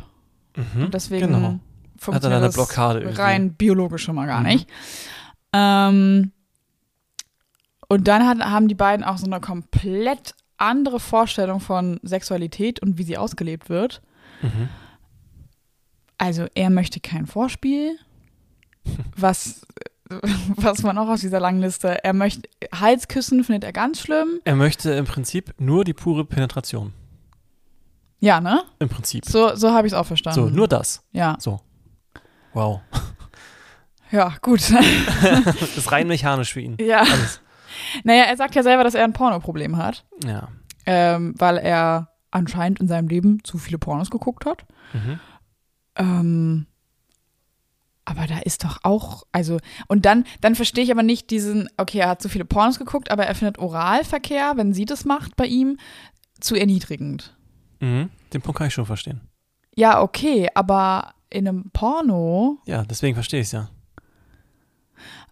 Mhm. 0.56 0.86
Und 0.86 0.94
deswegen 0.94 1.28
genau. 1.28 1.60
Hat 2.07 2.24
er 2.24 2.29
funktioniert 2.29 2.38
eine 2.38 2.45
das 2.48 2.55
Blockade 2.55 3.00
irgendwie. 3.01 3.22
rein 3.22 3.53
biologisch 3.53 4.03
schon 4.03 4.15
mal 4.15 4.27
gar 4.27 4.39
Mhm. 4.41 4.45
nicht. 4.48 4.69
Ähm, 5.53 6.31
und 7.88 8.07
dann 8.07 8.25
hat, 8.27 8.39
haben 8.39 8.67
die 8.67 8.75
beiden 8.75 9.03
auch 9.05 9.17
so 9.17 9.25
eine 9.25 9.39
komplett 9.39 10.33
andere 10.57 11.00
Vorstellung 11.00 11.59
von 11.59 12.00
Sexualität 12.03 12.79
und 12.81 12.98
wie 12.98 13.03
sie 13.03 13.18
ausgelebt 13.18 13.70
wird. 13.70 14.01
Mhm. 14.42 14.70
Also 16.18 16.46
er 16.55 16.70
möchte 16.70 17.00
kein 17.00 17.25
Vorspiel, 17.27 17.98
was, 19.18 19.66
was 20.55 20.83
man 20.83 20.98
auch 20.98 21.07
aus 21.09 21.22
dieser 21.22 21.39
langen 21.39 21.59
Liste, 21.61 22.03
er 22.03 22.13
möchte 22.13 22.50
Halsküssen 22.74 23.44
findet 23.44 23.63
er 23.63 23.74
ganz 23.74 24.00
schlimm. 24.00 24.39
Er 24.46 24.55
möchte 24.55 24.92
im 24.92 25.05
Prinzip 25.05 25.53
nur 25.59 25.83
die 25.83 25.94
pure 25.94 26.25
Penetration. 26.25 26.94
Ja, 28.20 28.39
ne? 28.39 28.63
Im 28.79 28.87
Prinzip. 28.89 29.25
So, 29.25 29.53
so 29.55 29.72
habe 29.74 29.85
ich 29.85 29.92
es 29.94 30.00
auch 30.00 30.05
verstanden. 30.05 30.39
So, 30.39 30.50
nur 30.50 30.68
das. 30.68 31.03
Ja, 31.11 31.35
So. 31.39 31.59
Wow. 32.53 32.81
ja, 34.11 34.33
gut. 34.42 34.61
Das 34.72 35.55
ist 35.77 35.92
rein 35.92 36.07
mechanisch 36.07 36.53
für 36.53 36.61
ihn. 36.61 36.77
ja. 36.79 37.00
Alles. 37.01 37.42
Naja, 38.03 38.24
er 38.25 38.37
sagt 38.37 38.53
ja 38.55 38.61
selber, 38.63 38.83
dass 38.83 38.94
er 38.94 39.03
ein 39.03 39.13
Pornoproblem 39.13 39.77
hat, 39.77 40.05
Ja. 40.24 40.50
ähm, 40.85 41.33
weil 41.37 41.57
er 41.57 42.09
anscheinend 42.29 42.79
in 42.79 42.87
seinem 42.87 43.07
Leben 43.07 43.44
zu 43.44 43.57
viele 43.57 43.79
Pornos 43.79 44.11
geguckt 44.11 44.46
hat. 44.46 44.66
Mhm. 44.94 45.20
Ähm, 45.96 46.68
aber 48.05 48.27
da 48.27 48.39
ist 48.39 48.63
doch 48.63 48.79
auch, 48.83 49.24
also, 49.31 49.59
und 49.87 50.05
dann, 50.05 50.25
dann 50.42 50.55
verstehe 50.55 50.83
ich 50.83 50.92
aber 50.92 51.03
nicht 51.03 51.29
diesen, 51.31 51.68
okay, 51.77 52.00
er 52.00 52.09
hat 52.09 52.22
zu 52.22 52.29
viele 52.29 52.46
Pornos 52.46 52.77
geguckt, 52.77 53.09
aber 53.11 53.25
er 53.25 53.33
findet 53.35 53.57
Oralverkehr, 53.59 54.53
wenn 54.55 54.74
sie 54.74 54.85
das 54.85 55.05
macht 55.05 55.35
bei 55.35 55.46
ihm, 55.46 55.77
zu 56.39 56.55
erniedrigend. 56.55 57.35
Mhm. 57.79 58.09
Den 58.33 58.42
Punkt 58.42 58.57
kann 58.59 58.68
ich 58.68 58.74
schon 58.74 58.85
verstehen. 58.85 59.22
Ja, 59.75 60.01
okay, 60.01 60.48
aber 60.53 61.13
in 61.33 61.48
einem 61.48 61.69
Porno, 61.72 62.59
Ja, 62.65 62.83
deswegen 62.83 63.15
verstehe 63.15 63.41
ich 63.41 63.48
es 63.48 63.51
ja. 63.53 63.69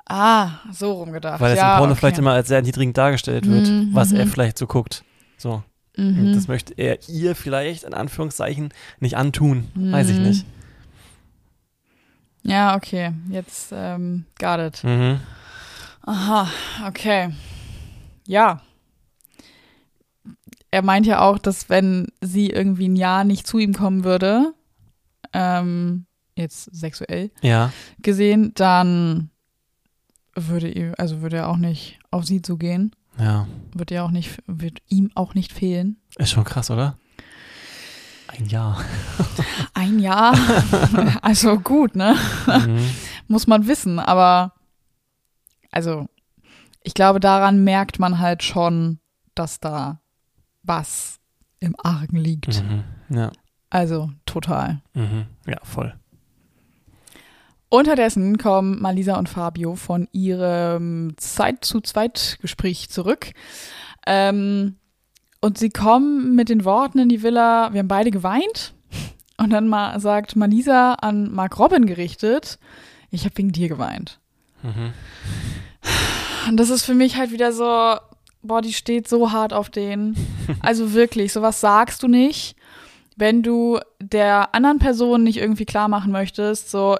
ah, 0.07 0.51
so 0.71 0.93
rumgedacht. 0.93 1.39
Weil 1.39 1.53
es 1.53 1.57
ja, 1.59 1.73
im 1.73 1.77
Porno 1.79 1.91
okay. 1.93 1.99
vielleicht 1.99 2.17
immer 2.17 2.31
als 2.33 2.47
sehr 2.47 2.61
niedrigend 2.61 2.97
dargestellt 2.97 3.47
wird, 3.47 3.67
Mhm, 3.67 3.89
was 3.93 4.11
er 4.11 4.25
mhm. 4.25 4.29
vielleicht 4.29 4.57
so 4.57 4.67
guckt. 4.67 5.03
So. 5.37 5.63
Mhm. 5.97 6.33
Das 6.33 6.47
möchte 6.47 6.73
er 6.77 6.97
ihr 7.09 7.35
vielleicht 7.35 7.83
in 7.83 7.93
Anführungszeichen 7.93 8.69
nicht 8.99 9.17
antun. 9.17 9.67
Weiß 9.75 10.09
ich 10.09 10.17
Mhm. 10.17 10.23
nicht. 10.23 10.45
Ja, 12.43 12.75
okay, 12.75 13.11
jetzt 13.29 13.71
ähm, 13.71 14.25
got 14.39 14.59
it. 14.59 14.83
Mhm. 14.83 15.19
Aha, 16.03 16.47
okay. 16.87 17.29
Ja. 18.25 18.61
Er 20.71 20.81
meint 20.81 21.05
ja 21.05 21.19
auch, 21.19 21.37
dass 21.37 21.69
wenn 21.69 22.07
sie 22.21 22.49
irgendwie 22.49 22.87
ein 22.87 22.95
Jahr 22.95 23.23
nicht 23.25 23.45
zu 23.45 23.59
ihm 23.59 23.73
kommen 23.73 24.03
würde, 24.03 24.53
ähm, 25.34 26.06
jetzt 26.36 26.74
sexuell 26.76 27.32
Ja. 27.41 27.72
gesehen, 28.02 28.52
dann 28.56 29.30
würde 30.36 30.70
ihm, 30.70 30.94
also 30.98 31.22
würde 31.22 31.38
er 31.38 31.50
auch 31.50 31.58
nicht 31.58 32.00
auf 32.10 32.26
sie 32.26 32.41
zugehen, 32.41 32.96
Ja. 33.20 33.48
wird 33.74 33.91
ihr 33.91 34.04
auch 34.04 34.12
nicht, 34.12 34.41
wird 34.48 34.82
ihm 34.88 35.12
auch 35.15 35.34
nicht 35.34 35.52
fehlen. 35.52 35.98
Ist 36.17 36.32
schon 36.32 36.44
krass, 36.46 36.72
oder? 36.72 36.98
Ein 38.28 38.46
Jahr. 38.46 38.84
Ein 39.74 40.00
Jahr, 40.00 40.34
also 41.22 41.60
gut, 41.60 41.96
ne? 41.96 42.15
mhm. 42.48 42.89
Muss 43.28 43.46
man 43.48 43.67
wissen, 43.67 44.00
aber 44.00 44.54
also 45.70 46.08
ich 46.84 46.94
glaube, 46.94 47.20
daran 47.20 47.63
merkt 47.63 48.00
man 48.00 48.20
halt 48.20 48.41
schon, 48.44 49.00
dass 49.36 49.60
da 49.60 50.02
was 50.63 51.20
im 51.60 51.76
Argen 51.78 52.17
liegt. 52.17 52.63
Mhm. 52.63 52.84
Ja. 53.10 53.32
Also 53.71 54.12
total. 54.27 54.81
Mhm. 54.93 55.25
Ja, 55.47 55.57
voll. 55.63 55.95
Unterdessen 57.69 58.38
kommen 58.38 58.81
Malisa 58.81 59.17
und 59.17 59.29
Fabio 59.29 59.75
von 59.75 60.10
ihrem 60.12 61.13
Zeit 61.15 61.63
zu 61.63 61.79
Zweit 61.79 62.38
Gespräch 62.41 62.89
zurück. 62.89 63.31
Ähm, 64.05 64.75
und 65.39 65.57
sie 65.57 65.69
kommen 65.69 66.36
mit 66.36 66.49
den 66.49 66.65
Worten 66.65 66.99
in 66.99 67.10
die 67.10 67.23
Villa, 67.23 67.71
wir 67.71 67.79
haben 67.79 67.88
beide 67.88 68.12
geweint. 68.12 68.73
Und 69.38 69.51
dann 69.51 69.69
mal 69.69 69.99
sagt 69.99 70.36
Malisa 70.36 70.95
an 70.95 71.31
Mark 71.31 71.57
Robin 71.57 71.86
gerichtet, 71.86 72.60
ich 73.10 73.23
habe 73.23 73.38
wegen 73.38 73.53
dir 73.53 73.69
geweint. 73.69 74.19
Mhm. 74.62 74.93
Und 76.49 76.57
das 76.57 76.69
ist 76.69 76.84
für 76.84 76.93
mich 76.93 77.15
halt 77.15 77.31
wieder 77.31 77.53
so, 77.53 77.95
boah, 78.41 78.62
die 78.62 78.73
steht 78.73 79.07
so 79.07 79.31
hart 79.31 79.53
auf 79.53 79.69
den. 79.69 80.15
Also 80.60 80.91
wirklich, 80.93 81.31
sowas 81.31 81.62
sagst 81.62 82.03
du 82.03 82.10
nicht, 82.10 82.57
wenn 83.21 83.43
du 83.43 83.79
der 83.99 84.55
anderen 84.55 84.79
Person 84.79 85.23
nicht 85.23 85.38
irgendwie 85.38 85.65
klar 85.65 85.88
machen 85.88 86.12
möchtest, 86.12 86.71
so, 86.71 86.97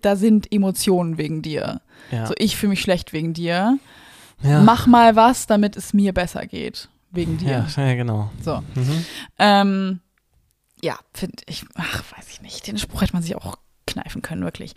da 0.00 0.14
sind 0.14 0.52
Emotionen 0.52 1.18
wegen 1.18 1.42
dir. 1.42 1.80
Ja. 2.12 2.26
So, 2.26 2.34
ich 2.38 2.56
fühle 2.56 2.70
mich 2.70 2.80
schlecht 2.80 3.12
wegen 3.12 3.34
dir. 3.34 3.78
ja. 4.42 4.62
Mach 4.62 4.86
mal 4.86 5.16
was, 5.16 5.48
damit 5.48 5.76
es 5.76 5.92
mir 5.92 6.14
besser 6.14 6.46
geht. 6.46 6.88
Wegen 7.10 7.38
dir. 7.38 7.66
Ja, 7.76 7.84
ja, 7.84 7.94
genau. 7.96 8.30
So. 8.40 8.62
Mhm. 8.76 9.04
Ähm, 9.40 10.00
ja, 10.80 10.96
finde 11.12 11.42
ich, 11.46 11.64
ach, 11.74 12.04
weiß 12.16 12.28
ich 12.30 12.40
nicht. 12.42 12.64
Den 12.68 12.78
Spruch 12.78 13.02
hätte 13.02 13.14
man 13.14 13.22
sich 13.22 13.34
auch 13.34 13.56
kneifen 13.86 14.22
können, 14.22 14.44
wirklich. 14.44 14.74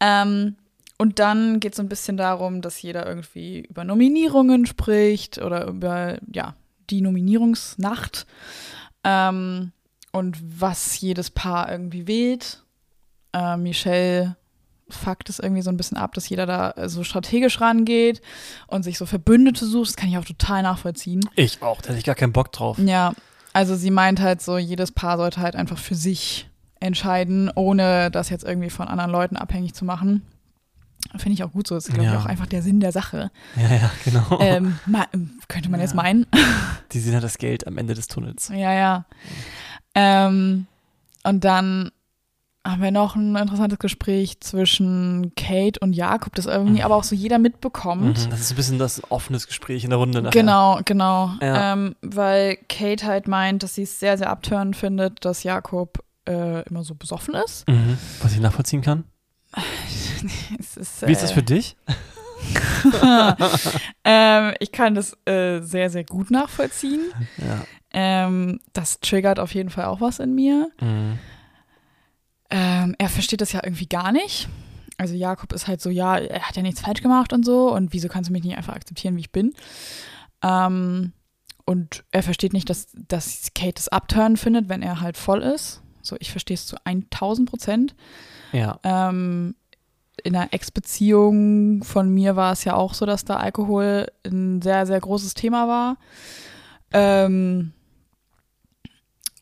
Ähm, 0.00 0.56
und 0.96 1.18
dann 1.18 1.60
geht 1.60 1.72
es 1.72 1.76
so 1.76 1.82
ein 1.82 1.90
bisschen 1.90 2.16
darum, 2.16 2.62
dass 2.62 2.80
jeder 2.80 3.06
irgendwie 3.06 3.60
über 3.68 3.84
Nominierungen 3.84 4.64
spricht 4.64 5.38
oder 5.38 5.66
über, 5.66 6.16
ja, 6.32 6.54
die 6.88 7.02
Nominierungsnacht 7.02 8.26
ähm, 9.04 9.72
und 10.12 10.38
was 10.60 11.00
jedes 11.00 11.30
Paar 11.30 11.70
irgendwie 11.70 12.06
wählt. 12.06 12.62
Äh, 13.32 13.56
Michelle 13.56 14.36
fuckt 14.88 15.28
es 15.28 15.38
irgendwie 15.38 15.62
so 15.62 15.70
ein 15.70 15.76
bisschen 15.76 15.96
ab, 15.96 16.14
dass 16.14 16.28
jeder 16.28 16.46
da 16.46 16.70
äh, 16.72 16.88
so 16.88 17.04
strategisch 17.04 17.60
rangeht 17.60 18.20
und 18.66 18.82
sich 18.82 18.98
so 18.98 19.06
Verbündete 19.06 19.66
sucht. 19.66 19.88
Das 19.88 19.96
kann 19.96 20.08
ich 20.08 20.18
auch 20.18 20.24
total 20.24 20.62
nachvollziehen. 20.62 21.20
Ich 21.34 21.62
auch, 21.62 21.80
da 21.80 21.88
hätte 21.88 21.98
ich 21.98 22.04
gar 22.04 22.14
keinen 22.14 22.32
Bock 22.32 22.52
drauf. 22.52 22.78
Ja, 22.78 23.12
also 23.52 23.76
sie 23.76 23.90
meint 23.90 24.20
halt 24.20 24.42
so, 24.42 24.58
jedes 24.58 24.92
Paar 24.92 25.16
sollte 25.16 25.40
halt 25.40 25.56
einfach 25.56 25.78
für 25.78 25.94
sich 25.94 26.48
entscheiden, 26.80 27.50
ohne 27.54 28.10
das 28.10 28.28
jetzt 28.28 28.44
irgendwie 28.44 28.70
von 28.70 28.88
anderen 28.88 29.10
Leuten 29.10 29.36
abhängig 29.36 29.74
zu 29.74 29.84
machen. 29.84 30.22
Finde 31.16 31.32
ich 31.34 31.44
auch 31.44 31.52
gut 31.52 31.66
so. 31.66 31.74
Das 31.74 31.86
ist, 31.86 31.94
glaube 31.94 32.06
ich, 32.06 32.12
Ja. 32.12 32.18
auch 32.20 32.26
einfach 32.26 32.46
der 32.46 32.62
Sinn 32.62 32.80
der 32.80 32.92
Sache. 32.92 33.30
Ja, 33.56 33.74
ja, 33.74 33.90
genau. 34.04 34.38
Ähm, 34.40 34.78
ma- 34.86 35.06
könnte 35.48 35.70
man 35.70 35.80
jetzt 35.80 35.94
meinen. 35.94 36.26
Die 36.92 36.98
sehen 37.00 37.12
ja 37.12 37.20
das 37.20 37.38
Geld 37.38 37.66
am 37.66 37.78
Ende 37.78 37.94
des 37.94 38.08
Tunnels. 38.08 38.48
Ja, 38.48 38.72
ja. 38.72 39.04
Ähm, 39.94 40.66
und 41.22 41.44
dann 41.44 41.90
haben 42.66 42.80
wir 42.82 42.90
noch 42.90 43.14
ein 43.14 43.36
interessantes 43.36 43.78
Gespräch 43.78 44.40
zwischen 44.40 45.32
Kate 45.36 45.78
und 45.80 45.92
Jakob, 45.92 46.34
das 46.34 46.46
irgendwie 46.46 46.82
aber 46.82 46.96
auch 46.96 47.04
so 47.04 47.14
jeder 47.14 47.38
mitbekommt. 47.38 48.24
Mhm, 48.26 48.30
Das 48.30 48.40
ist 48.40 48.50
ein 48.52 48.56
bisschen 48.56 48.78
das 48.78 49.02
offenes 49.10 49.46
Gespräch 49.46 49.84
in 49.84 49.90
der 49.90 49.98
Runde 49.98 50.22
nachher. 50.22 50.40
Genau, 50.40 50.80
genau. 50.84 51.32
Ja. 51.42 51.74
Ähm, 51.74 51.94
weil 52.00 52.56
Kate 52.68 53.04
halt 53.06 53.28
meint, 53.28 53.62
dass 53.62 53.74
sie 53.74 53.82
es 53.82 54.00
sehr, 54.00 54.16
sehr 54.16 54.30
abtörend 54.30 54.76
findet, 54.76 55.24
dass 55.26 55.42
Jakob 55.42 56.02
äh, 56.26 56.62
immer 56.66 56.84
so 56.84 56.94
besoffen 56.94 57.34
ist. 57.34 57.68
Mhm. 57.68 57.98
Was 58.22 58.32
ich 58.32 58.40
nachvollziehen 58.40 58.80
kann. 58.80 59.04
Ist, 60.58 61.06
Wie 61.06 61.12
ist 61.12 61.22
das 61.22 61.30
äh, 61.32 61.34
für 61.34 61.42
dich? 61.42 61.76
ähm, 64.04 64.54
ich 64.58 64.72
kann 64.72 64.94
das 64.94 65.16
äh, 65.26 65.60
sehr, 65.60 65.90
sehr 65.90 66.04
gut 66.04 66.30
nachvollziehen. 66.30 67.12
Ja. 67.38 67.64
Ähm, 67.92 68.60
das 68.72 69.00
triggert 69.00 69.38
auf 69.38 69.54
jeden 69.54 69.70
Fall 69.70 69.86
auch 69.86 70.00
was 70.00 70.18
in 70.18 70.34
mir. 70.34 70.70
Mhm. 70.80 71.18
Ähm, 72.50 72.94
er 72.98 73.08
versteht 73.08 73.40
das 73.40 73.52
ja 73.52 73.60
irgendwie 73.62 73.86
gar 73.86 74.12
nicht. 74.12 74.48
Also 74.96 75.14
Jakob 75.14 75.52
ist 75.52 75.66
halt 75.66 75.80
so, 75.80 75.90
ja, 75.90 76.16
er 76.16 76.42
hat 76.42 76.56
ja 76.56 76.62
nichts 76.62 76.80
falsch 76.80 77.02
gemacht 77.02 77.32
und 77.32 77.44
so 77.44 77.72
und 77.74 77.92
wieso 77.92 78.08
kannst 78.08 78.28
du 78.28 78.32
mich 78.32 78.44
nicht 78.44 78.56
einfach 78.56 78.74
akzeptieren, 78.74 79.16
wie 79.16 79.20
ich 79.20 79.32
bin? 79.32 79.54
Ähm, 80.42 81.12
und 81.64 82.04
er 82.12 82.22
versteht 82.22 82.52
nicht, 82.52 82.68
dass, 82.68 82.88
dass 82.92 83.48
Kate 83.54 83.80
es 83.80 83.88
abturnen 83.88 84.36
findet, 84.36 84.68
wenn 84.68 84.82
er 84.82 85.00
halt 85.00 85.16
voll 85.16 85.42
ist. 85.42 85.82
So, 86.02 86.16
ich 86.20 86.30
verstehe 86.30 86.54
es 86.54 86.66
zu 86.66 86.76
1000 86.84 87.48
Prozent. 87.48 87.94
Ja. 88.54 88.78
Ähm, 88.84 89.54
in 90.22 90.36
einer 90.36 90.52
Ex-Beziehung 90.52 91.82
von 91.82 92.08
mir 92.08 92.36
war 92.36 92.52
es 92.52 92.64
ja 92.64 92.74
auch 92.74 92.94
so, 92.94 93.04
dass 93.04 93.24
da 93.24 93.36
Alkohol 93.36 94.06
ein 94.24 94.62
sehr, 94.62 94.86
sehr 94.86 95.00
großes 95.00 95.34
Thema 95.34 95.66
war. 95.68 95.96
Ähm, 96.92 97.72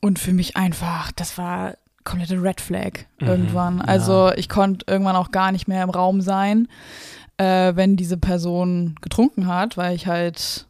und 0.01 0.19
für 0.19 0.33
mich 0.33 0.57
einfach, 0.57 1.11
das 1.11 1.37
war 1.37 1.75
komplette 2.03 2.41
Red 2.41 2.59
Flag 2.59 2.91
Mhm, 3.21 3.27
irgendwann. 3.27 3.77
ja. 3.77 3.83
Also 3.85 4.31
ich 4.35 4.49
konnte 4.49 4.85
irgendwann 4.91 5.15
auch 5.15 5.31
gar 5.31 5.51
nicht 5.51 5.67
mehr 5.67 5.83
im 5.83 5.89
Raum 5.89 6.19
sein, 6.21 6.67
äh, 7.37 7.75
wenn 7.75 7.95
diese 7.95 8.17
Person 8.17 8.95
getrunken 9.01 9.47
hat, 9.47 9.77
weil 9.77 9.95
ich 9.95 10.07
halt, 10.07 10.67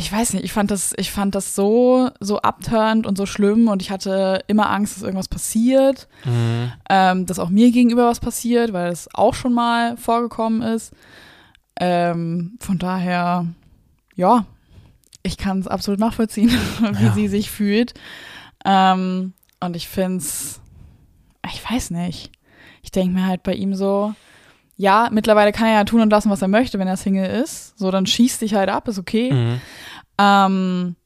ich 0.00 0.10
weiß 0.10 0.32
nicht, 0.32 0.44
ich 0.44 0.52
fand 0.54 0.70
das, 0.70 0.94
ich 0.96 1.10
fand 1.12 1.34
das 1.34 1.54
so, 1.54 2.08
so 2.20 2.38
abturnt 2.40 3.06
und 3.06 3.18
so 3.18 3.26
schlimm 3.26 3.68
und 3.68 3.82
ich 3.82 3.90
hatte 3.90 4.42
immer 4.46 4.70
Angst, 4.70 4.96
dass 4.96 5.02
irgendwas 5.02 5.28
passiert 5.28 6.08
Mhm. 6.24 6.72
ähm, 6.88 7.26
dass 7.26 7.38
auch 7.38 7.50
mir 7.50 7.70
gegenüber 7.70 8.06
was 8.08 8.18
passiert, 8.18 8.72
weil 8.72 8.90
es 8.90 9.08
auch 9.14 9.34
schon 9.34 9.52
mal 9.52 9.96
vorgekommen 9.98 10.62
ist. 10.62 10.92
Ähm, 11.78 12.56
von 12.60 12.78
daher, 12.78 13.46
ja, 14.16 14.44
ich 15.22 15.36
kann 15.36 15.60
es 15.60 15.68
absolut 15.68 16.00
nachvollziehen, 16.00 16.48
wie 16.98 17.04
Ja. 17.04 17.12
sie 17.12 17.28
sich 17.28 17.50
fühlt. 17.50 17.92
Ähm, 18.64 19.34
und 19.60 19.76
ich 19.76 19.86
finde 19.88 20.18
es, 20.18 20.60
ich 21.52 21.70
weiß 21.70 21.90
nicht. 21.90 22.30
Ich 22.82 22.90
denke 22.90 23.14
mir 23.14 23.26
halt 23.26 23.42
bei 23.42 23.52
ihm 23.54 23.74
so, 23.74 24.14
ja, 24.82 25.08
mittlerweile 25.12 25.52
kann 25.52 25.66
er 25.68 25.74
ja 25.74 25.84
tun 25.84 26.00
und 26.00 26.08
lassen, 26.10 26.30
was 26.30 26.40
er 26.40 26.48
möchte, 26.48 26.78
wenn 26.78 26.88
er 26.88 26.96
Single 26.96 27.28
ist. 27.42 27.78
So, 27.78 27.90
dann 27.90 28.06
schießt 28.06 28.40
dich 28.40 28.54
halt 28.54 28.70
ab, 28.70 28.88
ist 28.88 28.98
okay. 28.98 29.30
Mhm. 29.32 29.60
Ähm, 30.18 30.96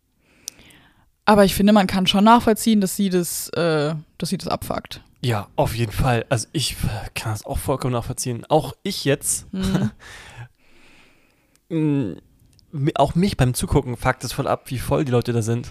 aber 1.25 1.45
ich 1.45 1.55
finde, 1.55 1.73
man 1.73 1.87
kann 1.89 2.07
schon 2.07 2.23
nachvollziehen, 2.25 2.81
dass 2.81 2.95
sie 2.95 3.11
das, 3.11 3.49
äh, 3.51 3.95
dass 4.19 4.29
sie 4.29 4.39
das 4.39 4.47
abfuckt. 4.49 5.01
Ja, 5.23 5.49
auf 5.57 5.75
jeden 5.75 5.91
Fall. 5.93 6.25
Also 6.29 6.47
ich 6.53 6.77
kann 7.15 7.33
das 7.33 7.45
auch 7.47 7.59
vollkommen 7.59 7.95
nachvollziehen. 7.95 8.45
Auch 8.49 8.75
ich 8.85 9.05
jetzt, 9.05 9.53
Mhm. 9.53 9.91
mh, 11.71 12.17
mi- 12.73 12.97
auch 12.97 13.15
mich 13.15 13.37
beim 13.37 13.55
Zugucken 13.55 13.97
fuckt 13.97 14.23
es 14.25 14.33
voll 14.33 14.47
ab, 14.47 14.65
wie 14.71 14.79
voll 14.79 15.05
die 15.05 15.13
Leute 15.13 15.33
da 15.33 15.43
sind. 15.43 15.71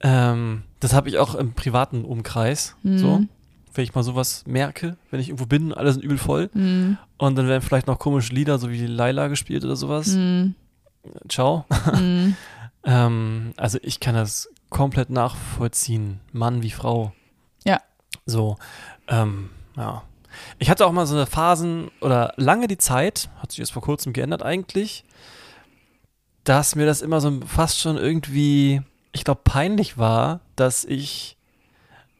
Ähm, 0.00 0.62
das 0.80 0.92
habe 0.92 1.08
ich 1.08 1.18
auch 1.18 1.34
im 1.34 1.54
privaten 1.54 2.04
Umkreis. 2.04 2.76
So, 2.82 3.18
Mhm. 3.18 3.28
Wenn 3.74 3.84
ich 3.84 3.94
mal 3.94 4.02
sowas 4.02 4.44
merke, 4.46 4.96
wenn 5.10 5.20
ich 5.20 5.28
irgendwo 5.28 5.46
bin, 5.46 5.72
alle 5.72 5.92
sind 5.92 6.04
übel 6.04 6.18
voll. 6.18 6.50
Mhm. 6.52 6.98
Und 7.18 7.36
dann 7.36 7.48
werden 7.48 7.62
vielleicht 7.62 7.86
noch 7.86 7.98
komische 7.98 8.34
Lieder, 8.34 8.58
so 8.58 8.70
wie 8.70 8.86
Laila 8.86 9.28
gespielt 9.28 9.64
oder 9.64 9.76
sowas. 9.76 10.08
Mhm. 10.08 10.54
Ciao. 11.28 11.64
Mhm. 11.94 12.36
Ähm, 12.84 13.54
also 13.56 13.78
ich 13.82 14.00
kann 14.00 14.14
das 14.14 14.48
komplett 14.70 15.10
nachvollziehen, 15.10 16.20
Mann 16.32 16.62
wie 16.62 16.70
Frau. 16.70 17.12
Ja. 17.64 17.80
So, 18.26 18.56
ähm, 19.08 19.50
ja. 19.76 20.02
Ich 20.58 20.70
hatte 20.70 20.86
auch 20.86 20.92
mal 20.92 21.06
so 21.06 21.14
eine 21.14 21.26
Phasen 21.26 21.90
oder 22.00 22.32
lange 22.36 22.66
die 22.66 22.78
Zeit, 22.78 23.28
hat 23.38 23.52
sich 23.52 23.58
jetzt 23.58 23.72
vor 23.72 23.82
kurzem 23.82 24.12
geändert 24.12 24.42
eigentlich, 24.42 25.04
dass 26.44 26.74
mir 26.74 26.86
das 26.86 27.02
immer 27.02 27.20
so 27.20 27.40
fast 27.46 27.78
schon 27.78 27.98
irgendwie, 27.98 28.80
ich 29.12 29.24
glaube, 29.24 29.42
peinlich 29.44 29.98
war, 29.98 30.40
dass 30.56 30.84
ich, 30.84 31.36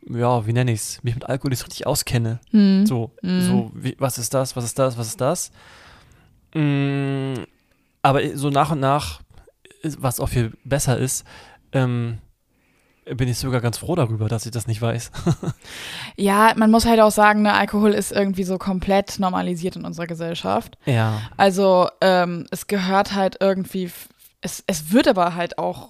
ja, 0.08 0.46
wie 0.46 0.52
nenne 0.52 0.72
ich 0.72 0.80
es, 0.80 1.02
mich 1.04 1.14
mit 1.14 1.28
Alkohol 1.28 1.50
nicht 1.50 1.64
richtig 1.64 1.86
auskenne. 1.86 2.40
Mhm. 2.50 2.86
So, 2.86 3.12
Mhm. 3.22 3.40
so 3.40 3.70
wie, 3.74 3.96
was 3.98 4.18
ist 4.18 4.34
das, 4.34 4.56
was 4.56 4.64
ist 4.64 4.78
das, 4.78 4.96
was 4.98 5.08
ist 5.08 5.20
das? 5.20 5.50
Mm, 6.54 7.34
aber 8.02 8.36
so 8.36 8.50
nach 8.50 8.72
und 8.72 8.80
nach, 8.80 9.20
was 9.98 10.20
auch 10.20 10.28
viel 10.28 10.52
besser 10.64 10.98
ist, 10.98 11.24
ähm, 11.72 12.18
bin 13.16 13.28
ich 13.28 13.38
sogar 13.38 13.60
ganz 13.60 13.78
froh 13.78 13.96
darüber, 13.96 14.28
dass 14.28 14.44
ich 14.46 14.52
das 14.52 14.66
nicht 14.66 14.80
weiß. 14.82 15.10
Ja, 16.16 16.52
man 16.56 16.70
muss 16.70 16.84
halt 16.84 17.00
auch 17.00 17.10
sagen, 17.10 17.40
ne, 17.42 17.54
Alkohol 17.54 17.92
ist 17.92 18.12
irgendwie 18.12 18.44
so 18.44 18.58
komplett 18.58 19.18
normalisiert 19.18 19.76
in 19.76 19.84
unserer 19.86 20.06
Gesellschaft. 20.06 20.76
Ja. 20.84 21.22
Also 21.38 21.88
ähm, 22.02 22.46
es 22.50 22.66
gehört 22.66 23.14
halt 23.14 23.38
irgendwie, 23.40 23.90
es, 24.42 24.62
es 24.66 24.92
wird 24.92 25.08
aber 25.08 25.34
halt 25.34 25.56
auch 25.58 25.88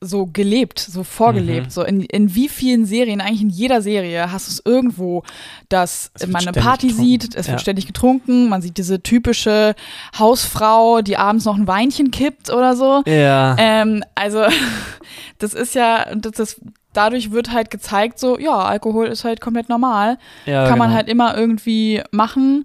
so 0.00 0.26
gelebt, 0.26 0.78
so 0.78 1.02
vorgelebt. 1.04 1.66
Mhm. 1.66 1.70
So 1.70 1.82
in, 1.82 2.00
in 2.02 2.34
wie 2.34 2.48
vielen 2.48 2.84
Serien, 2.84 3.20
eigentlich 3.20 3.42
in 3.42 3.48
jeder 3.50 3.80
Serie 3.82 4.30
hast 4.30 4.46
du 4.48 4.52
es 4.52 4.62
irgendwo, 4.64 5.22
dass 5.68 6.10
wird 6.18 6.30
man 6.30 6.42
eine 6.42 6.52
Party 6.52 6.88
getrunken. 6.88 7.06
sieht, 7.10 7.24
es 7.34 7.46
wird 7.46 7.56
Ja. 7.56 7.58
ständig 7.58 7.86
getrunken, 7.86 8.48
man 8.48 8.60
sieht 8.62 8.76
diese 8.78 9.02
typische 9.02 9.74
Hausfrau, 10.18 11.00
die 11.02 11.16
abends 11.16 11.44
noch 11.44 11.56
ein 11.56 11.66
Weinchen 11.66 12.10
kippt 12.10 12.50
oder 12.50 12.76
so. 12.76 13.02
Ja. 13.06 13.56
Ähm, 13.58 14.04
also, 14.14 14.44
das 15.38 15.54
ist 15.54 15.74
ja, 15.74 16.14
das, 16.14 16.32
das, 16.32 16.60
dadurch 16.92 17.30
wird 17.32 17.52
halt 17.52 17.70
gezeigt, 17.70 18.18
so, 18.18 18.38
ja, 18.38 18.56
Alkohol 18.58 19.06
ist 19.06 19.24
halt 19.24 19.40
komplett 19.40 19.68
normal. 19.68 20.18
ja, 20.44 20.68
Kann 20.68 20.78
man 20.78 20.88
genau. 20.88 20.96
halt 20.96 21.08
immer 21.08 21.36
irgendwie 21.36 22.02
machen. 22.10 22.64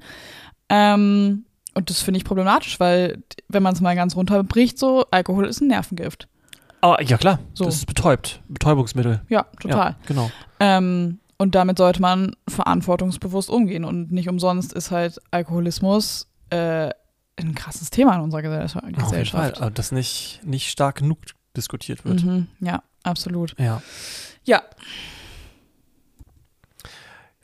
Ähm, 0.69 1.45
und 1.73 1.89
das 1.89 2.01
finde 2.01 2.17
ich 2.17 2.25
problematisch, 2.25 2.79
weil, 2.79 3.23
wenn 3.47 3.63
man 3.63 3.73
es 3.73 3.81
mal 3.81 3.95
ganz 3.95 4.15
runterbricht, 4.15 4.77
so, 4.77 5.05
Alkohol 5.11 5.45
ist 5.47 5.61
ein 5.61 5.67
Nervengift. 5.67 6.27
Oh, 6.81 6.95
ja, 6.99 7.17
klar. 7.17 7.39
So. 7.53 7.65
Das 7.65 7.75
ist 7.75 7.85
betäubt. 7.85 8.41
Betäubungsmittel. 8.47 9.21
Ja, 9.29 9.43
total. 9.59 9.91
Ja, 9.91 9.95
genau. 10.07 10.31
Ähm, 10.59 11.19
und 11.37 11.55
damit 11.55 11.77
sollte 11.77 12.01
man 12.01 12.35
verantwortungsbewusst 12.47 13.49
umgehen. 13.49 13.85
Und 13.85 14.11
nicht 14.11 14.29
umsonst 14.29 14.73
ist 14.73 14.91
halt 14.91 15.19
Alkoholismus 15.31 16.27
äh, 16.49 16.89
ein 17.37 17.55
krasses 17.55 17.89
Thema 17.89 18.15
in 18.15 18.21
unserer 18.21 18.41
Gesellschaft. 18.41 18.85
Auf 18.85 19.11
jeden 19.11 19.25
Fall. 19.25 19.53
Aber 19.55 19.71
das 19.71 19.91
nicht, 19.91 20.41
nicht 20.43 20.69
stark 20.69 20.97
genug 20.97 21.19
diskutiert 21.55 22.05
wird. 22.05 22.23
Mhm, 22.23 22.47
ja, 22.59 22.83
absolut. 23.03 23.55
Ja. 23.59 23.81
Ja, 24.43 24.61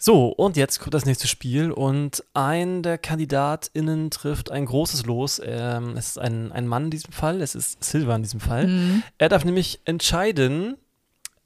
So, 0.08 0.28
und 0.28 0.56
jetzt 0.56 0.80
kommt 0.80 0.94
das 0.94 1.06
nächste 1.06 1.28
Spiel 1.28 1.70
und 1.70 2.24
ein 2.34 2.82
der 2.82 2.98
KandidatInnen 2.98 4.10
trifft 4.10 4.50
ein 4.52 4.66
großes 4.66 5.06
Los. 5.06 5.42
Ähm, 5.44 5.98
es 5.98 6.12
ist 6.12 6.18
ein, 6.18 6.54
ein 6.54 6.66
Mann 6.66 6.86
in 6.86 6.92
diesem 6.92 7.12
Fall, 7.12 7.42
es 7.42 7.56
ist 7.56 7.84
Silva 7.84 8.16
in 8.16 8.24
diesem 8.24 8.40
Fall. 8.40 8.68
mhm. 8.68 9.04
Er 9.18 9.28
darf 9.28 9.44
nämlich 9.44 9.82
entscheiden, 9.84 10.78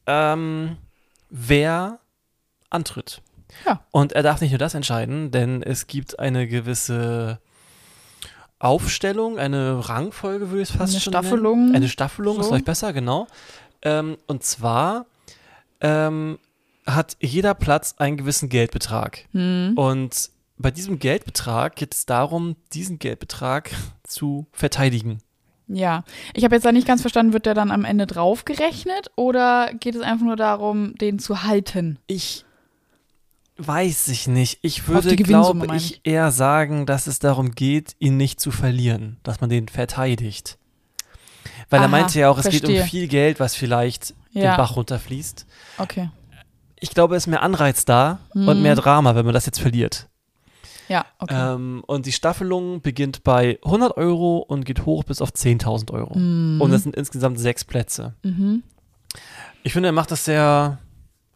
ähm, 0.05 0.77
wer 1.31 1.97
antritt. 2.69 3.23
Ja. 3.65 3.83
Und 3.89 4.11
er 4.11 4.21
darf 4.21 4.41
nicht 4.41 4.51
nur 4.51 4.59
das 4.59 4.75
entscheiden, 4.75 5.31
denn 5.31 5.63
es 5.63 5.87
gibt 5.87 6.19
eine 6.19 6.47
gewisse 6.47 7.39
Aufstellung, 8.59 9.39
eine 9.39 9.89
Rangfolge, 9.89 10.51
würde 10.51 10.61
ich 10.61 10.69
es 10.69 10.75
fast 10.75 10.93
Eine 10.93 11.01
schon 11.01 11.13
Staffelung, 11.13 11.63
nennen. 11.63 11.77
Eine 11.77 11.89
Staffelung, 11.89 12.37
ist 12.37 12.43
so. 12.43 12.49
vielleicht 12.49 12.65
besser, 12.65 12.93
genau. 12.93 13.25
Ähm, 13.81 14.19
und 14.27 14.43
zwar 14.43 15.07
ähm, 15.79 16.37
hat 16.85 17.17
jeder 17.19 17.53
Platz 17.53 17.95
einen 17.97 18.17
gewissen 18.17 18.49
Geldbetrag. 18.49 19.25
Mhm. 19.33 19.73
Und 19.75 20.29
bei 20.57 20.71
diesem 20.71 20.99
Geldbetrag 20.99 21.75
geht 21.75 21.93
es 21.93 22.05
darum, 22.05 22.55
diesen 22.73 22.99
Geldbetrag 22.99 23.71
zu 24.03 24.47
verteidigen. 24.51 25.19
Ja, 25.67 26.03
ich 26.33 26.43
habe 26.43 26.55
jetzt 26.55 26.65
da 26.65 26.71
nicht 26.73 26.85
ganz 26.87 27.01
verstanden, 27.01 27.31
wird 27.33 27.45
der 27.45 27.53
dann 27.53 27.71
am 27.71 27.85
Ende 27.85 28.05
draufgerechnet 28.05 29.09
oder 29.15 29.71
geht 29.79 29.95
es 29.95 30.01
einfach 30.01 30.25
nur 30.25 30.35
darum, 30.35 30.95
den 30.97 31.17
zu 31.19 31.43
halten? 31.43 31.97
Ich 32.07 32.43
Weiß 33.57 34.07
ich 34.07 34.27
nicht. 34.27 34.57
Ich 34.63 34.87
würde, 34.87 35.15
glaube 35.15 35.75
ich, 35.75 36.01
eher 36.03 36.31
sagen, 36.31 36.87
dass 36.87 37.05
es 37.05 37.19
darum 37.19 37.51
geht, 37.51 37.95
ihn 37.99 38.17
nicht 38.17 38.39
zu 38.39 38.49
verlieren, 38.49 39.17
dass 39.23 39.39
man 39.39 39.51
den 39.51 39.67
verteidigt. 39.67 40.57
Weil 41.69 41.79
er 41.81 41.83
Aha, 41.83 41.87
meinte 41.89 42.19
ja 42.19 42.29
auch, 42.29 42.39
es 42.39 42.45
geht 42.45 42.61
verstehe. 42.61 42.81
um 42.81 42.87
viel 42.87 43.07
Geld, 43.07 43.39
was 43.39 43.55
vielleicht 43.55 44.15
Ja. 44.31 44.53
den 44.53 44.57
Bach 44.57 44.75
runterfließt. 44.77 45.45
Okay. 45.77 46.09
Ich 46.81 46.89
glaube, 46.89 47.15
es 47.15 47.23
ist 47.23 47.27
mehr 47.27 47.41
Anreiz 47.43 47.85
da 47.85 48.19
und 48.33 48.57
Mhm. 48.57 48.61
mehr 48.63 48.75
Drama, 48.75 49.15
wenn 49.15 49.23
man 49.25 49.33
das 49.33 49.45
jetzt 49.45 49.59
verliert. 49.61 50.07
Ja, 50.89 51.05
okay. 51.19 51.53
Ähm, 51.55 51.83
und 51.87 52.05
die 52.05 52.11
Staffelung 52.11 52.81
beginnt 52.81 53.23
bei 53.23 53.59
100 53.63 53.95
Euro 53.95 54.39
und 54.39 54.65
geht 54.65 54.85
hoch 54.85 55.05
bis 55.05 55.21
auf 55.21 55.29
10.000 55.31 55.91
Euro. 55.91 56.17
Mhm. 56.19 56.59
Und 56.59 56.71
das 56.71 56.83
sind 56.83 56.95
insgesamt 56.97 57.39
sechs 57.39 57.63
Plätze. 57.63 58.13
mhm. 58.23 58.63
Ich 59.63 59.73
finde, 59.73 59.89
er 59.89 59.93
macht 59.93 60.09
das 60.11 60.25
sehr 60.25 60.79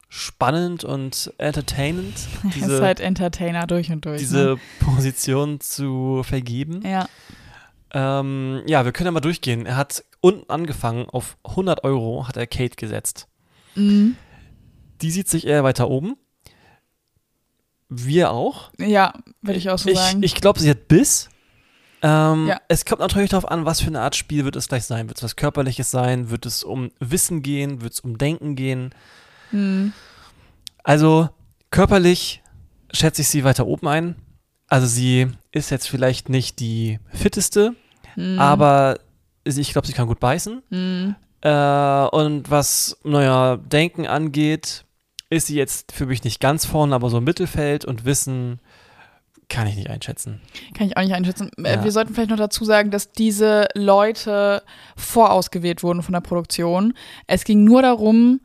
spannend 0.09 0.83
und 0.83 1.31
entertainend, 1.37 2.15
er 2.43 2.47
ist 2.49 2.55
diese, 2.55 2.81
halt 2.81 2.99
Entertainer 2.99 3.67
durch 3.67 3.91
und 3.91 4.03
durch. 4.05 4.17
diese 4.19 4.57
Position 4.79 5.59
zu 5.59 6.21
vergeben. 6.23 6.79
ne? 6.79 6.89
Ja. 6.91 7.07
Ähm, 7.93 8.61
ja, 8.65 8.83
wir 8.83 8.91
können 8.91 9.05
ja 9.05 9.11
mal 9.11 9.19
durchgehen. 9.19 9.65
Er 9.65 9.77
hat 9.77 10.03
unten 10.21 10.49
angefangen, 10.49 11.07
auf 11.09 11.37
100 11.45 11.83
Euro 11.83 12.27
hat 12.27 12.35
er 12.35 12.47
Kate 12.47 12.75
gesetzt. 12.75 13.27
Mhm. 13.75 14.15
Die 15.01 15.11
sieht 15.11 15.27
sich 15.29 15.45
eher 15.47 15.63
weiter 15.63 15.89
oben. 15.89 16.15
Wir 17.89 18.31
auch. 18.31 18.71
Ja, 18.79 19.13
würde 19.41 19.59
ich 19.59 19.69
auch 19.69 19.77
so 19.77 19.89
ich 19.89 19.97
sagen. 19.97 20.23
ich 20.23 20.35
glaube, 20.35 20.59
sie 20.59 20.69
hat 20.69 20.87
Biss. 20.87 21.29
Ähm, 22.01 22.47
Ja. 22.47 22.59
Es 22.67 22.85
kommt 22.85 22.99
natürlich 23.01 23.29
darauf 23.29 23.49
an, 23.49 23.65
was 23.65 23.79
für 23.81 23.87
eine 23.87 24.01
Art 24.01 24.15
Spiel 24.15 24.43
wird 24.43 24.55
es 24.55 24.67
gleich 24.67 24.85
sein. 24.85 25.07
Wird 25.07 25.17
es 25.19 25.23
was 25.23 25.35
Körperliches 25.35 25.91
sein? 25.91 26.29
Wird 26.29 26.45
es 26.45 26.63
um 26.63 26.91
Wissen 26.99 27.41
gehen? 27.43 27.81
Wird 27.81 27.93
es 27.93 27.99
um 27.99 28.17
Denken 28.17 28.55
gehen? 28.55 28.93
Mhm. 29.51 29.93
Also 30.83 31.29
körperlich 31.69 32.41
schätze 32.91 33.21
ich 33.21 33.27
sie 33.29 33.43
weiter 33.43 33.67
oben 33.67 33.87
ein. 33.87 34.15
Also 34.67 34.87
sie 34.87 35.27
ist 35.51 35.69
jetzt 35.69 35.87
vielleicht 35.87 36.29
nicht 36.29 36.59
die 36.59 36.99
fitteste, 37.13 37.75
Mhm. 38.15 38.39
aber 38.39 38.97
ich 39.43 39.71
glaube, 39.71 39.85
sie 39.85 39.93
kann 39.93 40.07
gut 40.07 40.19
beißen. 40.19 40.63
Mhm. 40.69 41.15
Äh, 41.41 42.07
und 42.07 42.49
was, 42.49 42.97
naja, 43.03 43.57
Denken 43.57 44.07
angeht, 44.07 44.84
ist 45.29 45.47
sie 45.47 45.55
jetzt 45.55 45.91
für 45.91 46.05
mich 46.05 46.23
nicht 46.23 46.39
ganz 46.39 46.65
vorne, 46.65 46.93
aber 46.95 47.09
so 47.09 47.17
im 47.17 47.23
Mittelfeld 47.23 47.85
und 47.85 48.05
Wissen 48.05 48.59
kann 49.49 49.67
ich 49.67 49.75
nicht 49.75 49.89
einschätzen. 49.89 50.41
Kann 50.75 50.87
ich 50.87 50.97
auch 50.97 51.03
nicht 51.03 51.13
einschätzen. 51.13 51.51
Äh, 51.57 51.75
Ja. 51.75 51.83
Wir 51.83 51.91
sollten 51.91 52.13
vielleicht 52.13 52.31
noch 52.31 52.37
dazu 52.37 52.65
sagen, 52.65 52.89
dass 52.91 53.11
diese 53.11 53.67
Leute 53.75 54.63
vorausgewählt 54.95 55.83
wurden 55.83 56.01
von 56.01 56.13
der 56.13 56.21
Produktion. 56.21 56.93
Es 57.27 57.43
ging 57.43 57.63
nur 57.63 57.81
darum, 57.81 58.41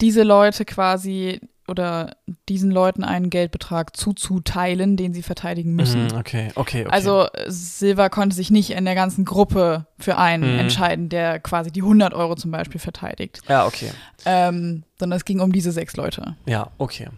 diese 0.00 0.22
Leute 0.22 0.64
quasi 0.64 1.40
oder 1.70 2.16
diesen 2.48 2.70
Leuten 2.70 3.04
einen 3.04 3.30
Geldbetrag 3.30 3.96
zuzuteilen, 3.96 4.96
den 4.96 5.14
sie 5.14 5.22
verteidigen 5.22 5.74
müssen. 5.74 6.08
Mhm, 6.08 6.16
okay, 6.18 6.48
okay, 6.56 6.84
okay. 6.84 6.92
Also 6.92 7.26
äh, 7.32 7.44
Silva 7.50 8.08
konnte 8.08 8.36
sich 8.36 8.50
nicht 8.50 8.70
in 8.70 8.84
der 8.84 8.94
ganzen 8.94 9.24
Gruppe 9.24 9.86
für 9.98 10.18
einen 10.18 10.52
Mhm. 10.54 10.58
entscheiden, 10.58 11.08
der 11.08 11.38
quasi 11.40 11.70
die 11.70 11.82
100 11.82 12.12
Euro 12.14 12.34
zum 12.34 12.50
Beispiel 12.50 12.80
verteidigt, 12.80 13.40
ja, 13.48 13.66
okay. 13.66 13.90
ähm, 14.26 14.82
sondern 14.98 15.16
es 15.16 15.24
ging 15.24 15.40
um 15.40 15.52
diese 15.52 15.72
sechs 15.72 15.96
Leute. 15.96 16.36
Ja, 16.46 16.70
okay. 16.78 17.08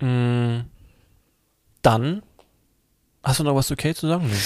Mm, 0.00 0.64
dann 1.82 2.22
hast 3.22 3.40
du 3.40 3.44
noch 3.44 3.54
was 3.54 3.66
zu 3.66 3.76
Kate 3.76 3.94
zu 3.94 4.06
sagen? 4.08 4.26
Nee. 4.28 4.36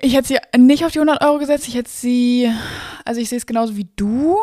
Ich 0.00 0.14
hätte 0.14 0.28
sie 0.28 0.38
nicht 0.56 0.84
auf 0.84 0.92
die 0.92 1.00
100 1.00 1.22
Euro 1.24 1.38
gesetzt, 1.38 1.66
ich 1.66 1.74
hätte 1.74 1.90
sie, 1.90 2.48
also 3.04 3.20
ich 3.20 3.28
sehe 3.28 3.38
es 3.38 3.46
genauso 3.46 3.76
wie 3.76 3.88
du. 3.96 4.36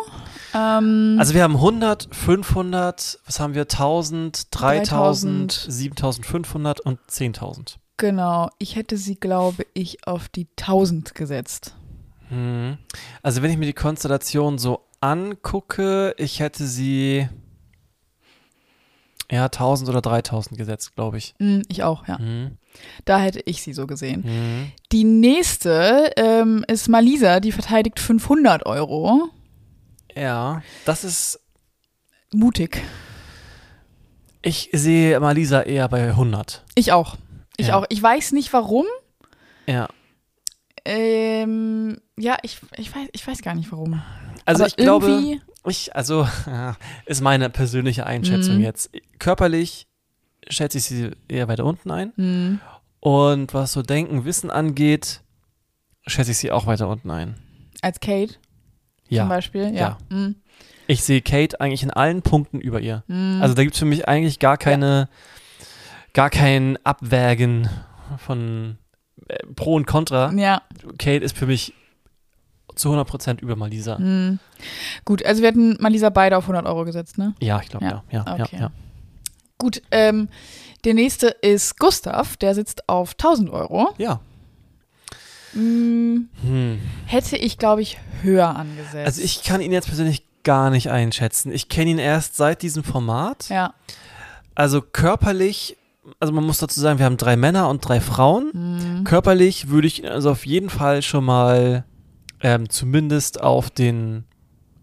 Ähm, 0.56 1.18
Also 1.20 1.34
wir 1.34 1.44
haben 1.44 1.56
100, 1.56 2.08
500, 2.12 3.20
was 3.26 3.40
haben 3.40 3.54
wir? 3.54 3.64
1000, 3.64 4.48
3000, 4.52 4.90
3000. 4.90 5.52
7500 5.70 6.80
und 6.80 7.00
10.000. 7.10 7.76
genau, 7.98 8.50
ich 8.60 8.76
hätte 8.76 8.98
sie, 8.98 9.16
glaube 9.16 9.66
ich, 9.74 10.08
auf 10.08 10.30
die 10.30 10.48
1000 10.58 11.14
gesetzt. 11.16 11.76
Mhm. 12.30 12.78
Also 13.22 13.42
wenn 13.42 13.52
ich 13.52 13.58
mir 13.58 13.66
die 13.66 13.74
Konstellation 13.74 14.58
so 14.58 14.82
angucke, 15.02 16.16
ich 16.18 16.40
hätte 16.40 16.66
sie 16.66 17.28
ja 19.32 19.46
1000 19.46 19.90
oder 19.90 20.02
3000 20.02 20.58
gesetzt, 20.58 20.96
glaube 20.96 21.18
ich. 21.18 21.36
Hm, 21.40 21.64
ich 21.68 21.84
auch, 21.84 22.08
ja. 22.08 22.18
Mhm. 22.20 22.58
Da 23.06 23.20
hätte 23.20 23.42
ich 23.46 23.62
sie 23.62 23.74
so 23.74 23.88
gesehen. 23.88 24.22
Mhm. 24.26 24.72
Die 24.92 25.04
nächste 25.04 26.12
ähm, 26.18 26.64
ist 26.68 26.90
Malisa, 26.90 27.40
die 27.40 27.52
verteidigt 27.52 28.00
500 28.00 28.66
Euro. 28.66 29.30
Ja, 30.16 30.62
das 30.86 31.04
ist, 31.04 31.40
Mutig. 32.34 32.82
ich 34.42 34.70
sehe 34.74 35.20
Malisa 35.20 35.62
eher 35.62 35.88
bei 35.90 36.10
100. 36.10 36.64
Ich 36.76 36.92
auch. 36.92 37.16
Ich 37.58 37.68
Ja. 37.68 37.78
auch. 37.78 37.86
Ich 37.90 38.02
weiß 38.02 38.32
nicht 38.34 38.52
warum. 38.54 38.86
Ja. 39.68 39.88
Ähm, 40.86 42.00
ja, 42.18 42.38
ich, 42.44 42.60
ich, 42.78 42.96
weiß, 42.96 43.10
ich 43.12 43.26
weiß 43.28 43.42
gar 43.42 43.56
nicht 43.56 43.72
warum. 43.72 44.02
Also 44.46 44.64
Aber 44.64 44.68
ich 44.68 44.76
glaube, 44.76 45.40
ich, 45.66 45.96
also 45.96 46.28
ist 47.06 47.22
meine 47.22 47.50
persönliche 47.50 48.06
Einschätzung 48.06 48.58
Mhm. 48.58 48.62
jetzt. 48.64 48.92
Körperlich 49.18 49.88
schätze 50.48 50.78
ich 50.78 50.84
sie 50.84 51.12
eher 51.28 51.48
weiter 51.48 51.66
unten 51.66 51.90
ein. 51.90 52.14
Hm, 52.16 52.60
Und 53.00 53.54
was 53.56 53.74
so 53.74 53.82
Denken, 53.82 54.26
Wissen 54.26 54.52
angeht, 54.52 55.22
schätze 56.06 56.32
ich 56.32 56.38
sie 56.38 56.52
auch 56.52 56.68
weiter 56.68 56.88
unten 56.88 57.10
ein. 57.10 57.36
als 57.82 58.00
Kate 58.00 58.36
zum 59.08 59.16
Ja. 59.18 59.26
Beispiel. 59.26 59.74
Ja. 59.74 59.80
Ja. 59.80 59.98
Hm, 60.10 60.36
Ich 60.88 61.04
sehe 61.04 61.22
Kate 61.22 61.60
eigentlich 61.62 61.84
in 61.84 61.92
allen 61.92 62.22
Punkten 62.22 62.60
über 62.60 62.80
ihr. 62.80 63.04
hm. 63.08 63.40
Also 63.42 63.56
da 63.56 63.64
gibt 63.64 63.74
es 63.76 63.80
für 63.80 63.86
mich 63.86 64.08
eigentlich 64.08 64.40
gar 64.40 64.58
keine, 64.58 65.10
gar 66.14 66.30
kein 66.30 66.78
Abwägen 66.84 67.70
von 68.18 68.78
äh, 69.28 69.38
Pro 69.56 69.76
und 69.76 69.88
Contra. 69.88 70.32
ja. 70.34 70.62
Kate 71.00 71.24
ist 71.24 71.36
für 71.38 71.48
mich 71.48 71.74
zu 72.76 72.90
100% 72.94 73.40
über 73.42 73.56
Malisa. 73.56 73.98
Hm. 73.98 74.40
Gut, 75.06 75.26
also 75.26 75.42
wir 75.42 75.48
hatten 75.48 75.78
Malisa 75.80 76.10
beide 76.10 76.38
auf 76.38 76.44
100 76.44 76.66
Euro 76.66 76.84
gesetzt, 76.84 77.18
ne? 77.18 77.34
Ja, 77.42 77.62
ich 77.62 77.70
glaube, 77.70 77.86
Ja. 77.86 78.04
ja. 78.12 78.24
Ja, 78.28 78.34
Okay. 78.34 78.56
ja, 78.56 78.60
ja. 78.60 78.72
Gut, 79.58 79.82
ähm, 79.92 80.28
der 80.84 80.94
nächste 80.94 81.28
ist 81.30 81.80
Gustav, 81.80 82.36
der 82.38 82.54
sitzt 82.54 82.90
auf 82.90 83.14
1000 83.18 83.50
Euro. 83.50 83.94
ja. 83.98 84.20
Hm, 85.56 86.30
Hm. 86.42 86.80
hätte 87.06 87.38
ich, 87.38 87.58
glaube 87.58 87.82
ich, 87.82 87.98
höher 88.22 88.56
angesetzt. 88.56 89.06
Also 89.06 89.22
ich 89.22 89.44
kann 89.44 89.62
ihn 89.62 89.72
jetzt 89.72 89.88
persönlich 89.88 90.24
gar 90.44 90.70
nicht 90.70 90.92
einschätzen. 90.92 91.52
Ich 91.52 91.70
kenne 91.70 91.92
ihn 91.92 91.98
erst 91.98 92.36
seit 92.36 92.62
diesem 92.62 92.84
Format. 92.84 93.50
Ja. 93.50 93.74
Also 94.54 94.82
körperlich, 94.82 95.76
also 96.20 96.34
man 96.34 96.44
muss 96.46 96.60
dazu 96.60 96.80
sagen, 96.80 97.00
wir 97.00 97.06
haben 97.06 97.18
drei 97.18 97.36
Männer 97.36 97.68
und 97.70 97.80
drei 97.88 98.00
Frauen. 98.00 98.52
Hm. 98.54 99.04
Körperlich 99.06 99.70
würde 99.70 99.88
ich 99.88 100.04
ihn 100.04 100.08
also 100.10 100.30
auf 100.32 100.46
jeden 100.46 100.70
Fall 100.70 101.02
schon 101.02 101.24
mal 101.26 101.84
ähm, 102.42 102.70
zumindest 102.70 103.42
auf 103.42 103.70
den 103.72 104.26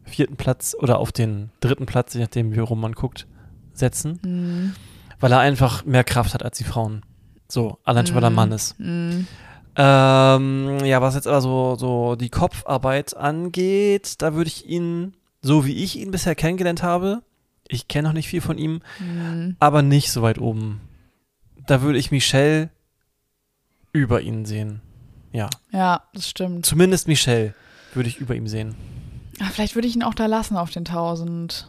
vierten 0.04 0.36
Platz 0.36 0.74
oder 0.78 0.98
auf 0.98 1.12
den 1.12 1.50
dritten 1.60 1.86
Platz, 1.86 2.14
je 2.14 2.20
nachdem, 2.20 2.52
wie 2.54 2.58
rum 2.58 2.80
man 2.80 2.92
guckt, 2.92 3.26
setzen, 3.72 4.18
Hm. 4.24 4.74
weil 5.20 5.32
er 5.32 5.38
einfach 5.38 5.84
mehr 5.84 6.04
Kraft 6.04 6.34
hat 6.34 6.42
als 6.42 6.58
die 6.58 6.64
Frauen. 6.64 7.02
So, 7.48 7.78
allein 7.84 8.06
schon, 8.06 8.16
weil 8.16 8.24
er 8.24 8.30
Mann 8.30 8.50
ist. 8.52 8.76
Hm. 8.78 9.26
Ähm, 9.76 10.84
ja, 10.84 11.00
was 11.00 11.14
jetzt 11.14 11.26
aber 11.26 11.40
so, 11.40 11.76
so 11.76 12.14
die 12.16 12.28
Kopfarbeit 12.28 13.16
angeht, 13.16 14.20
da 14.20 14.34
würde 14.34 14.48
ich 14.48 14.68
ihn, 14.68 15.14
so 15.40 15.64
wie 15.64 15.82
ich 15.82 15.96
ihn 15.98 16.10
bisher 16.10 16.34
kennengelernt 16.34 16.82
habe, 16.82 17.22
ich 17.68 17.88
kenne 17.88 18.08
noch 18.08 18.14
nicht 18.14 18.28
viel 18.28 18.40
von 18.42 18.58
ihm, 18.58 18.82
Hm. 18.98 19.56
aber 19.60 19.82
nicht 19.82 20.10
so 20.12 20.20
weit 20.22 20.38
oben. 20.38 20.80
Da 21.66 21.80
würde 21.80 21.98
ich 21.98 22.10
Michelle 22.10 22.68
über 23.92 24.20
ihn 24.20 24.44
sehen. 24.44 24.80
Ja, 25.32 25.48
Ja, 25.70 26.02
das 26.12 26.28
stimmt. 26.28 26.66
zumindest 26.66 27.08
Michelle 27.08 27.54
würde 27.94 28.08
ich 28.08 28.18
über 28.18 28.34
ihm 28.34 28.46
sehen. 28.48 28.74
Ah, 29.40 29.48
vielleicht 29.50 29.74
würde 29.74 29.88
ich 29.88 29.94
ihn 29.96 30.02
auch 30.02 30.14
da 30.14 30.26
lassen 30.26 30.56
auf 30.56 30.70
den 30.70 30.84
1000. 30.84 31.68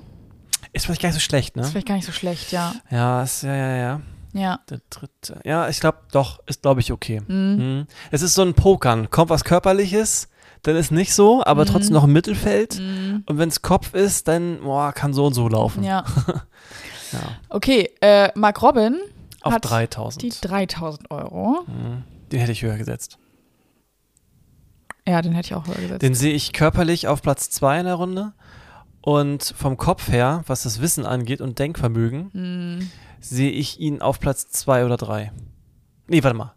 Ist 0.74 0.86
vielleicht 0.86 1.02
gar 1.02 1.10
nicht 1.10 1.13
so 1.16 1.20
schlecht, 1.22 1.56
Das 1.56 1.62
ist 1.62 1.68
ne? 1.68 1.72
vielleicht 1.72 1.88
gar 1.88 1.96
nicht 1.96 2.06
so 2.06 2.12
schlecht, 2.12 2.52
ja. 2.52 2.74
Ja, 2.89 3.24
ist, 3.24 3.44
ja, 3.44 3.56
ja, 3.56 3.76
ja. 3.78 4.02
Ja. 4.34 4.60
Der 4.69 4.82
dritte. 4.89 5.39
Ja, 5.46 5.69
ich 5.69 5.80
glaube, 5.80 6.00
doch, 6.12 6.39
ist, 6.48 6.62
glaube 6.63 6.82
ich, 6.82 6.91
okay. 6.91 7.22
Hm. 7.28 7.56
Mhm. 7.58 7.88
Es 8.12 8.22
ist 8.22 8.34
so 8.34 8.41
ein 8.41 8.54
Pokern. 8.54 9.10
Kommt 9.10 9.30
was 9.30 9.43
Körperliches, 9.43 10.28
dann 10.63 10.76
ist 10.76 10.91
nicht 10.91 11.13
so, 11.13 11.43
aber 11.46 11.63
Mhm. 11.63 11.67
trotzdem 11.69 11.93
noch 11.93 12.04
im 12.06 12.13
Mittelfeld. 12.13 12.76
Hm. 12.76 13.24
Und 13.26 13.38
wenn 13.38 13.50
es 13.50 13.62
Kopf 13.62 13.93
ist, 13.93 14.28
dann 14.28 14.62
boah, 14.62 14.91
kann 14.93 15.13
so 15.13 15.26
und 15.26 15.34
so 15.34 15.48
laufen. 15.48 15.84
Ja. 15.84 16.04
Ja. 17.12 17.19
Okay, 17.50 17.91
äh, 18.02 18.32
Mark 18.34 18.60
Robin 18.63 19.00
Auf 19.43 19.54
hat 19.54 19.69
3000. 19.69 20.24
die 20.24 20.30
3000 20.32 21.12
Euro. 21.12 21.60
Mhm. 21.67 22.04
Den 22.32 22.39
hätte 22.39 22.54
ich 22.54 22.63
höher 22.63 22.76
gesetzt. 22.76 23.19
Ja, 25.08 25.22
den 25.22 25.34
hätte 25.34 25.48
ich 25.50 25.54
auch 25.54 25.67
höher 25.67 25.76
gesetzt. 25.76 26.02
Den 26.02 26.15
sehe 26.15 26.34
ich 26.34 26.54
körperlich 26.54 27.08
auf 27.08 27.22
Platz 27.22 27.52
2 27.52 27.82
in 27.82 27.86
der 27.86 27.96
Runde. 27.96 28.34
Und 29.02 29.54
vom 29.56 29.78
Kopf 29.78 30.08
her, 30.08 30.43
was 30.48 30.63
das 30.63 30.82
Wissen 30.82 31.06
angeht 31.06 31.39
und 31.41 31.60
Denkvermögen, 31.60 32.32
Hm. 32.34 32.89
Sehe 33.24 33.52
ich 33.52 33.80
ihn 33.80 34.02
auf 34.02 34.20
Platz 34.20 34.48
2 34.50 34.86
oder 34.86 34.98
3. 34.98 35.32
Nee, 36.08 36.24
warte 36.24 36.38
mal. 36.38 36.54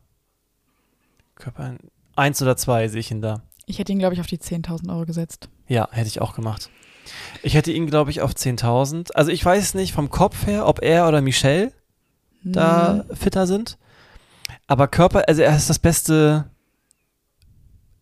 Körper 1.36 1.76
1 2.16 2.42
oder 2.42 2.56
2 2.56 2.88
sehe 2.88 3.00
ich 3.00 3.10
ihn 3.10 3.22
da. 3.22 3.42
Ich 3.66 3.78
hätte 3.78 3.92
ihn, 3.92 3.98
glaube 3.98 4.14
ich, 4.14 4.20
auf 4.20 4.26
die 4.26 4.38
10.000 4.38 4.90
Euro 4.90 5.04
gesetzt. 5.06 5.48
Ja, 5.68 5.88
hätte 5.90 6.08
ich 6.08 6.20
auch 6.20 6.34
gemacht. 6.34 6.70
Ich 7.42 7.54
hätte 7.54 7.72
ihn, 7.72 7.86
glaube 7.86 8.10
ich, 8.10 8.20
auf 8.22 8.32
10.000. 8.32 9.12
Also 9.12 9.30
ich 9.30 9.44
weiß 9.44 9.74
nicht 9.74 9.92
vom 9.92 10.10
Kopf 10.10 10.46
her, 10.46 10.66
ob 10.66 10.82
er 10.82 11.08
oder 11.08 11.20
Michelle 11.20 11.72
da 12.42 13.04
fitter 13.12 13.46
sind. 13.46 13.76
Aber 14.68 14.86
Körper, 14.88 15.24
also 15.28 15.42
er 15.42 15.56
ist 15.56 15.68
das 15.68 15.78
beste 15.78 16.48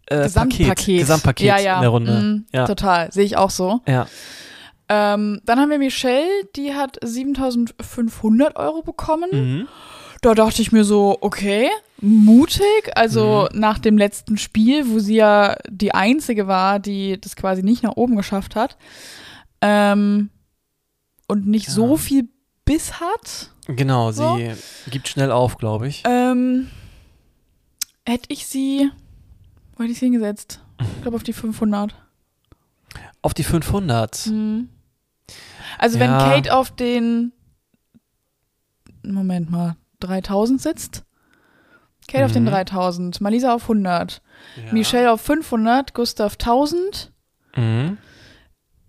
äh, 0.07 0.23
Gesamtpaket. 0.25 0.69
Paket, 0.69 0.99
Gesamtpaket 1.01 1.47
ja, 1.47 1.59
ja. 1.59 1.77
in 1.77 1.81
der 1.81 1.91
Runde. 1.91 2.13
Mm, 2.13 2.47
Ja. 2.53 2.67
Total, 2.67 3.11
sehe 3.13 3.25
ich 3.25 3.37
auch 3.37 3.51
so. 3.51 3.81
Ja. 3.87 4.07
Ähm, 4.89 5.41
dann 5.45 5.59
haben 5.59 5.71
wir 5.71 5.79
Michelle, 5.79 6.29
die 6.57 6.75
hat 6.75 6.99
7500 7.03 8.57
Euro 8.57 8.83
bekommen. 8.83 9.31
Mhm. 9.33 9.69
Da 10.21 10.35
dachte 10.35 10.63
ich 10.63 10.73
mir 10.73 10.85
so, 10.85 11.19
okay, 11.21 11.69
mutig. 12.01 12.91
Also 12.95 13.49
Mhm. 13.53 13.61
nach 13.61 13.79
dem 13.79 13.99
letzten 13.99 14.37
Spiel, 14.39 14.89
wo 14.91 14.99
sie 14.99 15.17
ja 15.17 15.57
die 15.69 15.95
einzige 15.95 16.47
war, 16.47 16.79
die 16.81 17.21
das 17.21 17.37
quasi 17.37 17.63
nicht 17.63 17.83
nach 17.83 17.97
oben 17.97 18.17
geschafft 18.17 18.57
hat. 18.57 18.77
Ähm, 19.61 20.31
und 21.29 21.47
nicht 21.47 21.69
Ja. 21.69 21.73
so 21.75 21.97
viel 21.97 22.29
Biss 22.65 23.01
hat. 23.01 23.51
Genau, 23.67 24.13
sie 24.13 24.23
So. 24.23 24.91
gibt 24.91 25.09
schnell 25.09 25.31
auf, 25.31 25.57
glaube 25.59 25.89
ich. 25.89 26.03
Ähm, 26.07 26.69
hätte 28.07 28.27
ich 28.29 28.47
sie, 28.47 28.91
wo 29.77 29.83
hätte 29.83 29.93
ich 29.93 29.99
sie 29.99 30.07
hingesetzt? 30.07 30.61
Ich 30.97 31.03
glaube 31.03 31.17
auf 31.17 31.23
die 31.23 31.33
500. 31.33 31.95
Auf 33.23 33.33
die 33.35 33.45
500. 33.45 34.27
Mhm. 34.27 34.69
Also 35.79 35.99
wenn 35.99 36.11
Ja. 36.11 36.19
Kate 36.19 36.55
auf 36.57 36.71
den, 36.71 37.33
Moment 39.03 39.51
mal, 39.51 39.77
3000 40.01 40.61
sitzt. 40.61 41.05
Kate 42.09 42.27
auf 42.27 42.33
den 42.33 42.45
Mhm. 42.45 42.49
3000, 42.49 43.21
Malisa 43.21 43.55
auf 43.55 43.69
100, 43.69 44.21
Ja. 44.67 44.73
Michelle 44.73 45.11
auf 45.13 45.21
500, 45.21 45.95
Gustav 45.95 46.37
1000. 46.37 47.13
Mhm. 47.57 47.97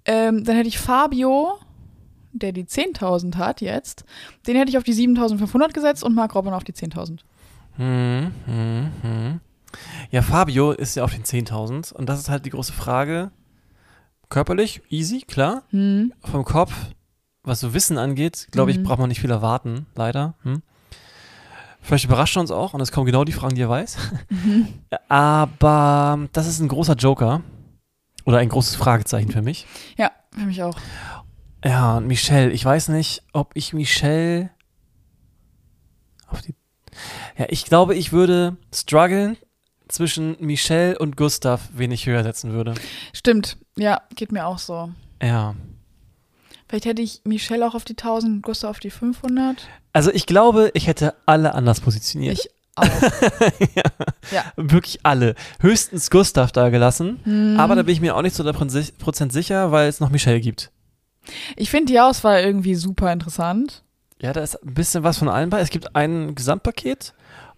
Ähm, 0.06 0.44
dann 0.44 0.56
hätte 0.56 0.68
ich 0.68 0.78
Fabio, 0.78 1.58
der 2.34 2.52
die 2.52 2.66
10.000 2.66 3.38
hat 3.38 3.62
jetzt, 3.62 4.04
den 4.48 4.56
hätte 4.58 4.70
ich 4.70 4.78
auf 4.78 4.84
die 4.84 4.94
7.500 4.94 5.74
gesetzt 5.74 6.04
und 6.04 6.14
Mark 6.14 6.36
Robin 6.36 6.54
auf 6.54 6.64
die 6.66 6.74
10.000. 6.74 7.24
Mhm. 7.78 8.32
Mhm. 8.46 8.92
Mhm. 9.04 9.40
Ja, 10.12 10.22
Fabio 10.22 10.72
ist 10.72 10.96
ja 10.96 11.04
auf 11.04 11.14
den 11.14 11.24
10.000 11.24 11.94
und 11.94 12.08
das 12.08 12.20
ist 12.20 12.30
halt 12.30 12.46
die 12.46 12.50
große 12.52 12.74
Frage. 12.74 13.32
Körperlich, 14.30 14.82
easy, 14.90 15.22
klar. 15.22 15.64
Hm. 15.70 16.14
Vom 16.24 16.44
Kopf, 16.46 16.74
was 17.44 17.60
so 17.60 17.74
Wissen 17.74 17.98
angeht, 17.98 18.48
glaube 18.52 18.72
ich, 18.72 18.78
Mhm. 18.80 18.84
braucht 18.84 19.00
man 19.00 19.10
nicht 19.10 19.22
viel 19.22 19.32
erwarten, 19.32 19.86
leider. 19.96 20.34
Hm. 20.44 20.62
Vielleicht 21.82 22.06
überrascht 22.06 22.36
er 22.36 22.42
uns 22.42 22.50
auch 22.52 22.74
und 22.74 22.82
es 22.82 22.92
kommen 22.92 23.06
genau 23.06 23.24
die 23.24 23.32
Fragen, 23.32 23.56
die 23.56 23.62
er 23.62 23.70
weiß. 23.70 23.98
Mhm. 24.30 24.68
Aber 25.08 26.28
das 26.34 26.48
ist 26.48 26.60
ein 26.60 26.68
großer 26.68 26.96
Joker. 26.96 27.42
Oder 28.26 28.40
ein 28.40 28.50
großes 28.50 28.76
Fragezeichen 28.76 29.32
für 29.32 29.44
mich. 29.44 29.68
Ja, 29.98 30.12
für 30.32 30.46
mich 30.46 30.64
auch. 30.64 30.76
Ja, 31.64 31.98
und 31.98 32.08
Michelle, 32.08 32.50
ich 32.52 32.66
weiß 32.66 32.88
nicht, 32.90 33.22
ob 33.34 33.52
ich 33.54 33.72
Michelle 33.74 34.50
auf 36.28 36.42
die. 36.42 36.56
Ja, 37.38 37.46
ich 37.50 37.66
glaube, 37.66 37.94
ich 37.94 38.12
würde 38.14 38.58
strugglen 38.74 39.38
zwischen 39.88 40.38
Michelle 40.40 40.98
und 40.98 41.18
Gustav, 41.18 41.70
wen 41.74 41.92
ich 41.92 42.06
höher 42.06 42.24
setzen 42.24 42.54
würde. 42.54 42.74
Stimmt, 43.14 43.58
ja, 43.78 44.02
geht 44.16 44.32
mir 44.32 44.46
auch 44.46 44.60
so. 44.60 44.90
Ja. 45.22 45.56
Vielleicht 46.68 46.86
hätte 46.86 47.02
ich 47.02 47.22
Michelle 47.24 47.68
auch 47.68 47.76
auf 47.76 47.86
die 47.86 47.94
1000 47.94 48.34
und 48.38 48.42
Gustav 48.42 48.72
auf 48.72 48.80
die 48.80 48.90
500. 48.90 49.68
Also 49.94 50.12
ich 50.12 50.26
glaube, 50.26 50.72
ich 50.74 50.88
hätte 50.88 51.14
alle 51.26 51.54
anders 51.54 51.80
positioniert. 51.80 52.40
Ich 52.40 52.50
auch. 52.76 52.86
Wirklich 54.56 55.00
alle. 55.04 55.36
Höchstens 55.60 56.10
Gustav 56.10 56.52
da 56.52 56.70
gelassen. 56.70 57.20
Hm. 57.24 57.60
Aber 57.60 57.76
da 57.76 57.84
bin 57.84 57.94
ich 57.94 58.02
mir 58.02 58.16
auch 58.16 58.22
nicht 58.22 58.36
zu 58.36 58.44
der 58.44 58.54
Prozent 58.54 59.32
sicher, 59.32 59.72
weil 59.72 59.88
es 59.88 60.00
noch 60.00 60.10
Michelle 60.10 60.42
gibt. 60.42 60.72
Ich 61.56 61.70
finde 61.70 61.92
die 61.94 62.00
Auswahl 62.00 62.44
irgendwie 62.44 62.76
super 62.76 63.12
interessant. 63.12 63.84
Ja, 64.22 64.34
da 64.34 64.42
ist 64.42 64.62
ein 64.62 64.74
bisschen 64.74 65.04
was 65.04 65.18
von 65.18 65.30
allem 65.30 65.50
bei. 65.50 65.60
Es 65.60 65.70
gibt 65.70 65.96
ein 65.96 66.36
Gesamtpaket 66.36 67.14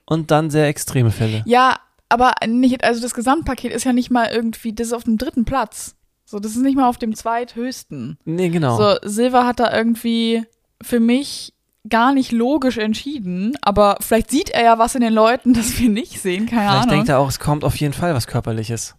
und 0.06 0.32
dann 0.32 0.50
sehr 0.50 0.68
extreme 0.68 1.12
Fälle. 1.12 1.44
Ja, 1.46 1.78
aber 2.10 2.34
nicht, 2.46 2.84
also 2.84 3.02
das 3.02 3.13
Gesamtpaket 3.13 3.72
ist 3.72 3.84
ja 3.84 3.93
nicht 3.93 4.12
mal 4.12 4.30
irgendwie, 4.32 4.74
das 4.74 4.88
ist 4.88 4.93
auf 4.93 5.04
dem 5.04 5.17
dritten 5.17 5.46
Platz. 5.46 5.96
So, 6.26 6.39
das 6.39 6.52
ist 6.52 6.62
nicht 6.62 6.76
mal 6.76 6.89
auf 6.89 6.98
dem 6.98 7.15
zweithöchsten. 7.15 8.17
Nee, 8.26 8.50
genau. 8.50 8.78
So, 8.78 8.98
Silva 9.04 9.46
hat 9.46 9.60
da 9.60 9.74
irgendwie 9.74 10.43
für 10.82 11.00
mich 11.00 11.54
gar 11.89 12.13
nicht 12.13 12.34
logisch 12.34 12.78
entschieden, 12.78 13.56
aber 13.62 13.98
vielleicht 14.02 14.30
sieht 14.30 14.50
er 14.50 14.63
ja 14.63 14.78
was 14.78 14.96
in 14.96 15.02
den 15.02 15.13
Leuten, 15.13 15.54
das 15.56 15.80
wir 15.80 15.89
nicht 15.89 16.20
sehen, 16.22 16.46
keine 16.46 16.70
Vielleicht 16.70 16.84
Ahnung. 16.84 16.96
denkt 16.96 17.10
er 17.10 17.20
auch, 17.20 17.30
es 17.30 17.39
kommt 17.39 17.63
auf 17.63 17.76
jeden 17.78 17.93
Fall 17.93 18.13
was 18.13 18.28
Körperliches. 18.28 18.96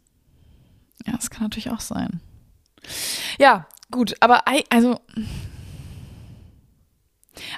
Ja, 1.07 1.13
das 1.15 1.31
kann 1.31 1.45
natürlich 1.45 1.71
auch 1.71 1.81
sein. 1.81 2.21
Ja, 3.39 3.67
gut, 3.91 4.15
aber 4.21 4.43
also. 4.71 4.99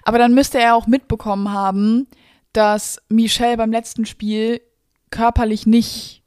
Aber 0.05 0.19
dann 0.19 0.35
müsste 0.35 0.59
er 0.59 0.75
auch 0.75 0.87
mitbekommen 0.87 1.53
haben, 1.53 2.07
dass 2.53 3.01
Michelle 3.09 3.57
beim 3.57 3.73
letzten 3.73 4.05
Spiel 4.05 4.61
körperlich 5.11 5.67
nicht, 5.67 6.23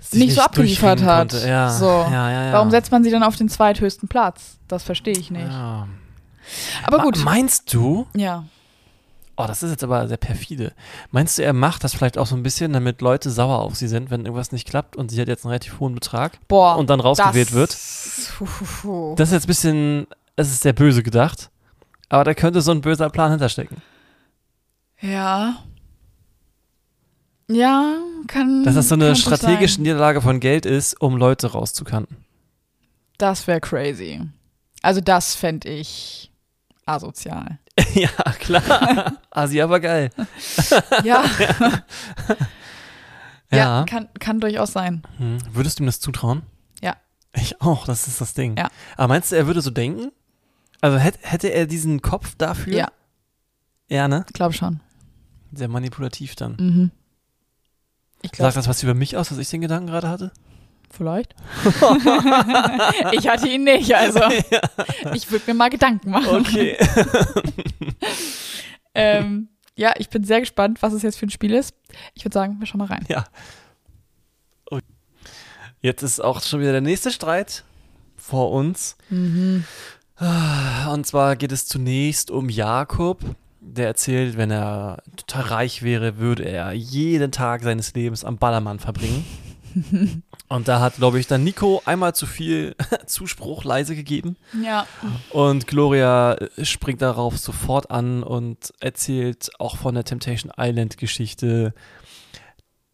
Sich 0.00 0.20
nicht 0.20 0.34
so 0.34 0.40
abgeliefert 0.40 1.02
hat. 1.02 1.32
Ja. 1.44 1.70
So. 1.70 1.86
Ja. 1.86 2.52
Warum 2.52 2.70
setzt 2.70 2.90
man 2.90 3.04
sie 3.04 3.10
dann 3.10 3.22
auf 3.22 3.36
den 3.36 3.48
zweithöchsten 3.48 4.08
Platz? 4.08 4.58
Das 4.68 4.82
verstehe 4.82 5.14
ich 5.16 5.30
nicht. 5.30 5.50
Aber 6.84 6.98
gut. 7.00 7.18
Ma- 7.18 7.24
Meinst 7.32 7.72
du, 7.72 8.06
Ja. 8.16 8.44
oh, 9.36 9.46
das 9.46 9.62
ist 9.62 9.70
jetzt 9.70 9.84
aber 9.84 10.08
sehr 10.08 10.16
perfide. 10.16 10.72
Meinst 11.12 11.38
du, 11.38 11.44
er 11.44 11.52
macht 11.52 11.84
das 11.84 11.94
vielleicht 11.94 12.18
auch 12.18 12.26
so 12.26 12.34
ein 12.34 12.42
bisschen, 12.42 12.72
damit 12.72 13.00
Leute 13.02 13.30
sauer 13.30 13.60
auf 13.60 13.76
sie 13.76 13.86
sind, 13.88 14.10
wenn 14.10 14.22
irgendwas 14.22 14.50
nicht 14.50 14.66
klappt 14.68 14.96
und 14.96 15.10
sie 15.10 15.20
hat 15.20 15.28
jetzt 15.28 15.44
einen 15.44 15.50
relativ 15.50 15.78
hohen 15.78 15.94
Betrag 15.94 16.38
Boah. 16.48 16.76
und 16.76 16.90
dann 16.90 16.98
rausgewählt 17.00 17.48
das, 17.48 17.54
wird? 17.54 17.70
Das 19.18 19.28
ist 19.28 19.32
jetzt 19.32 19.44
ein 19.44 19.46
bisschen, 19.46 20.06
es 20.34 20.48
ist 20.50 20.62
sehr 20.62 20.72
böse 20.72 21.02
gedacht, 21.04 21.50
aber 22.08 22.24
da 22.24 22.34
könnte 22.34 22.62
so 22.62 22.72
ein 22.72 22.80
böser 22.80 23.10
Plan 23.10 23.30
hinterstecken. 23.30 23.76
Ja. 25.00 25.56
Ja, 27.50 27.96
kann. 28.28 28.64
Dass 28.64 28.74
das 28.76 28.88
so 28.88 28.94
eine 28.94 29.16
strategische 29.16 29.74
sein. 29.76 29.82
Niederlage 29.82 30.20
von 30.20 30.40
Geld 30.40 30.66
ist, 30.66 31.00
um 31.00 31.16
Leute 31.16 31.48
rauszukanten. 31.52 32.16
Das 33.18 33.46
wäre 33.46 33.60
crazy. 33.60 34.20
Also, 34.82 35.00
das 35.00 35.34
fände 35.34 35.68
ich 35.68 36.30
asozial. 36.86 37.58
ja, 37.94 38.08
klar. 38.38 39.14
Asi 39.30 39.60
aber 39.60 39.80
geil. 39.80 40.10
Ja, 41.04 41.24
ja. 43.50 43.58
Ja. 43.80 43.84
kann, 43.88 44.08
kann 44.20 44.38
durchaus 44.40 44.72
sein. 44.72 45.02
Hm. 45.18 45.38
Würdest 45.52 45.78
du 45.78 45.82
ihm 45.82 45.86
das 45.86 45.98
zutrauen? 45.98 46.42
Ja. 46.82 46.96
Ich 47.34 47.60
auch, 47.60 47.84
das 47.86 48.06
ist 48.06 48.20
das 48.20 48.32
Ding. 48.34 48.56
Ja. 48.56 48.68
Aber 48.96 49.08
meinst 49.08 49.32
du, 49.32 49.36
er 49.36 49.46
würde 49.48 49.60
so 49.60 49.70
denken? 49.70 50.12
Also 50.80 50.98
hätte, 50.98 51.18
hätte 51.22 51.48
er 51.48 51.66
diesen 51.66 52.00
Kopf 52.00 52.36
dafür? 52.36 52.72
Ja, 52.74 52.88
Ja, 53.88 54.06
ne? 54.08 54.24
glaube 54.32 54.54
schon. 54.54 54.80
Sehr 55.52 55.66
manipulativ 55.68 56.36
dann. 56.36 56.56
Mhm. 56.60 56.90
Ich 58.22 58.32
glaube, 58.32 58.52
Sagt 58.52 58.56
das 58.58 58.68
was 58.68 58.82
über 58.82 58.94
mich 58.94 59.16
aus, 59.16 59.30
dass 59.30 59.38
ich 59.38 59.48
den 59.48 59.60
Gedanken 59.60 59.86
gerade 59.86 60.08
hatte? 60.08 60.32
vielleicht. 60.92 61.34
ich 63.12 63.28
hatte 63.28 63.48
ihn 63.48 63.64
nicht, 63.64 63.94
also. 63.94 64.20
Ich 65.14 65.30
würde 65.30 65.44
mir 65.46 65.54
mal 65.54 65.70
Gedanken 65.70 66.10
machen. 66.10 66.40
Okay. 66.40 66.76
Ähm, 68.92 69.48
ja, 69.76 69.94
ich 69.98 70.08
bin 70.10 70.24
sehr 70.24 70.40
gespannt, 70.40 70.82
was 70.82 70.92
es 70.92 71.02
jetzt 71.02 71.16
für 71.16 71.24
ein 71.24 71.30
Spiel 71.30 71.54
ist. 71.54 71.74
Ich 72.14 72.24
würde 72.24 72.34
sagen, 72.34 72.56
wir 72.58 72.66
schauen 72.66 72.80
mal 72.80 72.86
rein. 72.86 73.04
ja. 73.08 73.24
Oh. 74.68 74.80
Jetzt 75.80 76.02
ist 76.02 76.18
auch 76.18 76.42
schon 76.42 76.58
wieder 76.58 76.72
der 76.72 76.80
nächste 76.80 77.12
Streit 77.12 77.62
vor 78.16 78.50
uns. 78.50 78.96
Mhm. 79.08 79.64
Und 80.90 81.06
zwar 81.06 81.36
geht 81.36 81.52
es 81.52 81.66
zunächst 81.66 82.32
um 82.32 82.48
Jakob. 82.48 83.20
Der 83.72 83.86
erzählt, 83.86 84.36
wenn 84.36 84.50
er 84.50 85.02
total 85.16 85.42
reich 85.42 85.82
wäre, 85.82 86.18
würde 86.18 86.44
er 86.44 86.72
jeden 86.72 87.30
Tag 87.30 87.62
seines 87.62 87.94
Lebens 87.94 88.24
am 88.24 88.36
Ballermann 88.36 88.80
verbringen. 88.80 89.24
Und 90.48 90.66
da 90.66 90.80
hat, 90.80 90.96
glaube 90.96 91.20
ich, 91.20 91.28
dann 91.28 91.44
Nico 91.44 91.80
einmal 91.84 92.12
zu 92.12 92.26
viel 92.26 92.74
Zuspruch 93.06 93.62
leise 93.62 93.94
gegeben. 93.94 94.36
Ja. 94.60 94.86
Und 95.30 95.68
Gloria 95.68 96.34
äh, 96.34 96.64
springt 96.64 97.00
darauf 97.02 97.38
sofort 97.38 97.92
an 97.92 98.24
und 98.24 98.74
erzählt 98.80 99.50
auch 99.60 99.76
von 99.76 99.94
der 99.94 100.02
Temptation 100.02 100.52
Island 100.58 100.98
Geschichte, 100.98 101.72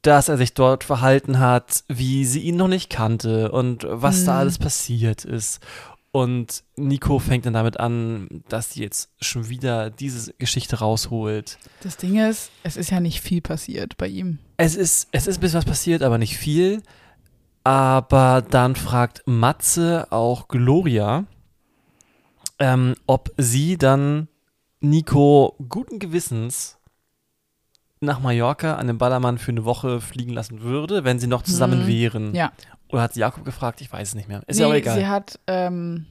dass 0.03 0.29
er 0.29 0.37
sich 0.37 0.53
dort 0.53 0.85
verhalten 0.85 1.39
hat, 1.39 1.83
wie 1.89 2.27
sie 2.27 2.41
ihn 2.41 2.57
noch 2.57 2.69
nicht 2.69 2.91
kannte 2.91 3.51
und 3.51 3.87
was 3.89 4.27
da 4.27 4.33
Hm. 4.33 4.39
alles 4.41 4.59
passiert 4.59 5.25
ist. 5.25 5.61
Und 6.17 6.65
Nico 6.77 7.19
fängt 7.19 7.45
dann 7.45 7.53
damit 7.53 7.79
an, 7.79 8.43
dass 8.49 8.73
sie 8.73 8.81
jetzt 8.83 9.11
schon 9.21 9.51
wieder 9.51 9.91
diese 9.91 10.33
Geschichte 10.39 10.79
rausholt. 10.79 11.59
Das 11.83 11.99
Ding 11.99 12.17
ist, 12.17 12.51
es 12.63 12.79
ist 12.79 12.89
ja 12.89 13.01
nicht 13.01 13.21
viel 13.21 13.43
passiert 13.43 13.99
bei 13.99 14.07
ihm. 14.09 14.39
Es 14.57 14.77
ist, 14.77 15.09
es 15.13 15.27
ist 15.27 15.37
ein 15.37 15.41
bisschen 15.43 15.59
was 15.59 15.67
passiert, 15.67 16.03
aber 16.03 16.17
nicht 16.17 16.39
viel. 16.39 16.83
Aber 17.65 18.43
dann 18.49 18.77
fragt 18.77 19.25
Matze 19.27 20.07
auch 20.11 20.49
Gloria, 20.49 21.27
ähm, 22.59 22.95
ob 23.07 23.31
sie 23.37 23.77
dann 23.77 24.29
Nico 24.81 25.55
guten 25.69 25.99
Gewissens 25.99 26.79
nach 28.01 28.21
Mallorca 28.21 28.77
an 28.77 28.87
den 28.87 28.97
Ballermann 28.97 29.37
für 29.37 29.51
eine 29.51 29.67
Woche 29.67 30.01
fliegen 30.01 30.33
lassen 30.33 30.63
würde, 30.63 31.05
wenn 31.05 31.19
sie 31.19 31.27
noch 31.27 31.43
zusammen 31.43 31.83
Mhm. 31.83 31.87
wären. 31.89 32.35
Ja. 32.35 32.53
Oder 32.91 33.03
hat 33.03 33.15
sie 33.15 33.21
Jakob 33.21 33.45
gefragt? 33.45 33.81
Ich 33.81 33.93
weiß 33.93 34.09
es 34.09 34.15
nicht 34.15 34.29
mehr. 34.29 34.43
Ist 34.47 34.57
nee, 34.57 34.63
ja 34.63 34.69
auch 34.69 34.75
egal. 34.75 34.99
Sie 34.99 35.07
hat, 35.07 35.39
ähm, 35.47 36.07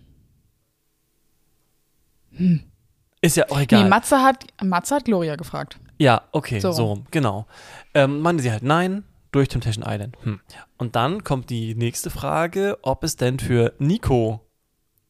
Ist 3.22 3.38
ja 3.38 3.46
auch 3.50 3.60
egal. 3.60 3.84
Nee, 3.84 3.90
Matze 3.90 4.18
hat, 4.22 4.46
Matze 4.64 4.96
hat 4.96 5.06
Gloria 5.06 5.36
gefragt. 5.36 5.80
Ja, 5.98 6.24
okay, 6.32 6.60
So 6.60 6.72
so, 6.72 6.86
rum. 6.88 7.06
genau. 7.12 7.46
Ähm, 7.94 8.20
meinte 8.20 8.44
sie 8.44 8.52
halt 8.52 8.64
nein, 8.64 9.04
durch 9.32 9.48
Temptation 9.48 9.86
Island. 9.88 10.18
Hm. 10.24 10.40
Und 10.78 10.96
dann 10.96 11.24
kommt 11.24 11.50
die 11.50 11.74
nächste 11.76 12.10
Frage, 12.10 12.78
ob 12.82 13.04
es 13.06 13.16
denn 13.16 13.40
für 13.40 13.74
Nico 13.80 14.42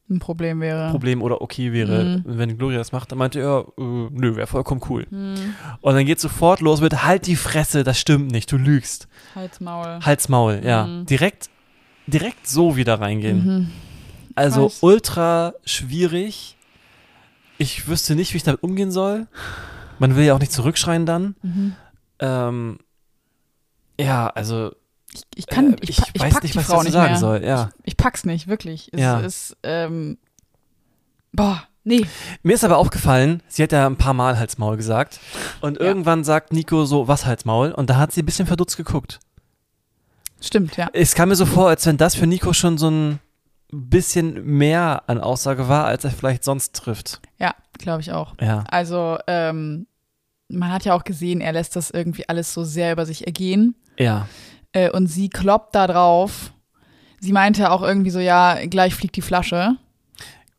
Ein 0.08 0.20
Problem 0.20 0.60
wäre. 0.60 0.90
Problem 0.92 1.20
oder 1.20 1.42
okay 1.42 1.72
wäre, 1.72 2.04
Mhm. 2.04 2.22
wenn 2.38 2.56
Gloria 2.56 2.78
das 2.78 2.92
macht. 2.92 3.10
Dann 3.10 3.18
meinte 3.18 3.40
er, 3.40 3.66
äh, 3.76 3.82
nö, 4.12 4.36
wäre 4.36 4.46
vollkommen 4.46 4.80
cool. 4.88 5.04
Und 5.80 5.94
dann 5.94 6.06
geht 6.06 6.20
sofort 6.20 6.60
los 6.60 6.80
mit, 6.80 7.02
halt 7.02 7.26
die 7.26 7.34
Fresse, 7.34 7.82
das 7.82 7.98
stimmt 7.98 8.30
nicht, 8.30 8.50
du 8.52 8.56
lügst. 8.56 9.08
Halsmaul. 9.34 9.98
Halt's 10.02 10.28
Maul, 10.28 10.60
ja. 10.64 10.86
Mhm. 10.86 11.06
Direkt, 11.06 11.50
direkt 12.06 12.46
so 12.46 12.76
wieder 12.76 13.00
reingehen. 13.00 13.44
Mhm. 13.46 13.70
Also 14.34 14.66
weiß. 14.66 14.82
ultra 14.82 15.54
schwierig. 15.64 16.56
Ich 17.58 17.88
wüsste 17.88 18.14
nicht, 18.14 18.32
wie 18.32 18.36
ich 18.38 18.42
damit 18.42 18.62
umgehen 18.62 18.90
soll. 18.90 19.26
Man 19.98 20.14
will 20.14 20.24
ja 20.24 20.34
auch 20.34 20.38
nicht 20.38 20.52
zurückschreien 20.52 21.06
dann. 21.06 21.34
Mhm. 21.42 21.76
Ähm, 22.18 22.78
ja, 23.98 24.28
also 24.28 24.72
Ich, 25.14 25.22
ich 25.36 25.46
kann, 25.46 25.72
äh, 25.74 25.76
ich, 25.80 25.90
ich, 25.98 26.04
ich 26.12 26.20
weiß 26.22 26.42
nicht, 26.42 26.54
was 26.56 26.62
ich 26.64 26.68
Frau 26.68 26.82
nicht 26.82 26.92
sagen 26.92 27.12
mehr. 27.12 27.18
soll. 27.20 27.42
Ja. 27.42 27.70
Ich, 27.82 27.92
ich 27.92 27.96
pack's 27.96 28.24
nicht, 28.24 28.46
wirklich. 28.46 28.90
Es 28.92 29.00
Ja. 29.00 29.20
ist, 29.20 29.56
ähm, 29.62 30.18
boah, 31.32 31.62
nee. 31.84 32.04
Mir 32.42 32.52
ist 32.54 32.64
aber 32.64 32.76
aufgefallen, 32.76 33.42
sie 33.48 33.62
hat 33.62 33.72
ja 33.72 33.86
ein 33.86 33.96
paar 33.96 34.12
Mal 34.14 34.38
Halsmaul 34.38 34.76
gesagt. 34.76 35.18
Und 35.62 35.78
Ja. 35.78 35.84
irgendwann 35.84 36.24
sagt 36.24 36.52
Nico 36.52 36.84
so, 36.84 37.08
was 37.08 37.24
Halsmaul? 37.24 37.72
Und 37.72 37.88
da 37.88 37.96
hat 37.96 38.12
sie 38.12 38.20
ein 38.22 38.26
bisschen 38.26 38.46
verdutzt 38.46 38.76
geguckt. 38.76 39.18
Stimmt, 40.40 40.76
ja. 40.76 40.88
Es 40.92 41.14
kam 41.14 41.30
mir 41.30 41.36
so 41.36 41.46
vor, 41.46 41.68
als 41.68 41.86
wenn 41.86 41.96
das 41.96 42.14
für 42.14 42.26
Nico 42.26 42.52
schon 42.52 42.78
so 42.78 42.90
ein 42.90 43.18
bisschen 43.72 44.44
mehr 44.44 45.02
an 45.06 45.20
Aussage 45.20 45.68
war, 45.68 45.86
als 45.86 46.04
er 46.04 46.10
vielleicht 46.10 46.44
sonst 46.44 46.74
trifft. 46.76 47.20
Ja, 47.38 47.54
glaube 47.78 48.00
ich 48.00 48.12
auch. 48.12 48.34
Ja. 48.40 48.64
Also, 48.70 49.18
ähm, 49.26 49.86
man 50.48 50.70
hat 50.70 50.84
ja 50.84 50.94
auch 50.94 51.04
gesehen, 51.04 51.40
er 51.40 51.52
lässt 51.52 51.74
das 51.74 51.90
irgendwie 51.90 52.28
alles 52.28 52.54
so 52.54 52.64
sehr 52.64 52.92
über 52.92 53.06
sich 53.06 53.26
ergehen. 53.26 53.74
Ja. 53.98 54.28
Äh, 54.72 54.90
und 54.90 55.08
sie 55.08 55.28
kloppt 55.28 55.74
da 55.74 55.86
drauf. 55.86 56.52
Sie 57.18 57.32
meinte 57.32 57.70
auch 57.70 57.82
irgendwie 57.82 58.10
so, 58.10 58.20
ja, 58.20 58.64
gleich 58.66 58.94
fliegt 58.94 59.16
die 59.16 59.22
Flasche. 59.22 59.76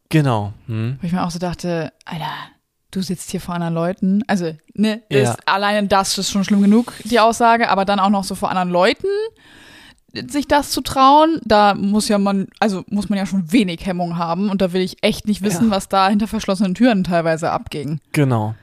Genau. 0.09 0.53
Hm. 0.65 0.97
Wo 1.01 1.07
ich 1.07 1.13
mir 1.13 1.23
auch 1.25 1.31
so 1.31 1.39
dachte, 1.39 1.93
Alter, 2.05 2.31
du 2.91 3.01
sitzt 3.01 3.31
hier 3.31 3.39
vor 3.39 3.55
anderen 3.55 3.73
Leuten. 3.73 4.23
Also, 4.27 4.53
ne, 4.73 5.03
Ja. 5.09 5.31
ist, 5.31 5.47
alleine 5.47 5.87
das 5.87 6.17
ist 6.17 6.31
schon 6.31 6.43
schlimm 6.43 6.61
genug, 6.61 6.93
die 7.05 7.19
Aussage, 7.19 7.69
aber 7.69 7.85
dann 7.85 7.99
auch 7.99 8.09
noch 8.09 8.23
so 8.23 8.35
vor 8.35 8.49
anderen 8.49 8.69
Leuten 8.69 9.07
sich 10.29 10.47
das 10.47 10.71
zu 10.71 10.81
trauen, 10.81 11.39
da 11.45 11.73
muss 11.73 12.07
ja 12.07 12.17
man, 12.17 12.47
also 12.59 12.83
muss 12.89 13.09
man 13.09 13.17
ja 13.19 13.25
schon 13.25 13.51
wenig 13.51 13.85
Hemmung 13.85 14.17
haben 14.17 14.49
und 14.49 14.61
da 14.61 14.73
will 14.73 14.81
ich 14.81 15.03
echt 15.03 15.27
nicht 15.27 15.41
wissen, 15.41 15.65
Ja. 15.65 15.71
was 15.75 15.89
da 15.89 16.09
hinter 16.09 16.27
verschlossenen 16.27 16.73
Türen 16.75 17.03
teilweise 17.03 17.51
abging. 17.51 17.99
Genau. 18.11 18.55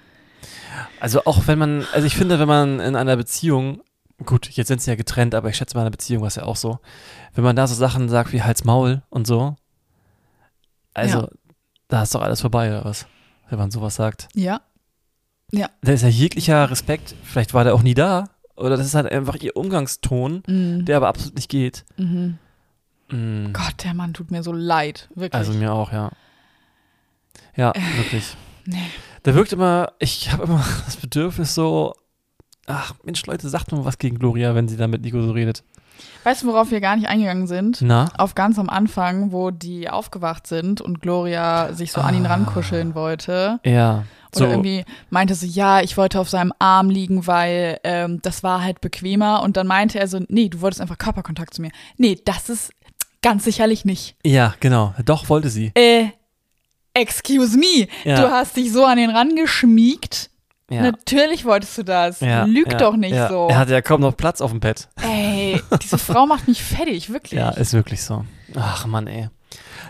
Also 1.00 1.24
auch 1.24 1.46
wenn 1.46 1.58
man, 1.58 1.86
also 1.92 2.06
ich 2.06 2.16
finde, 2.16 2.38
wenn 2.38 2.48
man 2.48 2.80
in 2.80 2.96
einer 2.96 3.16
Beziehung, 3.16 3.80
gut, 4.24 4.48
jetzt 4.50 4.68
sind 4.68 4.80
sie 4.80 4.90
ja 4.90 4.96
getrennt, 4.96 5.34
aber 5.34 5.48
ich 5.48 5.56
schätze 5.56 5.76
mal 5.76 5.82
in 5.82 5.86
einer 5.86 5.90
Beziehung 5.92 6.22
war 6.22 6.28
es 6.28 6.36
ja 6.36 6.44
auch 6.44 6.56
so, 6.56 6.78
wenn 7.34 7.44
man 7.44 7.56
da 7.56 7.66
so 7.66 7.74
Sachen 7.74 8.08
sagt 8.08 8.32
wie 8.32 8.42
Hals 8.42 8.64
Maul 8.64 9.02
und 9.10 9.26
so, 9.26 9.56
also 10.94 11.18
Ja. 11.22 11.28
da 11.88 12.02
ist 12.02 12.14
doch 12.14 12.22
alles 12.22 12.40
vorbei 12.40 12.68
oder 12.70 12.84
was, 12.84 13.06
wenn 13.50 13.58
man 13.58 13.70
sowas 13.70 13.94
sagt. 13.96 14.28
Ja. 14.34 14.60
Da 15.82 15.92
ist 15.92 16.02
ja 16.02 16.08
jeglicher 16.08 16.68
Respekt, 16.70 17.14
vielleicht 17.22 17.54
war 17.54 17.62
der 17.64 17.74
auch 17.74 17.82
nie 17.82 17.94
da, 17.94 18.28
oder 18.56 18.76
das 18.76 18.86
ist 18.86 18.94
halt 18.94 19.10
einfach 19.10 19.36
ihr 19.36 19.56
Umgangston, 19.56 20.42
Mhm. 20.46 20.84
der 20.84 20.96
aber 20.98 21.08
absolut 21.08 21.34
nicht 21.36 21.48
geht. 21.50 21.84
Mhm. 21.96 22.38
Mm. 23.10 23.52
Gott, 23.52 23.84
der 23.84 23.94
Mann 23.94 24.14
tut 24.14 24.30
mir 24.30 24.42
so 24.42 24.52
leid, 24.52 25.08
wirklich. 25.14 25.34
Also 25.34 25.52
mir 25.52 25.72
auch, 25.72 25.92
ja. 25.92 26.10
Ja, 27.56 27.72
wirklich. 27.96 28.36
Äh, 28.66 28.70
nee. 28.70 28.90
Der 29.24 29.34
wirkt 29.34 29.52
immer, 29.52 29.92
ich 29.98 30.32
habe 30.32 30.44
immer 30.44 30.64
das 30.86 30.96
Bedürfnis 30.96 31.54
so, 31.54 31.94
ach 32.66 32.94
Mensch, 33.04 33.24
Leute, 33.26 33.48
sagt 33.48 33.72
mal 33.72 33.84
was 33.84 33.98
gegen 33.98 34.18
Gloria, 34.18 34.54
wenn 34.54 34.68
sie 34.68 34.76
da 34.76 34.88
mit 34.88 35.02
Nico 35.02 35.20
so 35.22 35.32
redet. 35.32 35.62
Weißt 36.24 36.42
du, 36.42 36.46
worauf 36.48 36.70
wir 36.70 36.80
gar 36.80 36.96
nicht 36.96 37.08
eingegangen 37.08 37.46
sind? 37.46 37.80
Na? 37.82 38.08
Auf 38.18 38.34
ganz 38.34 38.58
am 38.58 38.68
Anfang, 38.68 39.30
wo 39.30 39.50
die 39.50 39.88
aufgewacht 39.88 40.46
sind 40.46 40.80
und 40.80 41.00
Gloria 41.00 41.72
sich 41.72 41.92
so 41.92 42.00
an 42.00 42.14
ihn 42.16 42.26
Ah. 42.26 42.30
rankuscheln 42.30 42.94
wollte. 42.94 43.60
Ja. 43.64 44.04
Oder 44.36 44.46
So, 44.46 44.52
irgendwie 44.52 44.84
meinte 45.10 45.34
sie, 45.34 45.48
ja, 45.48 45.80
ich 45.80 45.96
wollte 45.96 46.20
auf 46.20 46.28
seinem 46.28 46.52
Arm 46.58 46.90
liegen, 46.90 47.26
weil 47.26 47.78
ähm, 47.84 48.20
das 48.22 48.42
war 48.42 48.62
halt 48.62 48.80
bequemer. 48.80 49.42
Und 49.42 49.56
dann 49.56 49.66
meinte 49.66 49.98
er 49.98 50.08
so, 50.08 50.20
nee, 50.28 50.48
du 50.48 50.60
wolltest 50.60 50.80
einfach 50.80 50.98
Körperkontakt 50.98 51.54
zu 51.54 51.62
mir. 51.62 51.70
Nee, 51.96 52.18
das 52.24 52.48
ist 52.48 52.72
ganz 53.22 53.44
sicherlich 53.44 53.84
nicht. 53.84 54.16
ja, 54.24 54.54
genau. 54.60 54.94
Doch, 55.04 55.28
wollte 55.28 55.48
sie. 55.50 55.72
Äh, 55.74 56.08
excuse 56.94 57.56
me, 57.58 57.88
Ja. 58.04 58.20
du 58.20 58.30
hast 58.30 58.56
dich 58.56 58.72
so 58.72 58.84
an 58.84 58.96
den 58.98 59.10
rangeschmiegt. 59.10 60.30
Ja. 60.70 60.80
Natürlich 60.82 61.44
wolltest 61.44 61.76
du 61.76 61.82
das. 61.82 62.20
ja, 62.20 62.44
Lüg 62.44 62.72
ja, 62.72 62.78
doch 62.78 62.96
nicht 62.96 63.14
ja. 63.14 63.28
so. 63.28 63.48
Er 63.48 63.58
hatte 63.58 63.72
ja 63.72 63.82
kaum 63.82 64.00
noch 64.00 64.16
Platz 64.16 64.40
auf 64.40 64.50
dem 64.50 64.60
Bett. 64.60 64.88
Ey, 65.02 65.60
diese 65.82 65.98
Frau 65.98 66.26
macht 66.26 66.48
mich 66.48 66.62
fertig, 66.62 67.10
wirklich. 67.12 67.38
Ja, 67.38 67.50
ist 67.50 67.74
wirklich 67.74 68.02
so. 68.02 68.24
Ach 68.56 68.86
Mann, 68.86 69.06
ey. 69.06 69.28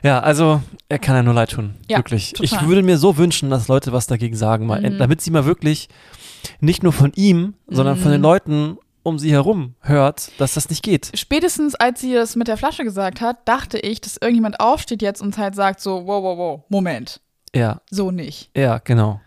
Ja, 0.02 0.20
also 0.20 0.60
er 0.88 0.98
kann 0.98 1.16
ja 1.16 1.22
nur 1.22 1.34
leid 1.34 1.50
tun. 1.52 1.74
Ja, 1.88 1.98
wirklich. 1.98 2.32
total. 2.32 2.44
Ich 2.44 2.66
würde 2.68 2.82
mir 2.82 2.98
so 2.98 3.16
wünschen, 3.16 3.50
dass 3.50 3.68
Leute 3.68 3.92
was 3.92 4.06
dagegen 4.06 4.36
sagen, 4.36 4.66
mal, 4.66 4.80
Mhm. 4.80 4.98
damit 4.98 5.20
sie 5.20 5.30
mal 5.30 5.44
wirklich 5.44 5.88
nicht 6.60 6.82
nur 6.82 6.92
von 6.92 7.12
ihm, 7.14 7.54
sondern 7.68 7.96
von 7.96 8.08
Mhm. 8.08 8.14
den 8.16 8.22
Leuten 8.22 8.78
um 9.02 9.18
sie 9.18 9.32
herum 9.32 9.74
hört, 9.80 10.30
dass 10.38 10.54
das 10.54 10.68
nicht 10.70 10.82
geht. 10.82 11.10
Spätestens 11.14 11.74
als 11.74 12.00
sie 12.00 12.14
das 12.14 12.36
mit 12.36 12.48
der 12.48 12.56
Flasche 12.56 12.84
gesagt 12.84 13.20
hat, 13.20 13.46
dachte 13.46 13.78
ich, 13.78 14.00
dass 14.00 14.16
irgendjemand 14.16 14.60
aufsteht 14.60 15.02
jetzt 15.02 15.20
und 15.20 15.36
halt 15.38 15.54
sagt 15.54 15.80
so, 15.80 16.06
wow, 16.06 16.22
wow, 16.22 16.38
wow, 16.38 16.60
Moment, 16.70 17.20
Ja, 17.54 17.80
so 17.90 18.10
nicht. 18.10 18.50
ja, 18.56 18.78
genau. 18.78 19.20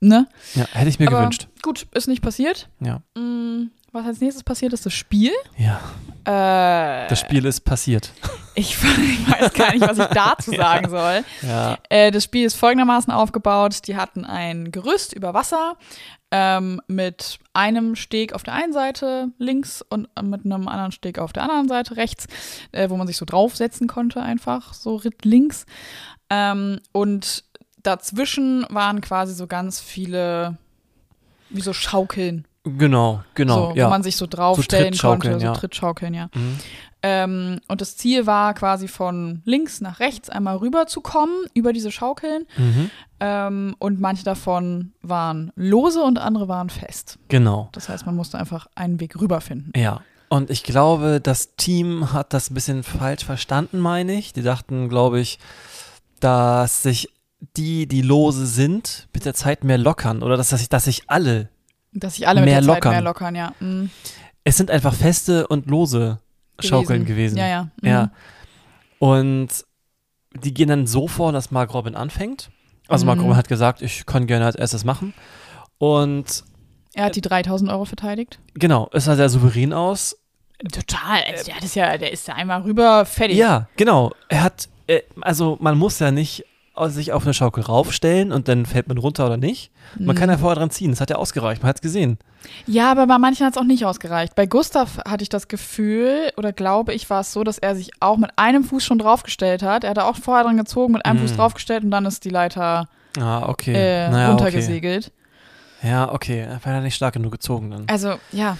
Ne? 0.00 0.26
Ja, 0.54 0.66
hätte 0.72 0.90
ich 0.90 0.98
mir 0.98 1.06
Aber 1.08 1.20
gewünscht. 1.20 1.48
Gut, 1.62 1.86
ist 1.94 2.08
nicht 2.08 2.20
passiert. 2.20 2.68
Ja. 2.80 3.00
Mm, 3.18 3.70
Was 3.94 4.06
als 4.06 4.20
nächstes 4.20 4.42
passiert, 4.42 4.72
ist 4.72 4.84
das 4.84 4.92
Spiel. 4.92 5.30
Ja, 5.56 5.80
Äh, 6.24 7.06
das 7.08 7.20
Spiel 7.20 7.44
ist 7.44 7.60
passiert. 7.60 8.10
ich, 8.56 8.74
ich 8.82 9.30
weiß 9.30 9.52
gar 9.52 9.72
nicht, 9.72 9.86
was 9.86 9.98
ich 9.98 10.06
dazu 10.06 10.50
sagen 10.56 10.90
soll. 10.90 11.22
Ja. 11.42 11.78
Äh, 11.90 12.10
das 12.10 12.24
Spiel 12.24 12.44
ist 12.44 12.54
folgendermaßen 12.56 13.12
aufgebaut. 13.12 13.86
Die 13.86 13.96
hatten 13.96 14.24
ein 14.24 14.72
Gerüst 14.72 15.12
über 15.12 15.32
Wasser 15.32 15.76
ähm, 16.32 16.80
mit 16.88 17.38
einem 17.52 17.94
Steg 17.94 18.32
auf 18.32 18.42
der 18.42 18.54
einen 18.54 18.72
Seite 18.72 19.28
links 19.38 19.80
und 19.88 20.08
äh, 20.16 20.22
mit 20.22 20.44
einem 20.44 20.66
anderen 20.66 20.90
Steg 20.90 21.20
auf 21.20 21.32
der 21.32 21.44
anderen 21.44 21.68
Seite 21.68 21.96
rechts, 21.96 22.26
äh, 22.72 22.90
wo 22.90 22.96
man 22.96 23.06
sich 23.06 23.16
so 23.16 23.24
draufsetzen 23.24 23.86
konnte, 23.86 24.20
einfach 24.20 24.74
so 24.74 24.96
ritt 24.96 25.24
links. 25.24 25.66
Ähm, 26.30 26.80
und 26.90 27.44
dazwischen 27.84 28.66
waren 28.70 29.00
quasi 29.02 29.34
so 29.34 29.46
ganz 29.46 29.78
viele, 29.78 30.58
wie 31.50 31.60
so 31.60 31.72
Schaukeln, 31.72 32.48
Genau, 32.64 33.22
genau. 33.34 33.70
so, 33.70 33.76
ja. 33.76 33.86
wo 33.86 33.90
man 33.90 34.02
sich 34.02 34.16
so 34.16 34.26
draufstellen 34.26 34.92
Trittschaukeln, 34.92 35.32
konnte, 35.34 35.40
so 35.40 35.52
ja. 35.52 35.52
Trittschaukeln, 35.52 36.14
ja. 36.14 36.30
Mhm. 36.34 36.58
Ähm, 37.02 37.60
und 37.68 37.82
das 37.82 37.98
Ziel 37.98 38.26
war 38.26 38.54
quasi 38.54 38.88
von 38.88 39.42
links 39.44 39.82
nach 39.82 40.00
rechts 40.00 40.30
einmal 40.30 40.56
rüber 40.56 40.86
zu 40.86 41.02
kommen 41.02 41.44
über 41.52 41.74
diese 41.74 41.92
Schaukeln. 41.92 42.46
Mhm. 42.56 42.90
Ähm, 43.20 43.76
und 43.78 44.00
manche 44.00 44.24
davon 44.24 44.94
waren 45.02 45.52
lose 45.54 46.02
und 46.02 46.18
andere 46.18 46.48
waren 46.48 46.70
fest. 46.70 47.18
Genau. 47.28 47.68
Das 47.72 47.90
heißt, 47.90 48.06
man 48.06 48.16
musste 48.16 48.38
einfach 48.38 48.68
einen 48.74 49.00
Weg 49.00 49.20
rüberfinden. 49.20 49.72
Ja. 49.76 50.00
Und 50.30 50.48
ich 50.48 50.62
glaube, 50.62 51.20
das 51.22 51.56
Team 51.56 52.14
hat 52.14 52.32
das 52.32 52.50
ein 52.50 52.54
bisschen 52.54 52.82
falsch 52.82 53.26
verstanden, 53.26 53.78
meine 53.78 54.14
ich. 54.14 54.32
Die 54.32 54.42
dachten, 54.42 54.88
glaube 54.88 55.20
ich, 55.20 55.38
dass 56.20 56.82
sich 56.82 57.10
die, 57.56 57.86
die 57.86 58.00
lose 58.00 58.46
sind, 58.46 59.08
mit 59.12 59.26
der 59.26 59.34
Zeit 59.34 59.62
mehr 59.62 59.76
lockern 59.76 60.22
oder 60.22 60.38
dass, 60.38 60.48
sich, 60.48 60.70
dass 60.70 60.86
sich 60.86 61.02
alle, 61.08 61.50
Dass 61.94 62.16
sich 62.16 62.26
alle 62.28 62.40
mit 62.40 62.50
Mehr 62.50 62.60
der 62.60 62.68
Zeit 62.68 62.74
lockern. 62.76 62.92
mehr 62.92 63.02
lockern, 63.02 63.34
ja. 63.34 63.52
Mhm. 63.60 63.90
es 64.44 64.56
sind 64.56 64.70
einfach 64.70 64.92
feste 64.94 65.46
und 65.46 65.66
lose 65.70 66.18
Schaukeln 66.60 67.04
gewesen. 67.04 67.38
Ja, 67.38 67.46
ja. 67.48 67.62
Mhm. 67.82 67.88
Ja. 67.88 68.10
Und 68.98 69.48
die 70.42 70.52
gehen 70.54 70.68
dann 70.68 70.86
so 70.86 71.06
vor, 71.08 71.32
dass 71.32 71.50
Mark 71.50 71.72
Robin 71.74 71.94
anfängt. 71.94 72.50
Also 72.88 73.06
Mark 73.06 73.18
Mhm. 73.18 73.24
Robin 73.24 73.36
hat 73.36 73.48
gesagt, 73.48 73.82
ich 73.82 74.04
kann 74.06 74.26
gerne 74.26 74.44
als 74.46 74.56
erstes 74.56 74.84
machen. 74.84 75.14
Und 75.78 76.44
Er 76.94 77.04
hat 77.06 77.16
die 77.16 77.20
3000 77.20 77.70
Euro 77.70 77.84
verteidigt. 77.84 78.38
genau, 78.54 78.88
es 78.92 79.04
sah 79.04 79.16
sehr 79.16 79.28
souverän 79.28 79.72
aus. 79.72 80.16
Total. 80.72 81.22
Also 81.30 81.44
der, 81.46 81.56
hat 81.56 81.64
es 81.64 81.74
ja, 81.74 81.98
der 81.98 82.12
ist 82.12 82.26
ja 82.28 82.34
einmal 82.34 82.62
rüber, 82.62 83.04
fertig. 83.04 83.36
Ja, 83.36 83.68
genau. 83.76 84.12
Er 84.28 84.42
hat, 84.44 84.68
äh, 84.86 85.02
also 85.20 85.56
man 85.60 85.76
muss 85.76 85.98
ja 85.98 86.10
nicht 86.10 86.44
sich 86.86 87.12
auf 87.12 87.24
eine 87.24 87.34
Schaukel 87.34 87.62
raufstellen 87.62 88.32
und 88.32 88.48
dann 88.48 88.66
fällt 88.66 88.88
man 88.88 88.98
runter 88.98 89.26
oder 89.26 89.36
nicht. 89.36 89.70
Man 89.98 90.14
Mhm. 90.16 90.18
kann 90.18 90.30
ja 90.30 90.38
vorher 90.38 90.56
dran 90.56 90.70
ziehen. 90.70 90.90
Das 90.90 91.00
hat 91.00 91.10
ja 91.10 91.16
ausgereicht. 91.16 91.62
Man 91.62 91.68
hat 91.68 91.76
es 91.76 91.82
gesehen. 91.82 92.18
Ja, 92.66 92.90
aber 92.90 93.06
bei 93.06 93.16
manchen 93.18 93.46
hat 93.46 93.54
es 93.54 93.58
auch 93.58 93.64
nicht 93.64 93.84
ausgereicht. 93.86 94.34
Bei 94.34 94.46
Gustav 94.46 94.98
hatte 95.06 95.22
ich 95.22 95.28
das 95.28 95.48
Gefühl, 95.48 96.30
oder 96.36 96.52
glaube 96.52 96.92
ich, 96.92 97.08
war 97.10 97.20
es 97.20 97.32
so, 97.32 97.44
dass 97.44 97.58
er 97.58 97.76
sich 97.76 97.90
auch 98.00 98.16
mit 98.16 98.30
einem 98.36 98.64
Fuß 98.64 98.84
schon 98.84 98.98
draufgestellt 98.98 99.62
hat. 99.62 99.84
Er 99.84 99.90
hatte 99.90 100.04
auch 100.04 100.16
vorher 100.16 100.44
dran 100.44 100.56
gezogen, 100.56 100.92
mit 100.92 101.06
einem 101.06 101.20
Mm. 101.20 101.22
Fuß 101.22 101.36
draufgestellt 101.36 101.84
und 101.84 101.90
dann 101.90 102.04
ist 102.06 102.24
die 102.24 102.30
Leiter 102.30 102.88
Ah, 103.18 103.48
okay. 103.48 103.72
äh, 103.74 104.08
naja, 104.10 104.28
runtergesegelt. 104.30 105.12
Okay. 105.80 105.88
Ja, 105.90 106.12
okay. 106.12 106.40
Er 106.40 106.64
war 106.64 106.72
ja 106.72 106.80
nicht 106.80 106.94
stark 106.96 107.14
genug 107.14 107.32
gezogen 107.32 107.70
dann. 107.70 107.84
Also, 107.88 108.14
ja, 108.32 108.56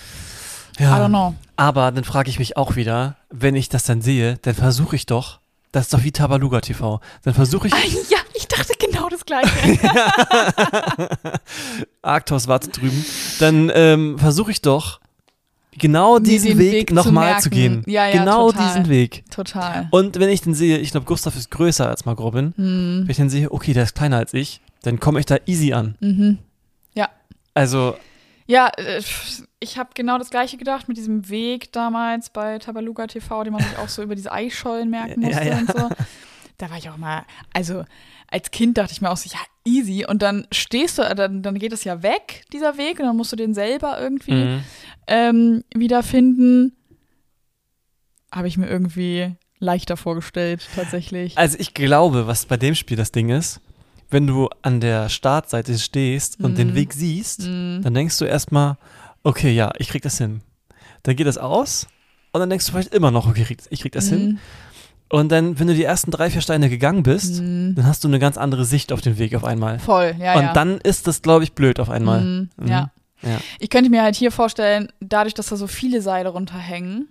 I 0.79 0.83
Ja. 0.85 0.97
don't 0.99 1.09
know. 1.09 1.35
Aber 1.57 1.91
dann 1.93 2.05
frage 2.05 2.29
ich 2.31 2.39
mich 2.39 2.57
auch 2.57 2.77
wieder, 2.77 3.17
wenn 3.31 3.55
ich 3.55 3.69
das 3.69 3.85
dann 3.85 4.03
sehe, 4.03 4.39
dann 4.43 4.55
versuche 4.55 4.97
ich 4.97 5.07
doch, 5.07 5.41
Das 5.75 5.87
ist 5.87 5.93
doch 5.95 6.05
wie 6.05 6.13
Tabaluga 6.13 6.61
TV. 6.61 7.01
Dann 7.25 7.35
versuche 7.35 7.67
ich, 7.67 7.75
Ah, 7.75 7.79
ja, 8.09 8.19
ich 8.35 8.47
dachte 8.47 8.75
genau 8.79 9.09
das 9.09 9.25
Gleiche. 9.27 9.51
Arktos 12.03 12.47
wartet 12.47 12.81
drüben, 12.81 13.05
dann 13.41 13.73
ähm, 13.75 14.17
versuche 14.17 14.53
ich 14.53 14.63
doch, 14.63 15.01
genau 15.77 16.21
diesen 16.21 16.51
den 16.51 16.59
Weg, 16.59 16.73
Weg 16.73 16.93
nochmal 16.93 17.41
zu, 17.41 17.51
gehen. 17.51 17.83
Ja, 17.87 18.07
ja, 18.07 18.21
genau 18.21 18.53
total. 18.53 18.69
diesen 18.69 18.89
Weg. 18.89 19.25
Total. 19.33 19.89
Und 19.91 20.21
wenn 20.21 20.29
ich 20.29 20.43
den 20.43 20.55
sehe, 20.55 20.79
ich 20.79 20.93
glaube, 20.93 21.07
Gustav 21.07 21.35
ist 21.35 21.51
größer 21.51 21.89
als 21.89 22.05
Mark 22.05 22.21
Robin, 22.21 22.55
Hm. 22.57 23.01
wenn 23.03 23.11
ich 23.11 23.17
den 23.17 23.29
sehe, 23.29 23.51
okay, 23.51 23.73
der 23.73 23.83
ist 23.83 23.97
kleiner 23.97 24.19
als 24.19 24.33
ich, 24.33 24.61
dann 24.83 25.01
komme 25.01 25.19
ich 25.19 25.27
da 25.27 25.39
easy 25.47 25.73
an. 25.73 25.97
Mhm. 26.01 26.39
Also, 27.57 27.97
Ja, 28.47 28.71
äh, 28.77 29.03
ich 29.61 29.79
habe 29.79 29.91
genau 29.95 30.19
das 30.19 30.31
Gleiche 30.31 30.57
gedacht 30.57 30.89
mit 30.89 30.97
diesem 30.97 31.29
Weg 31.29 31.73
damals 31.73 32.31
bei 32.31 32.59
Tabaluga 32.59 33.07
TV, 33.07 33.45
den 33.45 33.53
man 33.53 33.63
sich 33.63 33.79
auch 33.79 33.89
so 33.89 34.03
über 34.03 34.15
diese 34.15 34.33
Eischollen 34.33 34.91
merken 34.91 35.23
Ja, 35.23 35.29
musste 35.29 35.49
ja. 35.49 35.59
und 35.59 35.73
so. 35.73 35.89
Da 36.59 36.71
war 36.71 36.79
ich 36.79 36.89
auch 36.89 36.97
mal, 36.97 37.25
also 37.53 37.85
als 38.29 38.51
Kind 38.51 38.79
dachte 38.79 38.93
ich 38.93 39.01
mir 39.01 39.11
auch 39.11 39.17
so, 39.17 39.29
ja, 39.29 39.41
easy. 39.65 40.07
Und 40.07 40.23
dann 40.23 40.47
stehst 40.53 40.99
du, 40.99 41.03
äh, 41.03 41.15
dann, 41.15 41.43
dann 41.43 41.59
geht 41.59 41.73
es 41.73 41.85
ja 41.85 42.03
weg, 42.03 42.45
dieser 42.53 42.77
Weg, 42.77 43.01
und 43.01 43.07
dann 43.07 43.17
musst 43.17 43.33
du 43.33 43.37
den 43.37 43.55
selber 43.55 44.01
irgendwie 44.01 44.33
mhm. 44.33 44.65
ähm, 45.07 45.65
wiederfinden. 45.75 46.77
Habe 48.31 48.49
ich 48.49 48.57
mir 48.57 48.69
irgendwie 48.69 49.35
leichter 49.59 49.97
vorgestellt, 49.97 50.69
tatsächlich. 50.75 51.39
also 51.39 51.57
ich 51.59 51.75
glaube, 51.75 52.27
was 52.27 52.47
bei 52.47 52.57
dem 52.57 52.75
Spiel 52.75 52.97
das 52.97 53.13
Ding 53.13 53.31
ist, 53.31 53.61
wenn 54.15 54.27
du 54.27 54.49
an 54.63 54.81
der 54.81 55.11
Startseite 55.11 55.79
stehst 55.79 56.41
und 56.41 56.57
den 56.57 56.69
Mhm. 56.71 56.75
Weg 56.77 56.93
siehst, 56.95 57.43
Mhm. 57.43 57.81
dann 57.83 57.93
denkst 57.93 58.17
du 58.19 58.25
erstmal, 58.25 58.79
okay, 59.23 59.53
ja, 59.53 59.71
ich 59.79 59.89
krieg 59.89 60.01
das 60.03 60.17
hin. 60.17 60.41
Dann 61.03 61.17
geht 61.17 61.27
das 61.27 61.37
aus 61.37 61.87
und 62.33 62.41
dann 62.41 62.49
denkst 62.49 62.65
du 62.65 62.73
vielleicht 62.73 62.95
immer 62.95 63.11
noch, 63.11 63.27
okay, 63.29 63.45
ich 63.71 63.81
krieg, 63.81 63.93
das 63.93 64.09
hin. 64.09 64.25
Mhm. 64.27 64.39
Und 65.11 65.31
dann, 65.31 65.59
wenn 65.59 65.67
du 65.67 65.75
die 65.75 65.85
ersten 65.85 66.11
drei, 66.11 66.31
vier 66.31 66.41
Steine 66.41 66.71
gegangen 66.71 67.03
bist, 67.03 67.41
Mhm. 67.43 67.75
dann 67.75 67.87
hast 67.87 68.03
du 68.05 68.09
eine 68.09 68.19
ganz 68.19 68.39
andere 68.39 68.65
Sicht 68.65 68.91
auf 68.91 69.03
den 69.03 69.19
Weg 69.19 69.35
auf 69.35 69.45
einmal. 69.45 69.79
Voll, 69.79 70.15
ja, 70.19 70.35
und 70.35 70.43
ja. 70.45 70.53
dann 70.55 70.79
ist 70.79 71.07
das, 71.07 71.21
glaube 71.21 71.45
ich, 71.45 71.53
blöd 71.53 71.79
auf 71.79 71.91
einmal. 71.91 72.49
Ja. 72.65 72.91
Ja. 73.23 73.39
Ich 73.59 73.71
könnte 73.71 73.91
mir 73.91 74.03
halt 74.03 74.17
hier 74.17 74.31
vorstellen, 74.31 74.89
dadurch, 75.01 75.35
dass 75.35 75.47
da 75.49 75.57
so 75.57 75.67
viele 75.67 76.03
Seile 76.03 76.29
runterhängen, 76.31 77.09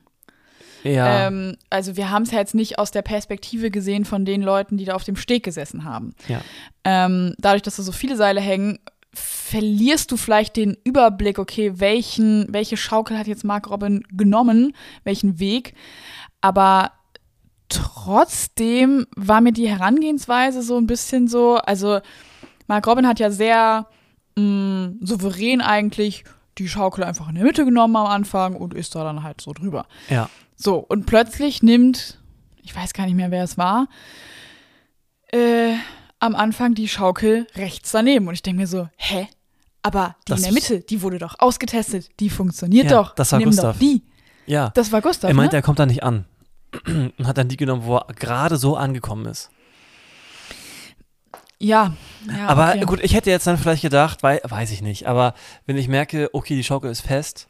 Ja. 0.84 1.28
ähm, 1.28 1.56
also 1.70 1.96
wir 1.98 2.10
haben 2.10 2.24
es 2.24 2.32
ja 2.32 2.40
jetzt 2.40 2.56
nicht 2.56 2.80
aus 2.80 2.92
der 2.92 3.02
Perspektive 3.02 3.72
gesehen 3.72 4.06
von 4.06 4.26
den 4.26 4.42
Leuten, 4.42 4.78
die 4.78 4.86
da 4.86 4.96
auf 4.96 5.04
dem 5.04 5.16
Steg 5.16 5.44
gesessen 5.44 5.84
haben. 5.84 6.14
Ja. 6.28 6.42
Ähm, 6.84 7.36
dadurch, 7.38 7.62
dass 7.62 7.78
da 7.78 7.84
so 7.84 7.92
viele 7.92 8.16
Seile 8.16 8.42
hängen, 8.42 8.80
verlierst 9.14 10.12
du 10.12 10.18
vielleicht 10.18 10.56
den 10.56 10.76
Überblick, 10.84 11.38
okay, 11.38 11.74
welchen, 11.76 12.52
welche 12.52 12.78
Schaukel 12.78 13.18
hat 13.18 13.28
jetzt 13.28 13.44
Mark 13.44 13.70
Robin 13.70 14.04
genommen, 14.12 14.76
welchen 15.04 15.40
Weg. 15.40 15.76
Aber 16.42 16.92
trotzdem 17.70 19.06
war 19.16 19.42
mir 19.42 19.52
die 19.52 19.70
Herangehensweise 19.70 20.62
so 20.62 20.78
ein 20.78 20.88
bisschen 20.88 21.28
so, 21.28 21.56
also 21.58 22.00
Mark 22.68 22.88
Robin 22.88 23.08
hat 23.08 23.20
ja 23.20 23.30
sehr 23.30 23.88
mh, 24.36 24.94
souverän 25.02 25.62
eigentlich 25.62 26.24
die 26.58 26.68
Schaukel 26.68 27.04
einfach 27.04 27.30
in 27.30 27.36
der 27.36 27.44
Mitte 27.44 27.66
genommen 27.66 27.96
am 27.96 28.08
Anfang 28.08 28.56
und 28.56 28.74
ist 28.74 28.96
da 28.96 29.04
dann 29.04 29.24
halt 29.24 29.42
so 29.42 29.54
drüber. 29.54 29.86
ja. 30.10 30.30
So, 30.64 30.78
und 30.78 31.06
plötzlich 31.06 31.62
nimmt, 31.62 32.20
ich 32.62 32.74
weiß 32.74 32.94
gar 32.94 33.06
nicht 33.06 33.16
mehr, 33.16 33.32
wer 33.32 33.44
es 33.44 33.58
war, 33.58 33.90
äh, 35.34 35.74
am 36.20 36.36
Anfang 36.36 36.74
die 36.74 36.88
Schaukel 36.88 37.48
rechts 37.56 37.92
daneben. 37.92 38.30
Und 38.30 38.36
ich 38.36 38.44
denke 38.44 38.62
mir 38.62 38.68
so, 38.68 38.88
hä? 38.96 39.28
Aber 39.82 40.16
die 40.26 40.32
Das 40.32 40.40
in 40.40 40.46
der 40.46 40.54
Mitte, 40.54 40.80
die 40.80 41.02
wurde 41.02 41.20
doch 41.20 41.36
ausgetestet, 41.40 42.10
die 42.22 42.30
funktioniert 42.30 42.86
Ja, 42.86 43.02
doch. 43.02 43.16
das 43.16 43.34
war 43.34 43.40
Nimm 43.40 43.50
Gustav. 43.50 43.74
Doch 43.74 43.80
die. 43.80 44.04
Ja. 44.46 44.70
Das 44.70 44.94
war 44.94 45.02
Gustav, 45.02 45.30
er 45.30 45.34
meint, 45.34 45.52
ne? 45.52 45.58
er 45.58 45.62
kommt 45.62 45.80
da 45.80 45.86
nicht 45.86 46.04
an. 46.04 46.24
Und 46.86 47.28
hat 47.28 47.38
dann 47.38 47.50
die 47.50 47.58
genommen, 47.58 47.84
wo 47.84 47.98
er 47.98 48.14
gerade 48.14 48.56
so 48.56 48.78
angekommen 48.78 49.26
ist. 49.26 49.50
Ja. 51.60 51.94
ja 52.26 52.48
aber 52.48 52.70
okay. 52.70 52.86
gut, 52.86 53.00
ich 53.04 53.14
hätte 53.14 53.30
jetzt 53.30 53.48
dann 53.48 53.58
vielleicht 53.58 53.82
gedacht, 53.82 54.24
weil, 54.24 54.40
weiß 54.44 54.72
ich 54.72 54.82
nicht, 54.82 55.08
aber 55.08 55.34
wenn 55.66 55.76
ich 55.76 55.90
merke, 55.90 56.30
okay, 56.32 56.56
die 56.56 56.64
Schaukel 56.64 56.90
ist 56.90 57.02
fest, 57.02 57.50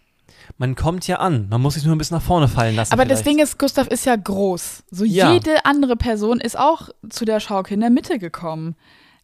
man 0.57 0.75
kommt 0.75 1.07
ja 1.07 1.17
an. 1.17 1.47
Man 1.49 1.61
muss 1.61 1.73
sich 1.75 1.85
nur 1.85 1.95
ein 1.95 1.97
bisschen 1.97 2.17
nach 2.17 2.23
vorne 2.23 2.47
fallen 2.47 2.75
lassen. 2.75 2.93
Aber 2.93 3.05
das 3.05 3.21
vielleicht. 3.21 3.37
Ding 3.39 3.43
ist, 3.43 3.57
Gustav 3.59 3.87
ist 3.87 4.05
ja 4.05 4.15
groß. 4.15 4.83
So 4.91 5.03
Ja. 5.05 5.31
jede 5.33 5.65
andere 5.65 5.95
Person 5.95 6.39
ist 6.39 6.57
auch 6.57 6.89
zu 7.09 7.25
der 7.25 7.39
Schaukel 7.39 7.73
in 7.73 7.81
der 7.81 7.89
Mitte 7.89 8.19
gekommen. 8.19 8.75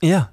Ja. 0.02 0.30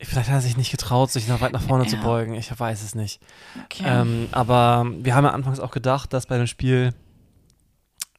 Vielleicht 0.00 0.28
hat 0.28 0.36
er 0.36 0.40
sich 0.42 0.56
nicht 0.56 0.70
getraut, 0.70 1.10
sich 1.10 1.26
noch 1.28 1.40
weit 1.40 1.52
nach 1.52 1.62
vorne 1.62 1.86
zu 1.86 1.96
Ja. 1.96 2.02
beugen. 2.02 2.34
Ich 2.34 2.56
weiß 2.56 2.82
es 2.84 2.94
nicht. 2.94 3.20
Okay. 3.64 3.82
Ähm, 3.86 4.28
aber 4.32 4.86
wir 5.00 5.14
haben 5.14 5.24
ja 5.24 5.30
anfangs 5.32 5.58
auch 5.60 5.72
gedacht, 5.72 6.12
dass 6.12 6.26
bei 6.26 6.36
dem 6.38 6.46
Spiel 6.46 6.94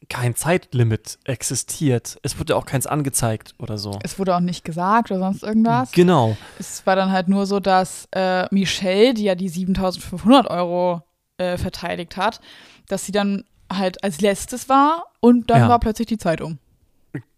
kein 0.07 0.35
Zeitlimit 0.35 1.19
existiert. 1.25 2.17
Es 2.23 2.39
wurde 2.39 2.55
auch 2.55 2.65
keins 2.65 2.87
angezeigt 2.87 3.53
oder 3.59 3.77
so. 3.77 3.99
es 4.03 4.17
wurde 4.17 4.35
auch 4.35 4.39
nicht 4.39 4.63
gesagt 4.63 5.11
oder 5.11 5.19
sonst 5.19 5.43
irgendwas. 5.43 5.91
Genau. 5.91 6.37
Es 6.57 6.85
war 6.87 6.95
dann 6.95 7.11
halt 7.11 7.27
nur 7.27 7.45
so, 7.45 7.59
dass 7.59 8.07
äh, 8.11 8.45
Michelle, 8.53 9.13
die 9.13 9.23
ja 9.23 9.35
die 9.35 9.49
7500 9.49 10.47
Euro 10.49 11.01
äh, 11.37 11.57
verteidigt 11.57 12.17
hat, 12.17 12.39
dass 12.87 13.05
sie 13.05 13.11
dann 13.11 13.43
halt 13.71 14.03
als 14.03 14.21
letztes 14.21 14.67
war 14.69 15.05
und 15.19 15.49
dann 15.49 15.59
Ja. 15.61 15.69
war 15.69 15.79
plötzlich 15.79 16.07
die 16.07 16.17
Zeit 16.17 16.41
um. 16.41 16.57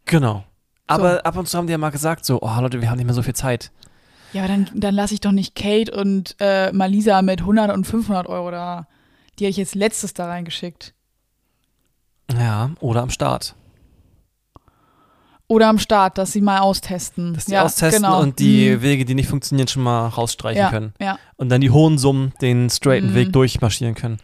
Genau. 0.05 0.43
Aber 0.87 1.25
ab 1.25 1.37
und 1.37 1.47
zu 1.47 1.57
haben 1.57 1.67
die 1.67 1.71
ja 1.71 1.77
mal 1.77 1.89
gesagt, 1.89 2.25
so, 2.25 2.41
oh 2.41 2.59
Leute, 2.59 2.81
wir 2.81 2.89
haben 2.89 2.97
nicht 2.97 3.05
mehr 3.05 3.13
so 3.13 3.23
viel 3.23 3.35
Zeit. 3.35 3.71
Ja, 4.33 4.43
aber 4.43 4.53
dann, 4.53 4.69
dann 4.73 4.95
lasse 4.95 5.13
ich 5.13 5.19
doch 5.21 5.31
nicht 5.31 5.55
Kate 5.55 5.91
und 5.93 6.35
äh, 6.39 6.71
Malisa 6.71 7.21
mit 7.21 7.41
100 7.41 7.71
und 7.73 7.85
500 7.85 8.27
Euro 8.27 8.51
da. 8.51 8.87
Die 9.39 9.43
hätte 9.45 9.51
ich 9.51 9.57
jetzt 9.57 9.75
letztes 9.75 10.13
da 10.13 10.27
reingeschickt. 10.27 10.93
Ja, 12.37 12.71
oder 12.79 13.01
am 13.01 13.09
Start. 13.09 13.55
Oder 15.47 15.67
am 15.67 15.79
Start, 15.79 16.17
dass 16.17 16.31
sie 16.31 16.39
mal 16.39 16.59
austesten. 16.59 17.33
Dass 17.33 17.45
die 17.45 17.51
ja, 17.53 17.63
austesten 17.65 18.03
genau. 18.03 18.21
und 18.21 18.39
die 18.39 18.69
Mhm. 18.77 18.81
Wege, 18.81 19.03
die 19.05 19.15
nicht 19.15 19.27
funktionieren, 19.27 19.67
schon 19.67 19.83
mal 19.83 20.07
rausstreichen 20.07 20.61
ja, 20.61 20.69
können. 20.69 20.93
Ja. 20.99 21.19
Und 21.35 21.49
dann 21.49 21.59
die 21.59 21.71
hohen 21.71 21.97
Summen 21.97 22.31
den 22.41 22.69
straighten 22.69 23.11
Mhm. 23.11 23.15
Weg 23.15 23.33
durchmarschieren 23.33 23.95
können. 23.95 24.17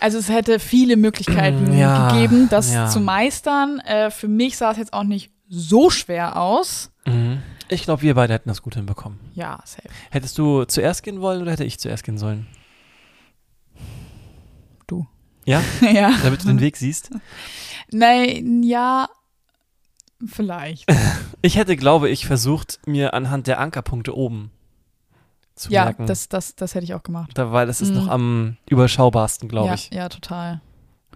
Also 0.00 0.16
es 0.18 0.28
hätte 0.30 0.60
viele 0.60 0.96
Möglichkeiten 0.96 1.72
Ja, 1.78 2.08
gegeben, 2.12 2.48
das 2.48 2.92
zu 2.92 3.00
meistern. 3.00 3.80
Äh, 3.80 4.10
für 4.10 4.28
mich 4.28 4.56
sah 4.56 4.70
es 4.70 4.78
jetzt 4.78 4.92
auch 4.94 5.02
nicht 5.04 5.30
so 5.48 5.90
schwer 5.90 6.40
aus. 6.40 6.90
Mhm. 7.04 7.42
Ich 7.68 7.82
glaube, 7.82 8.00
wir 8.00 8.14
beide 8.14 8.32
hätten 8.32 8.48
das 8.48 8.62
gut 8.62 8.76
hinbekommen. 8.76 9.18
Ja, 9.34 9.58
safe. 9.66 9.88
Hättest 10.10 10.38
du 10.38 10.64
zuerst 10.64 11.02
gehen 11.02 11.20
wollen 11.20 11.42
oder 11.42 11.50
hätte 11.52 11.64
ich 11.64 11.78
zuerst 11.78 12.02
gehen 12.04 12.16
sollen? 12.16 12.46
Ja? 15.48 15.62
ja. 15.80 16.12
Damit 16.22 16.42
du 16.44 16.46
den 16.48 16.60
Weg 16.60 16.76
siehst? 16.76 17.10
Nein, 17.90 18.62
ja, 18.62 19.08
vielleicht. 20.26 20.84
Ich 21.40 21.56
hätte, 21.56 21.76
glaube 21.76 22.08
ich, 22.10 22.26
versucht, 22.26 22.80
mir 22.84 23.14
anhand 23.14 23.46
der 23.46 23.60
Ankerpunkte 23.60 24.14
oben 24.16 24.50
zu 25.54 25.70
ja, 25.70 25.84
merken. 25.84 26.06
das, 26.06 26.28
das, 26.28 26.56
das 26.56 26.74
hätte 26.74 26.82
ich 26.84 26.94
auch 26.94 27.04
gemacht. 27.04 27.30
da, 27.34 27.52
weil 27.52 27.68
das 27.68 27.80
ist 27.80 27.90
Mhm. 27.90 27.94
noch 27.96 28.08
am 28.08 28.56
überschaubarsten, 28.68 29.48
glaube 29.48 29.68
ja, 29.68 29.74
ich. 29.74 29.90
Ja, 29.92 30.08
total. 30.08 30.60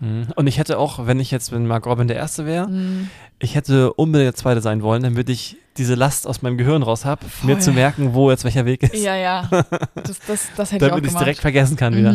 Mhm. 0.00 0.28
Und 0.36 0.46
ich 0.46 0.58
hätte 0.58 0.78
auch, 0.78 1.06
wenn 1.06 1.18
ich 1.18 1.32
jetzt, 1.32 1.50
wenn 1.50 1.66
Mark 1.66 1.86
Robin 1.86 2.06
der 2.06 2.16
Erste 2.16 2.46
wäre, 2.46 2.68
Mhm. 2.68 3.10
ich 3.40 3.56
hätte 3.56 3.92
unbedingt 3.94 4.28
der 4.28 4.34
Zweite 4.36 4.60
sein 4.60 4.80
wollen, 4.82 5.02
damit 5.02 5.28
ich 5.28 5.56
diese 5.76 5.96
Last 5.96 6.28
aus 6.28 6.40
meinem 6.42 6.56
Gehirn 6.56 6.84
raus 6.84 7.04
habe, 7.04 7.26
mir 7.42 7.58
zu 7.58 7.72
merken, 7.72 8.14
wo 8.14 8.30
jetzt 8.30 8.44
welcher 8.44 8.64
Weg 8.64 8.84
ist. 8.84 8.94
Ja, 8.94 9.16
ja. 9.16 9.48
Das, 9.96 10.20
das, 10.26 10.48
das 10.56 10.70
hätte 10.72 10.84
ich 10.86 10.92
auch 10.92 10.94
damit 10.96 11.04
ich 11.04 11.08
es 11.08 11.12
gemacht. 11.14 11.26
direkt 11.26 11.40
vergessen 11.40 11.76
kann 11.76 11.96
wieder. 11.96 12.14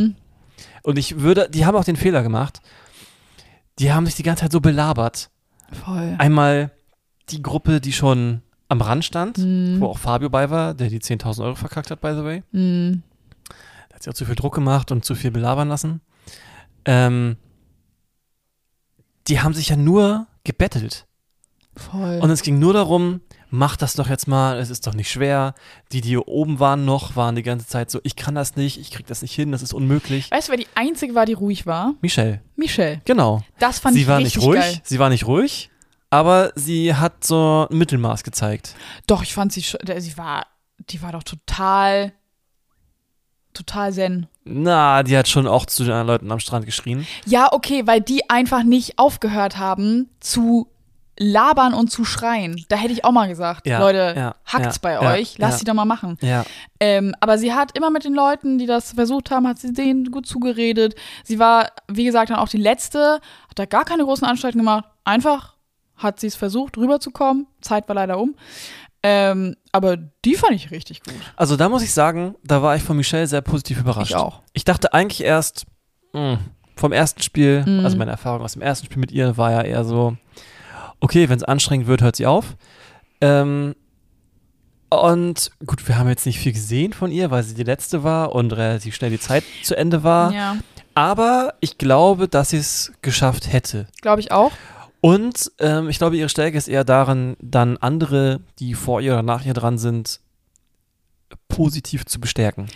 Und 0.87 0.97
ich 0.97 1.19
würde, 1.19 1.49
die 1.49 1.65
haben 1.65 1.75
auch 1.75 1.83
den 1.83 1.97
Fehler 1.97 2.23
gemacht, 2.23 2.61
die 3.77 3.91
haben 3.91 4.05
sich 4.05 4.15
die 4.15 4.23
ganze 4.23 4.43
Zeit 4.43 4.53
so 4.53 4.61
belabert. 4.61 5.29
Voll. 5.83 6.15
Einmal 6.17 6.71
die 7.27 7.41
Gruppe, 7.41 7.81
die 7.81 7.91
schon 7.91 8.41
am 8.69 8.79
Rand 8.79 9.03
stand, 9.03 9.37
Mhm. 9.37 9.81
wo 9.81 9.87
auch 9.87 9.97
Fabio 9.97 10.29
bei 10.29 10.49
war, 10.49 10.73
der 10.73 10.87
die 10.89 10.99
10.000 10.99 11.43
Euro 11.43 11.55
verkackt 11.55 11.91
hat, 11.91 11.99
by 11.99 12.13
the 12.15 12.23
way. 12.23 12.43
Der 12.53 13.01
hat 13.93 14.03
sich 14.03 14.09
auch 14.09 14.15
zu 14.15 14.23
viel 14.25 14.35
Druck 14.35 14.55
gemacht 14.55 14.91
und 14.93 15.03
zu 15.03 15.13
viel 15.13 15.31
belabern 15.31 15.67
lassen. 15.67 15.99
Ähm, 16.85 17.35
die 19.27 19.41
haben 19.41 19.53
sich 19.53 19.69
ja 19.69 19.75
nur 19.75 20.27
gebettelt. 20.45 21.05
Voll. 21.77 22.19
Und 22.21 22.29
es 22.29 22.41
ging 22.41 22.59
nur 22.59 22.73
darum, 22.73 23.21
mach 23.49 23.75
das 23.75 23.93
doch 23.93 24.09
jetzt 24.09 24.27
mal, 24.27 24.59
es 24.59 24.69
ist 24.69 24.87
doch 24.87 24.93
nicht 24.93 25.09
schwer. 25.09 25.53
Die, 25.91 26.01
die 26.01 26.09
hier 26.09 26.27
oben 26.27 26.59
waren 26.59 26.85
noch, 26.85 27.15
waren 27.15 27.35
die 27.35 27.43
ganze 27.43 27.67
Zeit 27.67 27.89
so, 27.91 27.99
ich 28.03 28.15
kann 28.15 28.35
das 28.35 28.55
nicht, 28.55 28.79
ich 28.79 28.91
krieg 28.91 29.07
das 29.07 29.21
nicht 29.21 29.33
hin, 29.33 29.51
das 29.51 29.61
ist 29.61 29.73
unmöglich. 29.73 30.31
weißt 30.31 30.47
du, 30.47 30.51
wer 30.51 30.57
die 30.57 30.67
einzige 30.75 31.15
war, 31.15 31.25
die 31.25 31.33
ruhig 31.33 31.65
war? 31.65 31.93
Michelle, 32.01 32.41
Michelle. 32.55 33.01
genau. 33.05 33.43
Das 33.59 33.79
fand 33.79 33.95
sie 33.95 34.01
ich 34.01 34.07
war 34.07 34.19
richtig 34.19 34.37
nicht 34.37 34.45
ruhig, 34.45 34.59
geil. 34.59 34.81
sie 34.83 34.99
war 34.99 35.09
nicht 35.09 35.27
ruhig, 35.27 35.69
aber 36.09 36.51
sie 36.55 36.93
hat 36.95 37.23
so 37.23 37.67
ein 37.69 37.77
Mittelmaß 37.77 38.23
gezeigt. 38.23 38.75
Doch, 39.07 39.23
ich 39.23 39.33
fand 39.33 39.53
sie 39.53 39.63
schon, 39.63 39.79
sie 39.97 40.17
war, 40.17 40.45
die 40.89 41.01
war 41.01 41.11
doch 41.11 41.23
total, 41.23 42.13
total 43.53 43.93
zen. 43.93 44.27
Na, 44.43 45.03
die 45.03 45.17
hat 45.17 45.27
schon 45.27 45.47
auch 45.47 45.65
zu 45.65 45.83
den 45.83 45.91
anderen 45.91 46.07
Leuten 46.07 46.31
am 46.31 46.39
Strand 46.39 46.65
geschrien. 46.65 47.05
Ja, 47.25 47.51
okay, 47.51 47.85
weil 47.85 47.99
die 48.01 48.29
einfach 48.29 48.63
nicht 48.63 48.97
aufgehört 48.97 49.57
haben 49.57 50.09
zu 50.21 50.69
labern 51.17 51.73
und 51.73 51.89
zu 51.91 52.05
schreien. 52.05 52.63
Da 52.69 52.75
hätte 52.75 52.93
ich 52.93 53.03
auch 53.03 53.11
mal 53.11 53.27
gesagt, 53.27 53.65
Ja, 53.67 53.79
Leute, 53.79 54.13
ja, 54.15 54.35
hackt's 54.45 54.75
ja, 54.75 54.79
bei 54.81 54.99
euch, 55.19 55.37
lasst 55.37 55.59
sie 55.59 55.65
doch 55.65 55.73
mal 55.73 55.85
machen. 55.85 56.17
Ähm, 56.79 57.15
aber 57.19 57.37
sie 57.37 57.53
hat 57.53 57.75
immer 57.77 57.89
mit 57.89 58.03
den 58.03 58.13
Leuten, 58.13 58.57
die 58.57 58.65
das 58.67 58.93
versucht 58.93 59.31
haben, 59.31 59.47
hat 59.47 59.57
sie 59.59 59.73
denen 59.73 60.11
gut 60.11 60.27
zugeredet. 60.27 60.95
Sie 61.23 61.39
war, 61.39 61.69
wie 61.87 62.03
gesagt, 62.05 62.29
dann 62.29 62.37
auch 62.37 62.49
die 62.49 62.57
Letzte, 62.57 63.19
hat 63.49 63.57
da 63.59 63.65
gar 63.65 63.83
keine 63.85 64.03
großen 64.03 64.27
Anstalten 64.27 64.59
gemacht. 64.59 64.85
Einfach 65.03 65.55
hat 65.95 66.19
sie 66.19 66.27
es 66.27 66.35
versucht, 66.35 66.77
rüberzukommen. 66.77 67.47
Zeit 67.61 67.87
war 67.87 67.95
leider 67.95 68.19
um. 68.19 68.35
Ähm, 69.03 69.55
aber 69.71 69.97
die 69.97 70.35
fand 70.35 70.53
ich 70.53 70.71
richtig 70.71 71.01
gut. 71.03 71.13
Also 71.35 71.55
da 71.55 71.69
muss 71.69 71.81
ich 71.83 71.93
sagen, 71.93 72.35
da 72.43 72.61
war 72.61 72.75
ich 72.75 72.83
von 72.83 72.97
Michelle 72.97 73.27
sehr 73.27 73.41
positiv 73.41 73.79
überrascht. 73.79 74.11
Ich 74.11 74.15
auch. 74.15 74.41
Ich 74.53 74.65
dachte 74.65 74.93
eigentlich 74.93 75.23
erst 75.23 75.65
mh, 76.13 76.39
vom 76.75 76.91
ersten 76.91 77.21
Spiel, 77.21 77.63
Mhm. 77.65 77.85
also 77.85 77.97
meine 77.97 78.11
Erfahrung 78.11 78.41
aus 78.41 78.53
dem 78.53 78.61
ersten 78.61 78.85
Spiel 78.85 78.99
mit 78.99 79.11
ihr 79.11 79.37
war 79.37 79.51
ja 79.51 79.61
eher 79.61 79.83
so, 79.85 80.15
okay, 80.99 81.29
wenn 81.29 81.37
es 81.37 81.43
anstrengend 81.43 81.87
wird, 81.87 82.01
hört 82.01 82.15
sie 82.15 82.25
auf. 82.25 82.55
Ähm, 83.21 83.75
und 84.89 85.51
gut, 85.65 85.85
wir 85.87 85.97
haben 85.97 86.07
jetzt 86.07 86.25
nicht 86.25 86.39
viel 86.39 86.53
gesehen 86.53 86.93
von 86.93 87.11
ihr, 87.11 87.29
weil 87.29 87.43
sie 87.43 87.55
die 87.55 87.63
letzte 87.63 88.03
war 88.03 88.33
und 88.33 88.53
relativ 88.53 88.95
schnell 88.95 89.11
die 89.11 89.19
Zeit 89.19 89.43
zu 89.63 89.75
Ende 89.75 90.03
war. 90.03 90.31
Ja, 90.31 90.57
Aber 90.95 91.55
ich 91.59 91.77
glaube, 91.77 92.27
dass 92.27 92.51
sie 92.51 92.57
es 92.57 92.93
geschafft 93.01 93.51
hätte. 93.51 93.87
glaube 94.01 94.21
ich 94.21 94.31
auch. 94.31 94.51
Und 95.01 95.51
ähm, 95.59 95.89
ich 95.89 95.97
glaube, 95.99 96.17
ihre 96.17 96.29
Stärke 96.29 96.57
ist 96.57 96.67
eher 96.67 96.83
darin, 96.83 97.35
dann 97.39 97.77
andere, 97.77 98.39
die 98.59 98.73
vor 98.73 99.01
ihr 99.01 99.13
oder 99.13 99.23
nach 99.23 99.45
ihr 99.45 99.53
dran 99.53 99.77
sind, 99.77 100.19
positiv 101.49 102.05
zu 102.05 102.19
bestärken. 102.19 102.67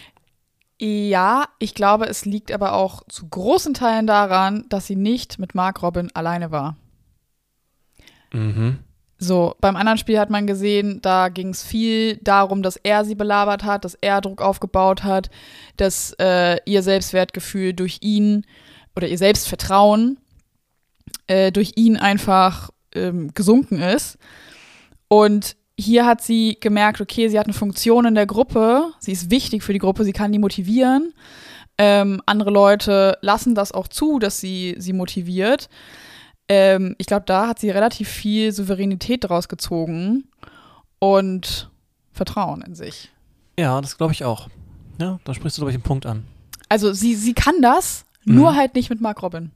Ja, 0.79 1.45
ich 1.59 1.75
glaube, 1.75 2.05
es 2.07 2.25
liegt 2.25 2.51
aber 2.51 2.73
auch 2.73 3.03
zu 3.07 3.27
großen 3.27 3.73
Teilen 3.73 4.07
daran, 4.07 4.65
dass 4.69 4.87
sie 4.87 4.95
nicht 4.95 5.39
mit 5.39 5.55
Mark 5.55 5.81
Robin 5.81 6.09
alleine 6.13 6.51
war. 6.51 6.75
Mhm. 8.31 8.79
So, 9.23 9.55
beim 9.61 9.75
anderen 9.75 9.99
Spiel 9.99 10.17
hat 10.17 10.31
man 10.31 10.47
gesehen, 10.47 10.99
da 11.03 11.29
ging 11.29 11.49
es 11.49 11.63
viel 11.63 12.17
darum, 12.17 12.63
dass 12.63 12.77
er 12.77 13.05
sie 13.05 13.13
belabert 13.13 13.63
hat, 13.63 13.85
dass 13.85 13.93
er 13.93 14.19
Druck 14.19 14.41
aufgebaut 14.41 15.03
hat, 15.03 15.29
dass 15.77 16.13
äh, 16.19 16.57
ihr 16.65 16.81
Selbstwertgefühl 16.81 17.73
durch 17.73 17.99
ihn 18.01 18.47
oder 18.95 19.07
ihr 19.07 19.19
Selbstvertrauen 19.19 20.17
äh, 21.27 21.51
durch 21.51 21.73
ihn 21.75 21.97
einfach 21.97 22.71
ähm, 22.95 23.31
gesunken 23.35 23.79
ist. 23.79 24.17
Und 25.07 25.55
hier 25.77 26.05
hat 26.05 26.21
sie 26.21 26.57
gemerkt, 26.59 26.99
okay, 26.99 27.27
sie 27.29 27.37
hat 27.37 27.45
eine 27.45 27.53
Funktion 27.53 28.05
in 28.05 28.15
der 28.15 28.25
Gruppe, 28.25 28.91
sie 28.99 29.11
ist 29.11 29.29
wichtig 29.29 29.63
für 29.63 29.73
die 29.73 29.79
Gruppe, 29.79 30.03
sie 30.03 30.13
kann 30.13 30.31
die 30.31 30.39
motivieren. 30.39 31.13
Ähm, 31.77 32.21
andere 32.25 32.49
Leute 32.49 33.17
lassen 33.21 33.55
das 33.55 33.71
auch 33.71 33.87
zu, 33.87 34.19
dass 34.19 34.39
sie 34.39 34.75
sie 34.77 34.93
motiviert. 34.93 35.69
Ähm, 36.53 36.95
ich 36.97 37.05
glaube, 37.05 37.23
da 37.25 37.47
hat 37.47 37.59
sie 37.59 37.69
relativ 37.69 38.09
viel 38.09 38.51
Souveränität 38.51 39.23
draus 39.23 39.47
gezogen 39.47 40.25
und 40.99 41.69
Vertrauen 42.11 42.61
in 42.61 42.75
sich. 42.75 43.09
Ja, 43.57 43.79
das 43.79 43.97
glaube 43.97 44.11
ich 44.11 44.25
auch. 44.25 44.49
Ja, 44.99 45.19
da 45.23 45.33
sprichst 45.33 45.57
du, 45.57 45.61
glaube 45.61 45.71
ich, 45.71 45.75
einen 45.75 45.83
Punkt 45.83 46.05
an. 46.05 46.25
Also 46.67 46.91
sie, 46.91 47.15
sie 47.15 47.33
kann 47.33 47.61
das, 47.61 48.03
Mhm. 48.25 48.35
nur 48.35 48.55
halt 48.55 48.75
nicht 48.75 48.89
mit 48.89 48.99
Mark 48.99 49.23
Robin. 49.23 49.51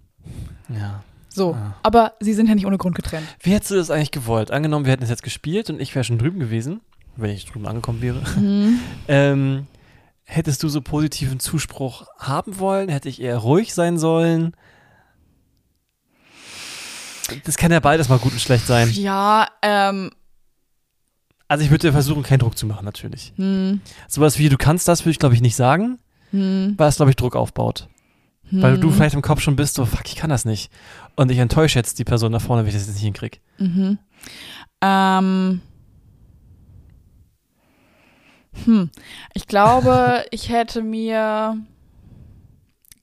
Ja. 0.69 1.03
So, 1.27 1.53
Ah. 1.53 1.75
aber 1.83 2.13
sie 2.21 2.33
sind 2.33 2.47
ja 2.47 2.55
nicht 2.55 2.65
ohne 2.65 2.77
Grund 2.77 2.95
getrennt. 2.95 3.27
Wie 3.41 3.51
hättest 3.51 3.71
du 3.71 3.75
das 3.75 3.91
eigentlich 3.91 4.11
gewollt? 4.11 4.51
Angenommen, 4.51 4.85
wir 4.85 4.93
hätten 4.93 5.03
es 5.03 5.09
jetzt 5.09 5.21
gespielt 5.23 5.69
und 5.69 5.81
ich 5.81 5.93
wäre 5.93 6.05
schon 6.05 6.17
drüben 6.17 6.39
gewesen, 6.39 6.79
wenn 7.17 7.29
ich 7.29 7.45
drüben 7.45 7.67
angekommen 7.67 8.01
wäre. 8.01 8.21
Ähm, 9.09 9.67
hättest 10.23 10.63
du 10.63 10.69
so 10.69 10.81
positiven 10.81 11.39
Zuspruch 11.41 12.07
haben 12.17 12.57
wollen? 12.59 12.87
Hätte 12.89 13.09
ich 13.09 13.21
eher 13.21 13.37
ruhig 13.37 13.73
sein 13.73 13.97
sollen? 13.99 14.55
Das 17.45 17.57
kann 17.57 17.71
ja 17.71 17.79
beides 17.79 18.09
mal 18.09 18.19
gut 18.19 18.31
und 18.33 18.39
schlecht 18.41 18.67
sein. 18.67 18.89
Ja, 18.91 19.47
ähm, 19.61 20.11
Also 21.47 21.63
ich 21.63 21.69
würde 21.71 21.87
dir 21.87 21.91
versuchen, 21.93 22.23
keinen 22.23 22.39
Druck 22.39 22.57
zu 22.57 22.65
machen, 22.65 22.85
natürlich. 22.85 23.33
hm, 23.35 23.81
Sowas 24.07 24.37
wie, 24.39 24.49
du 24.49 24.57
kannst 24.57 24.87
das, 24.87 25.01
würde 25.01 25.11
ich, 25.11 25.19
glaube 25.19 25.35
ich, 25.35 25.41
nicht 25.41 25.55
sagen, 25.55 25.99
hm, 26.31 26.73
weil 26.77 26.89
es, 26.89 26.95
glaube 26.97 27.11
ich, 27.11 27.15
Druck 27.15 27.35
aufbaut. 27.35 27.87
hm. 28.49 28.61
Weil 28.61 28.77
du 28.79 28.91
vielleicht 28.91 29.15
im 29.15 29.21
Kopf 29.21 29.41
schon 29.41 29.55
bist, 29.55 29.75
so, 29.75 29.85
fuck, 29.85 30.05
ich 30.05 30.15
kann 30.15 30.29
das 30.29 30.45
nicht. 30.45 30.71
Und 31.15 31.31
ich 31.31 31.37
enttäusche 31.39 31.79
jetzt 31.79 31.97
die 31.99 32.03
Person 32.03 32.31
da 32.31 32.39
vorne, 32.39 32.61
wenn 32.63 32.69
ich 32.69 32.75
das 32.75 32.85
jetzt 32.87 32.95
nicht 32.95 33.03
hinkriege. 33.03 33.37
Mhm. 33.57 33.97
Ähm. 34.81 35.61
Hm. 38.65 38.89
Ich 39.33 39.47
glaube, 39.47 40.23
ich 40.31 40.49
hätte 40.49 40.81
mir 40.81 41.57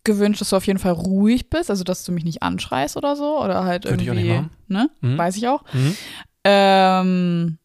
gewünscht, 0.04 0.40
dass 0.40 0.50
du 0.50 0.56
auf 0.56 0.66
jeden 0.66 0.78
Fall 0.78 0.92
ruhig 0.92 1.48
bist, 1.50 1.70
also 1.70 1.84
dass 1.84 2.04
du 2.04 2.12
mich 2.12 2.24
nicht 2.24 2.42
anschreist 2.42 2.96
oder 2.96 3.14
so. 3.16 3.40
Oder 3.42 3.64
halt 3.64 3.84
Würde 3.84 4.02
ich 4.02 4.10
auch 4.10 4.14
irgendwie. 4.14 4.28
nicht 4.30 4.36
machen. 4.36 4.50
Ne? 4.68 4.90
Mhm. 5.00 5.18
Weiß 5.18 5.36
ich 5.36 5.48
auch. 5.48 5.62
Mhm. 5.72 5.96
Ähm, 6.44 7.58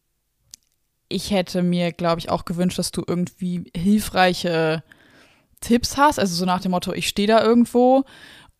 ich 1.08 1.30
hätte 1.30 1.62
mir, 1.62 1.92
glaube 1.92 2.20
ich, 2.20 2.30
auch 2.30 2.44
gewünscht, 2.44 2.78
dass 2.78 2.92
du 2.92 3.02
irgendwie 3.06 3.70
hilfreiche 3.74 4.82
Tipps 5.60 5.96
hast. 5.96 6.18
Also 6.18 6.34
so 6.34 6.44
nach 6.44 6.60
dem 6.60 6.70
Motto, 6.70 6.92
ich 6.92 7.08
stehe 7.08 7.26
da 7.28 7.42
irgendwo 7.42 8.04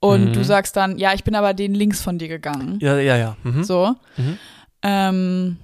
und 0.00 0.26
Mhm. 0.26 0.32
du 0.32 0.44
sagst 0.44 0.74
dann, 0.76 0.98
ja, 0.98 1.12
ich 1.14 1.24
bin 1.24 1.34
aber 1.34 1.54
den 1.54 1.74
links 1.74 2.00
von 2.00 2.18
dir 2.18 2.28
gegangen. 2.28 2.78
Ja, 2.80 2.98
ja, 2.98 3.16
ja. 3.16 3.36
Mhm. 3.44 3.62
So. 3.64 3.94
Mhm. 4.16 4.38
Ähm, 4.82 5.56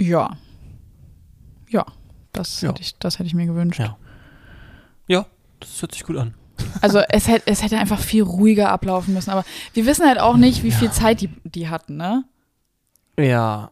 ja. 0.00 0.36
Ja, 1.68 1.84
das, 2.32 2.60
Ja. 2.62 2.70
Hätte 2.70 2.80
ich, 2.82 2.96
das 2.98 3.18
hätte 3.18 3.26
ich 3.26 3.34
mir 3.34 3.46
gewünscht. 3.46 3.80
Ja. 3.80 3.98
Ja, 5.60 5.66
das 5.68 5.82
hört 5.82 5.92
sich 5.92 6.04
gut 6.04 6.16
an. 6.16 6.34
Also 6.80 6.98
es 7.08 7.28
hätte, 7.28 7.46
es 7.46 7.62
hätte 7.62 7.78
einfach 7.78 8.00
viel 8.00 8.22
ruhiger 8.22 8.70
ablaufen 8.70 9.14
müssen. 9.14 9.30
Aber 9.30 9.44
wir 9.74 9.86
wissen 9.86 10.06
halt 10.06 10.18
auch 10.18 10.36
nicht, 10.36 10.62
wie 10.64 10.72
viel 10.72 10.90
Zeit 10.90 11.20
die, 11.20 11.30
die 11.44 11.68
hatten, 11.68 11.96
ne? 11.96 12.24
Ja, 13.18 13.70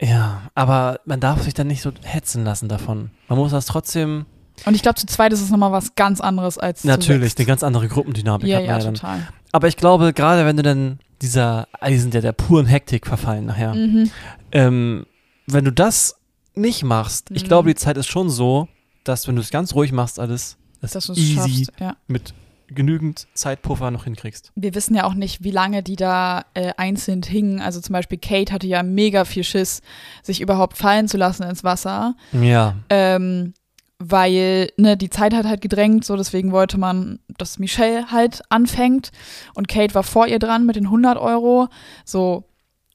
ja, 0.00 0.42
aber 0.54 1.00
man 1.04 1.20
darf 1.20 1.42
sich 1.42 1.54
dann 1.54 1.68
nicht 1.68 1.80
so 1.82 1.92
hetzen 2.02 2.44
lassen 2.44 2.68
davon. 2.68 3.10
Man 3.28 3.38
muss 3.38 3.52
das 3.52 3.66
trotzdem, 3.66 4.26
Und 4.66 4.74
ich 4.74 4.82
glaube, 4.82 4.96
zu 4.96 5.06
zweit 5.06 5.32
ist 5.32 5.40
es 5.40 5.50
nochmal 5.50 5.72
was 5.72 5.94
ganz 5.94 6.20
anderes 6.20 6.58
als 6.58 6.84
natürlich, 6.84 7.36
eine 7.36 7.46
ganz 7.46 7.62
andere 7.62 7.88
Gruppendynamik 7.88 8.46
Ja, 8.48 8.56
hat 8.58 8.62
man 8.66 8.70
ja, 8.70 8.78
ja 8.78 8.84
dann. 8.84 8.94
total. 8.94 9.28
Aber 9.52 9.68
ich 9.68 9.76
glaube, 9.76 10.12
gerade 10.12 10.44
wenn 10.44 10.56
du 10.56 10.62
dann 10.62 10.98
dieser 11.22 11.68
Eisen 11.80 12.10
der, 12.10 12.20
der 12.22 12.32
puren 12.32 12.66
Hektik 12.66 13.06
verfallen 13.06 13.46
nachher, 13.46 13.74
Mhm. 13.74 14.10
ähm, 14.52 15.06
wenn 15.46 15.64
du 15.64 15.72
das 15.72 16.16
nicht 16.54 16.82
machst, 16.84 17.30
ich 17.30 17.44
Mhm. 17.44 17.48
glaube, 17.48 17.68
die 17.68 17.74
Zeit 17.76 17.96
ist 17.96 18.06
schon 18.08 18.28
so, 18.30 18.68
dass 19.04 19.26
wenn 19.28 19.36
du 19.36 19.42
es 19.42 19.50
ganz 19.50 19.74
ruhig 19.74 19.92
machst, 19.92 20.18
alles, 20.20 20.56
es 20.84 21.08
easy 21.10 21.34
schaffst. 21.34 21.72
Ja. 21.80 21.96
mit 22.06 22.34
genügend 22.68 23.26
Zeitpuffer 23.34 23.90
noch 23.90 24.04
hinkriegst. 24.04 24.52
Wir 24.54 24.74
wissen 24.74 24.94
ja 24.94 25.04
auch 25.04 25.14
nicht, 25.14 25.44
wie 25.44 25.50
lange 25.50 25.82
die 25.82 25.96
da 25.96 26.44
äh, 26.54 26.72
einzeln 26.76 27.22
hingen. 27.22 27.60
Also 27.60 27.80
zum 27.80 27.92
Beispiel 27.92 28.18
Kate 28.18 28.52
hatte 28.52 28.66
ja 28.66 28.82
mega 28.82 29.24
viel 29.24 29.44
Schiss, 29.44 29.82
sich 30.22 30.40
überhaupt 30.40 30.76
fallen 30.76 31.06
zu 31.06 31.16
lassen 31.16 31.42
ins 31.44 31.62
Wasser. 31.62 32.16
Ja, 32.32 32.76
ähm, 32.90 33.54
weil 33.98 34.70
ne, 34.76 34.96
die 34.96 35.10
Zeit 35.10 35.34
hat 35.34 35.46
halt 35.46 35.60
gedrängt, 35.60 36.04
so 36.04 36.16
deswegen 36.16 36.52
wollte 36.52 36.78
man, 36.78 37.20
dass 37.38 37.58
Michelle 37.58 38.10
halt 38.10 38.42
anfängt 38.50 39.12
und 39.54 39.68
Kate 39.68 39.94
war 39.94 40.02
vor 40.02 40.26
ihr 40.26 40.38
dran 40.38 40.66
mit 40.66 40.76
den 40.76 40.86
100 40.86 41.16
Euro. 41.16 41.68
So, 42.04 42.44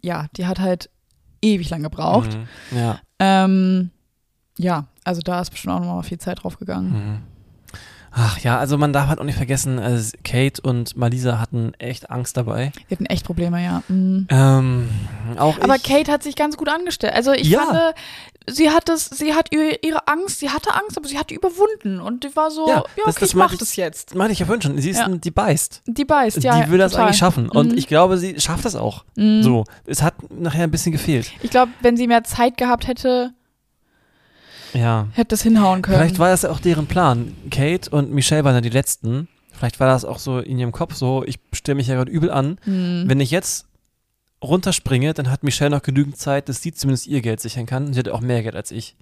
ja, 0.02 0.28
die 0.36 0.46
hat 0.46 0.60
halt 0.60 0.90
ewig 1.42 1.70
lang 1.70 1.84
gebraucht. 1.84 2.38
Mhm. 2.72 2.78
Ja. 2.78 3.00
Ähm, 3.20 3.92
ja, 4.58 4.88
also 5.04 5.22
da 5.22 5.40
ist 5.42 5.52
bestimmt 5.52 5.76
auch 5.76 5.80
nochmal 5.80 6.04
viel 6.04 6.20
Zeit 6.20 6.44
drauf 6.44 6.60
gegangen. 6.60 6.92
Mhm. 6.92 7.18
Ach 8.22 8.38
ja, 8.40 8.60
also 8.60 8.78
man 8.78 8.92
darf 8.92 9.08
halt 9.08 9.20
auch 9.20 9.24
nicht 9.24 9.38
vergessen, 9.38 9.80
also 9.80 10.12
Kate 10.26 10.62
und 10.62 10.98
Malisa 10.98 11.40
hatten 11.40 11.74
echt 11.80 12.10
Angst 12.10 12.36
dabei. 12.36 12.74
Wir 12.90 12.96
hatten 12.98 13.06
echt 13.06 13.26
Probleme, 13.26 13.64
ja. 13.64 13.82
Mhm. 13.88 14.28
Ähm, 14.30 14.90
auch 15.38 15.58
Aber 15.62 15.78
ich, 15.78 15.84
Kate 15.84 16.12
hat 16.12 16.22
sich 16.24 16.36
ganz 16.36 16.58
gut 16.58 16.68
angestellt. 16.68 17.14
Also 17.14 17.32
ich 17.32 17.48
Ja. 17.48 17.60
fand, 17.64 17.80
sie 18.50 18.72
hat 18.72 18.90
das, 18.90 19.06
sie 19.06 19.34
hat 19.36 19.54
ihre, 19.54 20.08
Angst, 20.08 20.40
sie 20.40 20.50
hatte 20.50 20.74
Angst, 20.74 20.98
aber 20.98 21.08
sie 21.08 21.18
hat 21.18 21.30
die 21.30 21.36
überwunden 21.36 22.02
und 22.02 22.26
die 22.26 22.36
war 22.36 22.52
so, 22.52 22.68
Ja, 22.68 22.74
ja, 22.76 22.80
okay, 22.82 23.02
das- 23.06 23.16
das 23.16 23.30
ich 23.30 23.36
mach 23.36 23.54
ich- 23.54 23.60
das 23.60 23.76
jetzt. 23.78 24.16
meine 24.16 24.34
ich 24.34 24.40
ja 24.40 24.46
vorhin 24.46 24.62
schon, 24.62 24.78
sie 24.82 24.90
ist 24.90 24.98
Ja. 24.98 25.06
ein, 25.06 25.22
die 25.22 25.32
beißt. 25.32 25.84
Die 25.88 26.04
beißt, 26.06 26.44
ja. 26.44 26.62
die 26.62 26.72
will 26.72 26.78
das 26.78 26.92
total. 26.92 27.06
eigentlich 27.06 27.18
schaffen. 27.20 27.48
Und 27.50 27.72
Mhm. 27.72 27.78
ich 27.78 27.88
glaube, 27.88 28.18
sie 28.18 28.38
schafft 28.42 28.66
das 28.66 28.76
auch. 28.76 29.06
Mhm. 29.16 29.44
So, 29.44 29.64
es 29.86 30.02
hat 30.02 30.16
nachher 30.30 30.64
ein 30.66 30.72
bisschen 30.72 30.92
gefehlt. 30.92 31.32
Ich 31.42 31.52
glaube, 31.52 31.72
wenn 31.82 31.96
sie 31.96 32.08
mehr 32.08 32.26
Zeit 32.26 32.58
gehabt 32.58 32.86
hätte, 32.88 33.32
Ja. 34.74 35.08
hätte 35.14 35.30
das 35.30 35.42
hinhauen 35.42 35.82
können. 35.82 35.98
Vielleicht 35.98 36.20
war 36.20 36.30
das 36.30 36.44
ja 36.44 36.50
auch 36.52 36.60
deren 36.60 36.88
Plan. 36.88 37.36
Kate 37.52 37.90
und 37.90 38.12
Michelle 38.12 38.44
waren 38.44 38.56
ja 38.56 38.62
die 38.62 38.70
Letzten. 38.70 39.28
Vielleicht 39.52 39.80
war 39.80 39.88
das 39.88 40.06
auch 40.06 40.20
so 40.20 40.40
in 40.40 40.58
ihrem 40.60 40.72
Kopf 40.72 40.94
so, 40.96 41.24
ich 41.26 41.38
stelle 41.54 41.76
mich 41.76 41.88
ja 41.88 41.96
gerade 41.96 42.12
übel 42.12 42.32
an. 42.32 42.58
Hm. 42.64 43.04
Wenn 43.08 43.20
ich 43.20 43.32
jetzt 43.32 43.66
runterspringe, 44.44 45.14
dann 45.14 45.30
hat 45.30 45.44
Michelle 45.44 45.70
noch 45.72 45.82
genügend 45.82 46.18
Zeit, 46.18 46.48
dass 46.48 46.62
sie 46.62 46.72
zumindest 46.74 47.08
ihr 47.08 47.22
Geld 47.22 47.42
sichern 47.42 47.66
kann. 47.66 47.92
Sie 47.94 48.00
hat 48.00 48.08
auch 48.10 48.22
mehr 48.22 48.42
Geld 48.42 48.56
als 48.56 48.72
ich. 48.72 48.96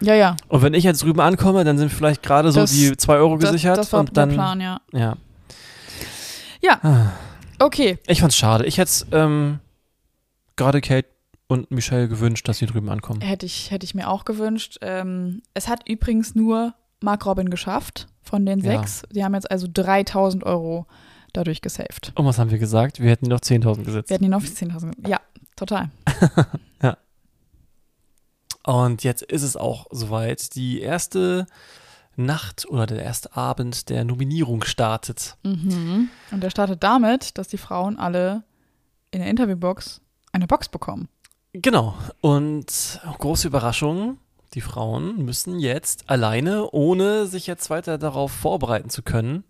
Ja, 0.00 0.14
ja. 0.14 0.36
Und 0.48 0.62
wenn 0.62 0.72
ich 0.72 0.84
jetzt 0.84 1.02
drüben 1.02 1.20
ankomme, 1.20 1.64
dann 1.64 1.76
sind 1.76 1.92
vielleicht 1.92 2.22
gerade 2.22 2.50
so 2.52 2.60
Das- 2.60 2.70
die 2.70 2.96
2 2.96 3.16
Euro 3.16 3.36
Das, 3.36 3.50
gesichert. 3.50 3.76
das 3.76 3.92
war 3.92 4.00
und 4.00 4.16
dann, 4.16 4.30
der 4.30 4.36
Plan, 4.36 4.60
ja. 4.60 4.80
Ja. 4.92 5.16
Ja. 6.62 6.78
Ah. 6.82 7.12
Okay. 7.58 7.98
Ich 8.06 8.20
fand's 8.20 8.36
schade. 8.36 8.64
Ich 8.64 8.78
hätte 8.78 9.04
ähm, 9.12 9.58
gerade 10.56 10.80
Kate 10.80 11.08
und 11.50 11.68
Michelle 11.72 12.06
gewünscht, 12.06 12.46
dass 12.46 12.58
sie 12.58 12.66
drüben 12.66 12.88
ankommen. 12.88 13.20
Hätte 13.22 13.44
ich, 13.44 13.72
hätte 13.72 13.84
ich 13.84 13.92
mir 13.96 14.08
auch 14.08 14.24
gewünscht. 14.24 14.78
Ähm, 14.82 15.42
es 15.52 15.66
hat 15.66 15.88
übrigens 15.88 16.36
nur 16.36 16.74
Mark 17.00 17.26
Robin 17.26 17.50
geschafft 17.50 18.06
von 18.22 18.46
den 18.46 18.60
Ja. 18.60 18.78
sechs. 18.78 19.02
Die 19.10 19.24
haben 19.24 19.34
jetzt 19.34 19.50
also 19.50 19.66
3000 19.72 20.44
Euro 20.44 20.86
dadurch 21.32 21.60
gesaved. 21.60 22.12
Und 22.14 22.24
was 22.24 22.38
haben 22.38 22.52
wir 22.52 22.58
gesagt? 22.58 23.00
Wir 23.00 23.10
hätten 23.10 23.26
noch 23.26 23.40
10.000 23.40 23.82
gesetzt. 23.84 24.10
Wir 24.10 24.14
hatten 24.14 24.24
ihn 24.24 24.34
auf 24.34 24.44
10.000. 24.44 25.08
Ja, 25.08 25.20
total. 25.56 25.90
Und 28.64 29.02
jetzt 29.02 29.22
ist 29.22 29.42
es 29.42 29.56
auch 29.56 29.86
soweit. 29.90 30.54
Die 30.54 30.80
erste 30.80 31.46
Nacht 32.14 32.66
oder 32.68 32.86
der 32.86 33.02
erste 33.02 33.34
Abend 33.34 33.88
der 33.88 34.04
Nominierung 34.04 34.62
startet. 34.62 35.36
Mhm. 35.42 36.10
Und 36.30 36.44
er 36.44 36.50
startet 36.50 36.82
damit, 36.84 37.38
dass 37.38 37.48
die 37.48 37.58
Frauen 37.58 37.98
alle 37.98 38.44
in 39.10 39.18
der 39.20 39.30
Interviewbox 39.30 40.00
eine 40.32 40.46
Box 40.46 40.68
bekommen. 40.68 41.08
Genau. 41.52 41.94
Und 42.20 43.00
große 43.18 43.48
Überraschung, 43.48 44.18
die 44.54 44.60
Frauen 44.60 45.24
müssen 45.24 45.58
jetzt 45.58 46.08
alleine, 46.08 46.70
ohne 46.70 47.26
sich 47.26 47.46
jetzt 47.46 47.70
weiter 47.70 47.98
darauf 47.98 48.32
vorbereiten 48.32 48.90
zu 48.90 49.02
können, 49.02 49.44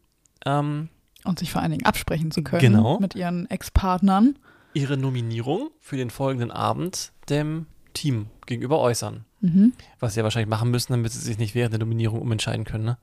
ähm, 0.46 0.88
Und 1.24 1.38
sich 1.38 1.52
vor 1.52 1.60
allen 1.62 1.70
Dingen 1.72 1.84
absprechen 1.84 2.30
zu 2.30 2.42
können 2.42 2.60
Genau. 2.60 2.98
mit 3.00 3.14
ihren 3.14 3.48
Ex-Partnern. 3.50 4.38
ihre 4.72 4.96
Nominierung 4.96 5.70
für 5.80 5.96
den 5.96 6.10
folgenden 6.10 6.50
Abend 6.52 7.12
dem 7.28 7.66
Team 7.92 8.26
gegenüber 8.46 8.78
äußern. 8.78 9.24
Mhm. 9.40 9.72
Was 9.98 10.14
sie 10.14 10.20
ja 10.20 10.24
wahrscheinlich 10.24 10.48
machen 10.48 10.70
müssen, 10.70 10.92
damit 10.92 11.10
sie 11.12 11.18
sich 11.18 11.38
nicht 11.38 11.54
während 11.56 11.72
der 11.72 11.80
Nominierung 11.80 12.20
umentscheiden 12.22 12.64
können. 12.64 12.84
Ne? 12.84 12.98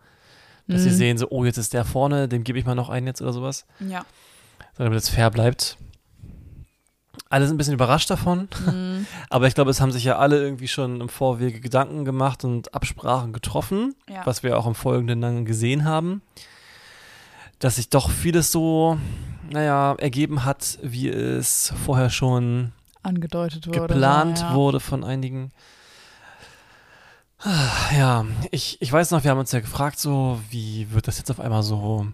Dass 0.68 0.84
sie 0.84 0.90
Mhm. 0.92 0.94
sehen, 0.96 1.18
so, 1.18 1.28
oh, 1.30 1.44
jetzt 1.46 1.58
ist 1.58 1.74
der 1.74 1.84
vorne, 1.84 2.28
dem 2.30 2.44
gebe 2.46 2.58
ich 2.58 2.66
mal 2.66 2.74
noch 2.76 2.90
einen 2.90 3.06
jetzt 3.08 3.22
oder 3.22 3.34
sowas. 3.34 3.66
Ja. 3.80 4.06
Sondern 4.78 4.92
damit 4.94 5.00
es 5.04 5.10
fair 5.10 5.30
bleibt. 5.30 5.78
Alle 7.30 7.46
sind 7.46 7.56
ein 7.56 7.58
bisschen 7.58 7.74
überrascht 7.74 8.10
davon, 8.10 8.48
Mhm. 8.66 9.06
aber 9.30 9.48
ich 9.48 9.56
glaube, 9.56 9.72
es 9.72 9.82
haben 9.82 9.92
sich 9.92 10.04
ja 10.04 10.18
alle 10.18 10.42
irgendwie 10.42 10.68
schon 10.68 11.02
im 11.02 11.10
Vorwege 11.10 11.60
Gedanken 11.60 12.06
gemacht 12.06 12.44
und 12.44 12.74
Absprachen 12.74 13.34
getroffen, 13.34 13.96
ja. 14.10 14.26
was 14.26 14.44
wir 14.44 14.58
auch 14.58 14.66
im 14.68 14.76
Folgenden 14.76 15.22
dann 15.22 15.46
gesehen 15.46 15.84
haben, 15.84 16.22
dass 17.60 17.76
sich 17.76 17.90
doch 17.90 18.10
vieles 18.10 18.52
so, 18.52 18.98
naja, 19.50 19.96
ergeben 19.98 20.46
hat, 20.46 20.80
wie 20.82 21.10
es 21.10 21.74
vorher 21.86 22.10
schon 22.10 22.72
angedeutet 23.04 23.68
wurde. 23.68 23.82
geplant 23.82 24.40
ja. 24.40 24.54
wurde 24.54 24.80
von 24.80 25.04
einigen. 25.04 25.52
Ja, 27.96 28.26
ich, 28.52 28.82
ich 28.82 28.92
weiß 28.92 29.12
noch, 29.12 29.24
wir 29.24 29.32
haben 29.32 29.38
uns 29.40 29.52
ja 29.52 29.60
gefragt, 29.60 30.00
so, 30.00 30.40
wie 30.50 30.92
wird 30.92 31.08
das 31.08 31.18
jetzt 31.20 31.30
auf 31.32 31.40
einmal 31.40 31.64
so, 31.64 32.08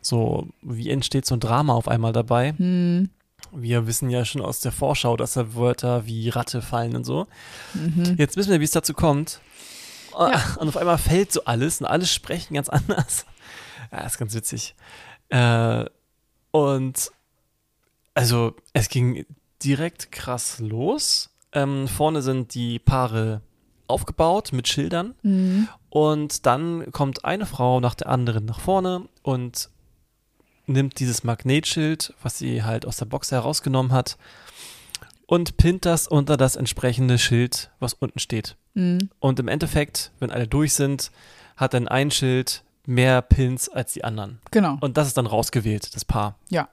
so, 0.00 0.46
wie 0.62 0.90
entsteht 0.90 1.26
so 1.26 1.34
ein 1.34 1.40
Drama 1.40 1.74
auf 1.74 1.88
einmal 1.88 2.12
dabei? 2.12 2.54
Hm. 2.56 3.10
Wir 3.56 3.86
wissen 3.86 4.10
ja 4.10 4.24
schon 4.24 4.42
aus 4.42 4.60
der 4.60 4.72
Vorschau, 4.72 5.16
dass 5.16 5.34
da 5.34 5.54
Wörter 5.54 6.06
wie 6.06 6.28
Ratte 6.28 6.60
fallen 6.62 6.96
und 6.96 7.04
so. 7.04 7.26
Mhm. 7.74 8.16
Jetzt 8.18 8.36
wissen 8.36 8.50
wir, 8.50 8.60
wie 8.60 8.64
es 8.64 8.70
dazu 8.72 8.94
kommt. 8.94 9.40
Ah, 10.16 10.30
Ja. 10.32 10.56
Und 10.60 10.68
auf 10.68 10.76
einmal 10.76 10.98
fällt 10.98 11.32
so 11.32 11.44
alles 11.44 11.80
und 11.80 11.86
alle 11.86 12.06
sprechen 12.06 12.54
ganz 12.54 12.68
anders. 12.70 13.26
Ja, 13.92 14.00
ist 14.00 14.18
ganz 14.18 14.34
witzig. 14.34 14.74
Äh, 15.28 15.84
und 16.50 17.10
also 18.14 18.54
es 18.72 18.88
ging 18.88 19.24
direkt 19.62 20.12
krass 20.12 20.58
los. 20.60 21.30
Ähm, 21.52 21.88
vorne 21.88 22.22
sind 22.22 22.54
die 22.54 22.78
Paare 22.78 23.40
aufgebaut 23.86 24.52
mit 24.52 24.66
Schildern 24.68 25.14
Mhm. 25.22 25.68
und 25.90 26.46
dann 26.46 26.90
kommt 26.92 27.24
eine 27.24 27.44
Frau 27.46 27.80
nach 27.80 27.94
der 27.94 28.08
anderen 28.08 28.44
nach 28.46 28.58
vorne 28.60 29.08
und 29.22 29.68
nimmt 30.66 30.98
dieses 30.98 31.24
Magnetschild, 31.24 32.14
was 32.22 32.38
sie 32.38 32.62
halt 32.62 32.86
aus 32.86 32.96
der 32.96 33.06
Box 33.06 33.32
herausgenommen 33.32 33.92
hat, 33.92 34.16
und 35.26 35.56
pinnt 35.56 35.86
das 35.86 36.06
unter 36.06 36.36
das 36.36 36.56
entsprechende 36.56 37.18
Schild, 37.18 37.70
was 37.80 37.94
unten 37.94 38.18
steht. 38.18 38.56
Mhm. 38.74 39.10
Und 39.20 39.38
im 39.40 39.48
Endeffekt, 39.48 40.12
wenn 40.20 40.30
alle 40.30 40.46
durch 40.46 40.74
sind, 40.74 41.10
hat 41.56 41.74
dann 41.74 41.88
ein 41.88 42.10
Schild 42.10 42.62
mehr 42.86 43.22
Pins 43.22 43.68
als 43.68 43.92
die 43.94 44.04
anderen. 44.04 44.40
Genau. 44.50 44.76
Und 44.80 44.96
das 44.96 45.06
ist 45.08 45.16
dann 45.16 45.26
rausgewählt, 45.26 45.94
das 45.94 46.04
Paar. 46.04 46.36
Ja. 46.50 46.68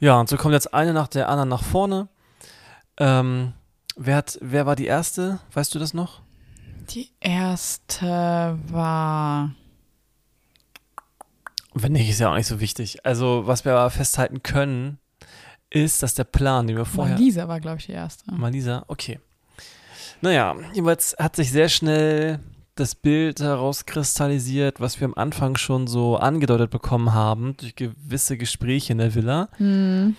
Ja, 0.00 0.18
und 0.20 0.28
so 0.28 0.36
kommt 0.36 0.54
jetzt 0.54 0.74
eine 0.74 0.92
nach 0.92 1.08
der 1.08 1.28
anderen 1.28 1.48
nach 1.48 1.62
vorne. 1.62 2.08
Ähm, 2.98 3.52
wer, 3.96 4.16
hat, 4.16 4.38
wer 4.42 4.66
war 4.66 4.76
die 4.76 4.86
erste? 4.86 5.40
Weißt 5.52 5.74
du 5.74 5.78
das 5.78 5.94
noch? 5.94 6.20
Die 6.90 7.10
erste 7.20 8.58
war. 8.68 9.54
Wenn 11.78 11.92
nicht, 11.92 12.08
ist 12.08 12.20
ja 12.20 12.30
auch 12.30 12.36
nicht 12.36 12.46
so 12.46 12.58
wichtig. 12.60 13.04
Also, 13.04 13.42
was 13.46 13.66
wir 13.66 13.72
aber 13.72 13.90
festhalten 13.90 14.42
können, 14.42 14.98
ist, 15.68 16.02
dass 16.02 16.14
der 16.14 16.24
Plan, 16.24 16.66
den 16.66 16.78
wir 16.78 16.86
vorher. 16.86 17.18
Lisa 17.18 17.48
war, 17.48 17.60
glaube 17.60 17.78
ich, 17.78 17.86
die 17.86 17.92
erste. 17.92 18.32
Malisa, 18.32 18.84
okay. 18.88 19.20
Naja, 20.22 20.54
jedenfalls 20.72 21.14
hat 21.18 21.36
sich 21.36 21.52
sehr 21.52 21.68
schnell 21.68 22.40
das 22.76 22.94
Bild 22.94 23.40
herauskristallisiert, 23.40 24.80
was 24.80 25.00
wir 25.00 25.04
am 25.06 25.14
Anfang 25.14 25.56
schon 25.58 25.86
so 25.86 26.16
angedeutet 26.16 26.70
bekommen 26.70 27.12
haben, 27.12 27.56
durch 27.58 27.74
gewisse 27.74 28.38
Gespräche 28.38 28.92
in 28.92 28.98
der 28.98 29.14
Villa, 29.14 29.50
Mhm. 29.58 30.16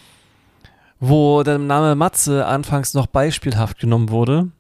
wo 1.00 1.42
der 1.42 1.58
Name 1.58 1.96
Matze 1.96 2.46
anfangs 2.46 2.94
noch 2.94 3.08
beispielhaft 3.08 3.80
genommen 3.80 4.10
wurde 4.10 4.52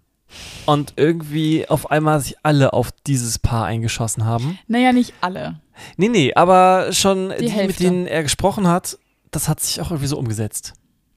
und 0.66 0.94
irgendwie 0.98 1.68
auf 1.70 1.90
einmal 1.92 2.20
sich 2.20 2.36
alle 2.44 2.74
auf 2.74 2.92
dieses 3.06 3.40
Paar 3.40 3.66
eingeschossen 3.66 4.26
haben. 4.26 4.60
Naja, 4.68 4.92
nicht 4.94 5.14
alle. 5.22 5.60
Nee, 5.96 6.10
nee, 6.10 6.34
aber 6.34 6.92
schon 6.94 7.30
die, 7.40 7.46
mit 7.46 7.52
Hälfte. 7.54 7.84
denen 7.84 8.08
er 8.08 8.24
gesprochen 8.24 8.68
hat, 8.68 8.98
das 9.32 9.48
hat 9.48 9.60
sich 9.60 9.80
auch 9.82 9.92
irgendwie 9.92 10.08
so 10.08 10.18
umgesetzt. 10.18 10.74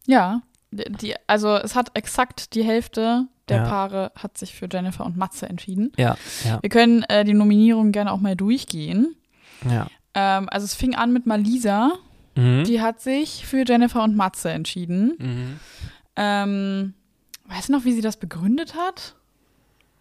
Ja. 0.06 0.42
Die, 0.70 0.84
die, 0.92 1.14
also 1.26 1.56
es 1.56 1.74
hat 1.74 1.90
exakt 1.94 2.54
die 2.54 2.62
Hälfte 2.62 3.26
der 3.48 3.58
Ja. 3.58 3.64
Paare 3.68 4.12
hat 4.14 4.38
sich 4.38 4.54
für 4.54 4.68
Jennifer 4.70 5.04
und 5.04 5.16
Matze 5.16 5.48
entschieden. 5.48 5.90
Ja, 5.96 6.16
ja, 6.44 6.58
Wir 6.62 6.70
können 6.70 7.02
äh, 7.04 7.24
die 7.24 7.34
Nominierung 7.34 7.90
gerne 7.90 8.12
auch 8.12 8.20
mal 8.20 8.36
durchgehen. 8.36 9.16
ja. 9.68 9.88
Ähm, 10.14 10.48
also 10.48 10.64
es 10.64 10.74
fing 10.74 10.94
an 10.94 11.12
mit 11.12 11.26
Malisa. 11.26 11.92
Mhm. 12.36 12.62
Die 12.64 12.80
hat 12.80 13.00
sich 13.00 13.44
für 13.46 13.64
Jennifer 13.66 14.02
und 14.04 14.16
Matze 14.16 14.50
entschieden. 14.50 15.14
Mhm. 15.18 15.60
Ähm, 16.16 16.94
weißt 17.50 17.68
du 17.68 17.72
noch, 17.72 17.84
wie 17.84 17.92
sie 17.92 18.00
das 18.00 18.16
begründet 18.16 18.74
hat? 18.74 19.14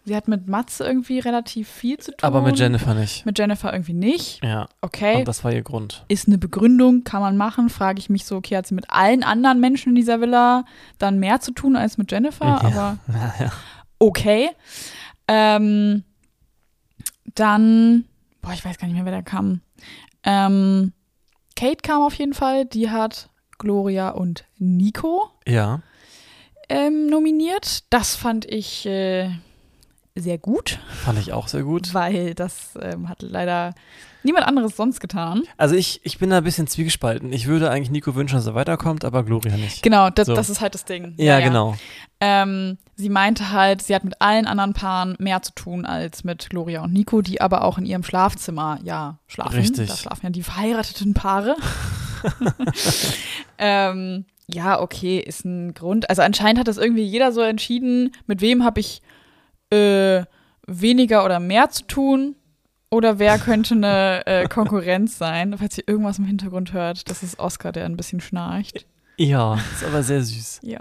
Sie 0.06 0.16
hat 0.16 0.28
mit 0.28 0.47
Matze 0.47 0.86
irgendwie 0.86 1.20
relativ 1.20 1.68
viel 1.70 1.97
zu 1.97 2.12
tun. 2.12 2.26
Aber 2.26 2.41
mit 2.41 2.58
Jennifer 2.58 2.93
nicht. 2.95 3.26
Mit 3.26 3.38
Jennifer 3.38 3.72
irgendwie 3.74 3.93
nicht. 3.93 4.43
Ja, 4.43 4.68
Okay. 4.82 5.18
und 5.18 5.28
das 5.28 5.43
war 5.43 5.52
ihr 5.52 5.62
Grund. 5.62 6.06
ist 6.08 6.28
eine 6.28 6.38
Begründung, 6.38 7.04
kann 7.04 7.22
man 7.22 7.36
machen. 7.38 7.70
Frage 7.70 8.00
ich 8.00 8.10
mich 8.10 8.26
so, 8.26 8.38
okay, 8.38 8.56
hat 8.58 8.66
sie 8.66 8.74
mit 8.76 8.89
allen 8.89 9.24
anderen 9.24 9.60
Menschen 9.60 9.89
in 9.89 9.95
dieser 9.95 10.22
Villa 10.22 10.64
dann 10.97 11.20
mehr 11.20 11.41
zu 11.41 11.52
tun 11.52 11.76
als 11.76 11.97
mit 11.97 12.12
Jennifer? 12.12 12.45
Ja. 12.45 12.62
Aber 12.62 12.97
Ja, 13.14 13.34
ja. 13.45 13.52
okay. 14.00 14.50
Ähm, 15.28 16.04
dann, 17.36 18.06
boah, 18.41 18.54
ich 18.54 18.64
weiß 18.66 18.78
gar 18.78 18.88
nicht 18.88 18.95
mehr, 18.95 19.06
wer 19.06 19.12
da 19.12 19.22
kam. 19.22 19.62
Ähm, 20.24 20.93
Kate 21.56 21.78
kam 21.84 22.02
auf 22.02 22.14
jeden 22.16 22.34
Fall. 22.34 22.66
Die 22.66 22.89
hat 22.89 23.30
Gloria 23.58 24.10
und 24.10 24.45
Nico 24.58 25.30
ja. 25.45 25.82
Ähm, 26.70 27.08
nominiert. 27.08 27.84
Das 27.90 28.16
fand 28.16 28.46
ich 28.46 28.86
äh, 28.86 29.30
sehr 30.16 30.38
gut, 30.38 30.80
fand 31.04 31.20
ich 31.20 31.34
auch 31.34 31.48
sehr 31.48 31.64
gut. 31.64 31.94
weil 31.94 32.34
das 32.34 32.74
ähm, 32.82 33.10
hat 33.10 33.22
leider 33.22 33.74
niemand 34.24 34.46
anderes 34.46 34.76
sonst 34.76 35.00
getan. 35.00 35.44
Also 35.58 35.76
ich, 35.76 36.02
ich 36.04 36.18
bin 36.18 36.30
da 36.30 36.38
ein 36.40 36.44
bisschen 36.44 36.68
zwiegespalten. 36.68 37.32
Ich 37.32 37.48
würde 37.48 37.72
eigentlich 37.72 37.90
Nico 37.90 38.16
wünschen, 38.16 38.36
dass 38.36 38.46
er 38.48 38.56
weiterkommt, 38.56 39.06
aber 39.06 39.24
Gloria 39.24 39.56
nicht. 39.56 39.82
Genau, 39.82 40.10
das, 40.10 40.28
So. 40.28 40.34
das 40.36 40.50
ist 40.50 40.60
halt 40.62 40.74
das 40.74 40.84
Ding. 40.86 41.14
Ja, 41.18 41.40
genau. 41.40 41.76
Ähm, 42.20 42.78
sie 42.96 43.08
meinte 43.08 43.52
halt, 43.52 43.82
sie 43.82 43.96
hat 43.96 44.04
mit 44.04 44.22
allen 44.22 44.46
anderen 44.46 44.74
Paaren 44.74 45.16
mehr 45.20 45.42
zu 45.42 45.54
tun 45.54 45.86
als 45.86 46.26
mit 46.26 46.50
Gloria 46.50 46.84
und 46.84 46.92
Nico, 46.92 47.22
die 47.22 47.40
aber 47.40 47.64
auch 47.64 47.78
in 47.78 47.86
ihrem 47.86 48.04
Schlafzimmer 48.04 48.80
ja 48.84 49.20
schlafen. 49.28 49.56
Richtig. 49.56 49.88
Da 49.88 49.96
schlafen 49.96 50.26
ja 50.26 50.30
die 50.32 50.44
verheirateten 50.44 51.14
Paare. 51.14 51.56
ähm, 53.58 54.26
ja, 54.52 54.80
okay, 54.80 55.20
ist 55.20 55.45
ein 55.45 55.74
Grund. 55.74 56.10
Also 56.10 56.22
anscheinend 56.22 56.60
hat 56.60 56.68
das 56.68 56.78
irgendwie 56.78 57.04
jeder 57.04 57.32
so 57.32 57.41
entschieden, 57.41 58.12
mit 58.26 58.41
wem 58.41 58.64
habe 58.64 58.80
ich 58.80 59.02
äh, 59.70 60.24
weniger 60.66 61.26
oder 61.26 61.39
mehr 61.39 61.70
zu 61.70 61.84
tun. 61.86 62.36
Oder 62.91 63.20
wer 63.20 63.38
könnte 63.38 63.76
eine 63.76 64.26
äh, 64.26 64.47
Konkurrenz 64.50 65.18
sein? 65.18 65.56
Falls 65.58 65.78
ihr 65.78 65.88
irgendwas 65.88 66.18
im 66.18 66.26
Hintergrund 66.26 66.74
hört, 66.74 67.10
das 67.10 67.22
ist 67.22 67.39
Oscar, 67.39 67.72
der 67.72 67.86
ein 67.86 67.97
bisschen 67.97 68.22
schnarcht. 68.22 68.86
Ja, 69.18 69.56
ist 69.74 69.84
aber 69.84 70.02
sehr 70.02 70.24
süß. 70.24 70.62
Ja. 70.64 70.80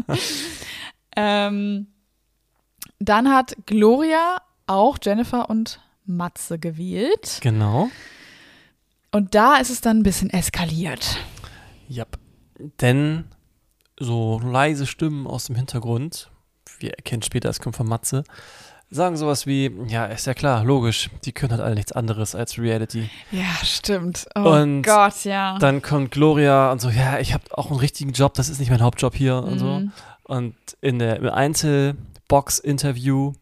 ähm, 1.16 1.86
dann 2.98 3.32
hat 3.32 3.54
Gloria 3.66 4.42
auch 4.66 4.98
Jennifer 5.02 5.48
und 5.48 5.80
Matze 6.04 6.58
gewählt. 6.58 7.38
Genau. 7.40 7.88
Und 9.12 9.34
da 9.34 9.56
ist 9.56 9.70
es 9.70 9.80
dann 9.80 9.98
ein 9.98 10.02
bisschen 10.02 10.30
eskaliert. 10.30 11.18
Ja. 11.88 12.04
Denn 12.80 13.24
so 13.98 14.40
leise 14.40 14.86
Stimmen 14.86 15.26
aus 15.26 15.46
dem 15.46 15.56
Hintergrund, 15.56 16.30
wir 16.78 16.94
erkennen 16.94 17.22
später, 17.22 17.48
es 17.48 17.60
kommt 17.60 17.76
von 17.76 17.86
Matze, 17.86 18.24
sagen 18.90 19.16
sowas 19.16 19.46
wie, 19.46 19.70
ja, 19.86 20.06
ist 20.06 20.26
ja 20.26 20.34
klar, 20.34 20.64
logisch, 20.64 21.10
die 21.24 21.32
können 21.32 21.52
halt 21.52 21.60
alle 21.60 21.76
nichts 21.76 21.92
anderes 21.92 22.34
als 22.34 22.58
Reality. 22.58 23.08
Ja, 23.30 23.54
stimmt. 23.62 24.26
Oh 24.34 24.40
Und 24.40 24.82
Gott, 24.82 25.24
ja. 25.24 25.58
Dann 25.58 25.80
kommt 25.80 26.10
Gloria 26.10 26.72
und 26.72 26.80
so, 26.80 26.90
ja, 26.90 27.20
ich 27.20 27.32
habe 27.32 27.44
auch 27.52 27.70
einen 27.70 27.78
richtigen 27.78 28.12
Job, 28.12 28.34
das 28.34 28.48
ist 28.48 28.58
nicht 28.58 28.70
mein 28.70 28.82
Hauptjob 28.82 29.14
hier 29.14 29.36
und 29.36 29.58
so. 29.58 29.80
Mhm. 29.80 29.92
Und 30.24 30.54
in 30.80 30.98
der 30.98 31.16
im 31.16 31.28
Einzelbox-Interview 31.28 33.32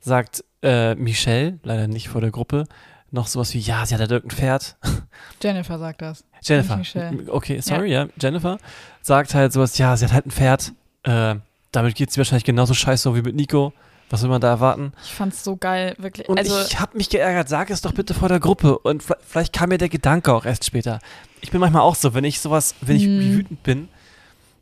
sagt 0.00 0.44
äh, 0.62 0.94
Michelle, 0.94 1.58
leider 1.62 1.88
nicht 1.88 2.08
vor 2.08 2.20
der 2.20 2.30
Gruppe, 2.30 2.66
noch 3.10 3.26
sowas 3.26 3.54
wie, 3.54 3.58
ja, 3.58 3.86
sie 3.86 3.94
hat 3.94 4.00
halt 4.00 4.10
irgendein 4.10 4.36
Pferd. 4.36 4.76
Jennifer 5.42 5.78
sagt 5.78 6.02
das. 6.02 6.24
Jennifer. 6.42 6.80
Okay, 7.28 7.60
sorry, 7.60 7.92
ja. 7.92 8.08
Jennifer 8.20 8.58
sagt 9.02 9.34
halt 9.34 9.52
sowas, 9.52 9.76
ja, 9.78 9.96
sie 9.96 10.04
hat 10.04 10.12
halt 10.12 10.26
ein 10.26 10.30
Pferd. 10.30 10.72
Äh, 11.02 11.36
damit 11.72 11.94
geht 11.94 12.10
sie 12.10 12.18
wahrscheinlich 12.18 12.44
genauso 12.44 12.74
scheiße 12.74 13.14
wie 13.14 13.22
mit 13.22 13.34
Nico. 13.34 13.72
Was 14.10 14.22
will 14.22 14.30
man 14.30 14.40
da 14.40 14.48
erwarten? 14.48 14.92
Ich 15.04 15.12
fand's 15.12 15.44
so 15.44 15.56
geil, 15.56 15.94
wirklich. 15.98 16.28
Und 16.30 16.38
also, 16.38 16.58
ich 16.62 16.80
habe 16.80 16.96
mich 16.96 17.10
geärgert, 17.10 17.48
sag 17.50 17.68
es 17.68 17.82
doch 17.82 17.92
bitte 17.92 18.14
vor 18.14 18.28
der 18.30 18.40
Gruppe. 18.40 18.78
Und 18.78 19.04
vielleicht 19.26 19.52
kam 19.52 19.68
mir 19.68 19.76
der 19.76 19.90
Gedanke 19.90 20.32
auch 20.32 20.46
erst 20.46 20.64
später. 20.64 20.98
Ich 21.42 21.50
bin 21.50 21.60
manchmal 21.60 21.82
auch 21.82 21.94
so, 21.94 22.14
wenn 22.14 22.24
ich 22.24 22.40
sowas, 22.40 22.74
wenn 22.80 22.96
ich 22.96 23.04
Hm. 23.04 23.36
wütend 23.36 23.62
bin, 23.64 23.88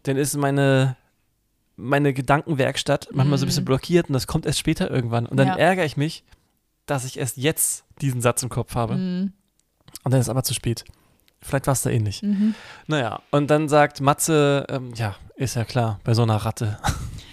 dann 0.02 0.16
ist 0.16 0.36
meine, 0.36 0.96
meine 1.76 2.12
Gedankenwerkstatt 2.12 3.08
manchmal 3.12 3.38
so 3.38 3.44
ein 3.44 3.48
bisschen 3.48 3.64
blockiert 3.64 4.08
und 4.08 4.14
das 4.14 4.26
kommt 4.26 4.46
erst 4.46 4.58
später 4.58 4.90
irgendwann. 4.90 5.26
Und 5.26 5.36
dann. 5.36 5.46
Ja. 5.48 5.56
ärgere 5.56 5.84
ich 5.84 5.96
mich, 5.96 6.24
dass 6.86 7.04
ich 7.04 7.16
erst 7.18 7.36
jetzt 7.36 7.84
diesen 8.00 8.20
Satz 8.20 8.42
im 8.42 8.48
Kopf 8.48 8.74
habe. 8.74 8.96
Mhm. 8.96 9.32
Und 10.02 10.12
dann 10.12 10.20
ist 10.20 10.28
aber 10.28 10.42
zu 10.42 10.54
spät. 10.54 10.84
Vielleicht 11.46 11.66
war 11.66 11.72
es 11.72 11.82
da 11.82 11.90
ähnlich. 11.90 12.22
Mhm. 12.22 12.54
Naja, 12.86 13.20
und 13.30 13.48
dann 13.50 13.68
sagt 13.68 14.00
Matze, 14.00 14.66
ähm, 14.68 14.92
ja, 14.94 15.14
ist 15.36 15.54
ja 15.56 15.64
klar, 15.64 16.00
bei 16.04 16.12
so 16.14 16.22
einer 16.22 16.36
Ratte. 16.36 16.78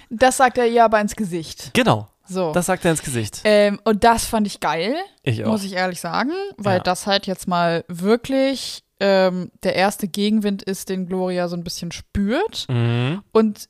Das 0.09 0.37
sagt 0.37 0.57
er 0.57 0.67
ihr 0.67 0.83
aber 0.85 1.01
ins 1.01 1.15
Gesicht. 1.15 1.71
genau, 1.73 2.07
So. 2.25 2.51
das 2.53 2.67
sagt 2.67 2.85
er 2.85 2.91
ins 2.91 3.01
Gesicht. 3.01 3.41
ähm, 3.45 3.79
und 3.83 4.03
das 4.03 4.25
fand 4.25 4.45
ich 4.47 4.59
geil, 4.59 4.93
Ich 5.23 5.43
auch. 5.43 5.47
muss 5.49 5.63
ich 5.63 5.73
ehrlich 5.73 5.99
sagen, 5.99 6.31
weil 6.57 6.77
Ja. 6.77 6.83
das 6.83 7.07
halt 7.07 7.25
jetzt 7.27 7.47
mal 7.47 7.83
wirklich 7.87 8.83
ähm, 8.99 9.51
der 9.63 9.75
erste 9.75 10.07
Gegenwind 10.07 10.63
ist, 10.63 10.87
den 10.89 11.07
Gloria 11.07 11.47
so 11.49 11.57
ein 11.57 11.63
bisschen 11.63 11.91
spürt. 11.91 12.67
Mhm. 12.69 13.21
Und 13.33 13.67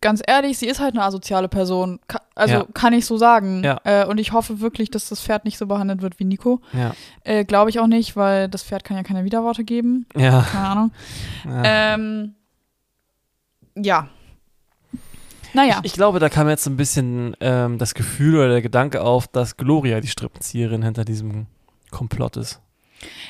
ganz 0.00 0.22
ehrlich, 0.26 0.58
sie 0.58 0.66
ist 0.66 0.80
halt 0.80 0.94
eine 0.94 1.02
asoziale 1.04 1.48
Person. 1.48 1.98
Ka 2.08 2.20
also 2.34 2.54
Ja. 2.54 2.66
kann 2.74 2.92
ich 2.92 3.06
so 3.06 3.16
sagen. 3.16 3.62
Ja. 3.64 3.80
Äh, 3.84 4.06
und 4.06 4.18
ich 4.18 4.32
hoffe 4.32 4.60
wirklich, 4.60 4.90
dass 4.90 5.08
das 5.08 5.20
Pferd 5.20 5.44
nicht 5.44 5.58
so 5.58 5.66
behandelt 5.66 6.02
wird 6.02 6.18
wie 6.18 6.24
Nico. 6.24 6.60
Ja. 6.72 6.94
Äh, 7.24 7.44
Glaube 7.44 7.70
ich 7.70 7.80
auch 7.80 7.86
nicht, 7.86 8.16
weil 8.16 8.48
das 8.48 8.62
Pferd 8.62 8.84
kann 8.84 8.96
ja 8.96 9.02
keine 9.02 9.24
Widerworte 9.24 9.64
geben. 9.64 10.06
Ja. 10.16 10.42
Keine 10.42 10.66
Ahnung. 10.68 10.90
ja. 11.44 11.62
Ähm, 11.94 12.34
ja. 13.74 14.08
Naja. 15.54 15.78
Ich, 15.80 15.86
ich 15.86 15.92
glaube, 15.94 16.18
da 16.18 16.28
kam 16.28 16.48
jetzt 16.48 16.64
so 16.64 16.70
ein 16.70 16.76
bisschen 16.76 17.34
ähm, 17.40 17.78
das 17.78 17.94
Gefühl 17.94 18.36
oder 18.36 18.48
der 18.50 18.62
Gedanke 18.62 19.02
auf, 19.02 19.26
dass 19.28 19.56
Gloria 19.56 20.00
die 20.00 20.08
Strippenzieherin 20.08 20.82
hinter 20.82 21.04
diesem 21.04 21.46
Komplott 21.90 22.36
ist. 22.36 22.60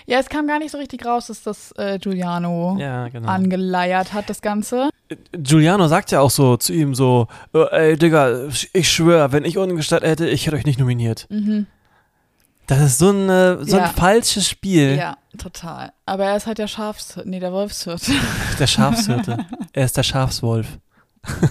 Ja, 0.06 0.18
es 0.18 0.28
kam 0.28 0.46
gar 0.46 0.58
nicht 0.58 0.70
so 0.70 0.78
richtig 0.78 1.04
raus, 1.04 1.26
dass 1.26 1.42
das 1.42 1.72
äh, 1.76 1.98
Giuliano 1.98 2.76
Ja, 2.78 3.08
genau. 3.08 3.28
angeleiert 3.28 4.12
hat, 4.12 4.28
das 4.30 4.40
Ganze. 4.42 4.90
Giuliano 5.32 5.88
sagt 5.88 6.10
ja 6.12 6.20
auch 6.20 6.30
so 6.30 6.56
zu 6.56 6.72
ihm 6.72 6.94
so, 6.94 7.28
äh, 7.54 7.90
ey 7.90 7.96
Digga, 7.96 8.48
ich 8.72 8.90
schwöre, 8.90 9.32
wenn 9.32 9.44
ich 9.44 9.58
ungestattet 9.58 10.08
hätte, 10.08 10.28
ich 10.28 10.46
hätte 10.46 10.56
euch 10.56 10.66
nicht 10.66 10.78
nominiert. 10.78 11.26
Mhm. 11.30 11.66
Das 12.66 12.80
ist 12.80 12.98
so, 12.98 13.10
eine, 13.10 13.64
so 13.64 13.76
Ja. 13.76 13.84
ein 13.84 13.90
falsches 13.94 14.48
Spiel. 14.48 14.96
Ja, 14.96 15.16
total. 15.38 15.92
Aber 16.04 16.24
er 16.24 16.36
ist 16.36 16.46
halt 16.48 16.58
der 16.58 16.66
Schafs... 16.66 17.16
Nee, 17.24 17.38
der 17.38 17.52
Wolfshirt. 17.52 18.02
Der 18.58 18.66
Schafshirte. 18.66 19.46
er 19.72 19.84
ist 19.84 19.96
der 19.96 20.02
Schafswolf. 20.02 20.66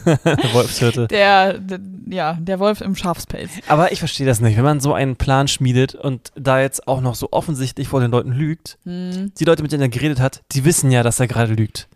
Der 0.05 0.17
Wolfshirte. 0.53 1.07
Der, 1.07 1.57
der, 1.59 1.79
ja, 2.07 2.33
der 2.39 2.59
Wolf 2.59 2.81
im 2.81 2.95
Schafspelz. 2.95 3.51
Aber 3.67 3.91
ich 3.91 3.99
verstehe 3.99 4.25
das 4.25 4.39
nicht. 4.39 4.57
Wenn 4.57 4.63
man 4.63 4.79
so 4.79 4.93
einen 4.93 5.15
Plan 5.15 5.47
schmiedet 5.47 5.95
und 5.95 6.31
da 6.35 6.59
jetzt 6.59 6.87
auch 6.87 7.01
noch 7.01 7.15
so 7.15 7.29
offensichtlich 7.31 7.87
vor 7.87 7.99
den 8.01 8.11
Leuten 8.11 8.31
lügt, 8.31 8.77
Hm. 8.83 9.33
die 9.39 9.45
Leute, 9.45 9.63
mit 9.63 9.71
denen 9.71 9.83
er 9.83 9.89
geredet 9.89 10.19
hat, 10.19 10.43
die 10.51 10.65
wissen 10.65 10.91
ja, 10.91 11.03
dass 11.03 11.19
er 11.19 11.27
gerade 11.27 11.53
lügt. 11.53 11.87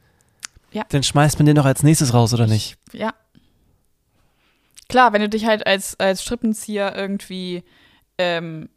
Ja. 0.71 0.83
Dann 0.89 1.03
schmeißt 1.03 1.39
man 1.39 1.45
den 1.47 1.55
doch 1.55 1.65
als 1.65 1.81
nächstes 1.83 2.13
raus, 2.13 2.33
oder 2.33 2.45
nicht? 2.47 2.77
Ja. 2.93 3.13
Klar, 4.87 5.13
wenn 5.13 5.21
du 5.21 5.29
dich 5.29 5.45
halt 5.45 5.65
als, 5.67 5.99
als 5.99 6.21
Strippenzieher 6.23 6.95
irgendwie 6.95 7.63
ähm, 8.17 8.69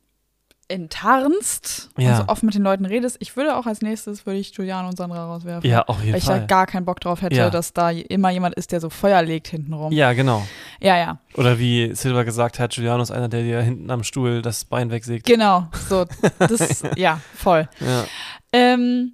enttarnst 0.68 1.90
Ja. 1.98 2.10
und 2.10 2.16
so 2.16 2.28
offen 2.32 2.46
mit 2.46 2.54
den 2.54 2.62
Leuten 2.62 2.84
redest, 2.86 3.16
ich 3.20 3.36
würde 3.36 3.56
auch 3.56 3.66
als 3.66 3.82
nächstes, 3.82 4.24
würde 4.26 4.38
ich 4.38 4.52
Juliane 4.54 4.88
und 4.88 4.96
Sandra 4.96 5.26
rauswerfen. 5.26 5.68
Ja, 5.68 5.82
auf 5.82 6.00
jeden 6.00 6.12
Weil 6.12 6.18
ich 6.18 6.24
da 6.24 6.32
Fall. 6.38 6.46
gar 6.46 6.66
keinen 6.66 6.84
Bock 6.86 7.00
drauf 7.00 7.20
hätte, 7.22 7.36
Ja. 7.36 7.50
dass 7.50 7.72
da 7.72 7.90
immer 7.90 8.30
jemand 8.30 8.54
ist, 8.54 8.72
der 8.72 8.80
so 8.80 8.88
Feuer 8.88 9.22
legt 9.22 9.48
hintenrum. 9.48 9.92
Ja, 9.92 10.12
genau. 10.12 10.46
ja. 10.80 10.96
ja. 10.96 11.18
Oder 11.34 11.58
wie 11.58 11.94
Silva 11.94 12.22
gesagt 12.22 12.58
hat, 12.58 12.72
Giuliano 12.72 13.02
ist 13.02 13.10
einer, 13.10 13.28
der 13.28 13.42
dir 13.42 13.60
hinten 13.60 13.90
am 13.90 14.02
Stuhl 14.04 14.40
das 14.42 14.64
Bein 14.64 14.90
wegsägt. 14.90 15.26
Genau, 15.26 15.66
so, 15.88 16.06
das, 16.38 16.82
ja, 16.96 17.20
voll. 17.34 17.68
Ja. 17.80 18.04
Ähm, 18.52 19.12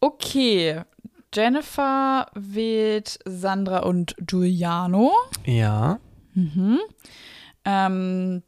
okay, 0.00 0.82
Jennifer 1.34 2.26
wählt 2.34 3.18
Sandra 3.24 3.78
und 3.80 4.14
Giuliano. 4.26 5.12
ja. 5.44 5.98
Mhm. 6.34 6.78
Ähm, 7.64 8.42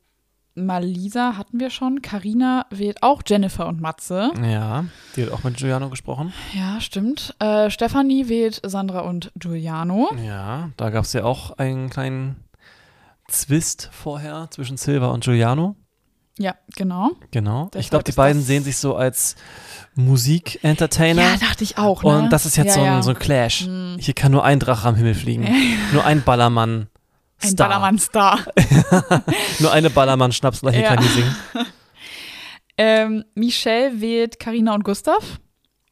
Malisa 0.54 1.36
hatten 1.36 1.58
wir 1.58 1.70
schon. 1.70 2.00
Karina 2.00 2.66
wählt 2.70 3.02
auch 3.02 3.22
Jennifer 3.26 3.66
und 3.66 3.80
Matze. 3.80 4.30
Ja. 4.42 4.84
Die 5.16 5.24
hat 5.24 5.32
auch 5.32 5.42
mit 5.42 5.56
Giuliano 5.56 5.90
gesprochen. 5.90 6.32
Ja, 6.52 6.80
stimmt. 6.80 7.34
Äh, 7.40 7.70
Stefanie 7.70 8.28
wählt 8.28 8.60
Sandra 8.64 9.00
und 9.00 9.32
Giuliano. 9.36 10.10
Ja, 10.24 10.70
da 10.76 10.90
gab 10.90 11.04
es 11.04 11.12
ja 11.12 11.24
auch 11.24 11.58
einen 11.58 11.90
kleinen 11.90 12.36
Zwist 13.28 13.90
vorher 13.92 14.48
zwischen 14.50 14.76
Silva 14.76 15.08
und 15.08 15.24
Giuliano. 15.24 15.76
Ja, 16.38 16.56
genau. 16.76 17.10
Genau. 17.30 17.66
Deshalb 17.66 17.84
ich 17.84 17.90
glaube, 17.90 18.04
die 18.04 18.12
beiden 18.12 18.42
sehen 18.42 18.64
sich 18.64 18.76
so 18.76 18.96
als 18.96 19.36
Musik-Entertainer. 19.94 21.22
Ja, 21.22 21.36
dachte 21.36 21.62
ich 21.62 21.78
auch. 21.78 22.02
Ne? 22.02 22.18
Und 22.18 22.32
das 22.32 22.44
ist 22.44 22.56
jetzt 22.56 22.68
ja, 22.68 22.72
so, 22.74 22.80
ein, 22.80 22.86
ja. 22.86 23.02
so 23.02 23.10
ein 23.10 23.18
Clash. 23.18 23.66
Hm. 23.66 23.96
Hier 24.00 24.14
kann 24.14 24.32
nur 24.32 24.44
ein 24.44 24.58
Drache 24.58 24.88
am 24.88 24.96
Himmel 24.96 25.14
fliegen. 25.14 25.48
Nur 25.92 26.04
ein 26.04 26.22
Ballermann. 26.22 26.88
Ein 27.42 27.48
Star. 27.50 27.68
Ballermann-Star. 27.68 28.38
Nur 29.60 29.72
eine 29.72 29.90
Ballermann-Schnapsler, 29.90 30.70
hier 30.72 30.82
Ja. 30.82 30.88
kann 30.94 31.02
die 31.04 31.08
singen. 31.08 31.36
ähm, 32.78 33.24
Michelle 33.34 34.00
wählt 34.00 34.38
Karina 34.38 34.74
und 34.74 34.84
Gustav. 34.84 35.40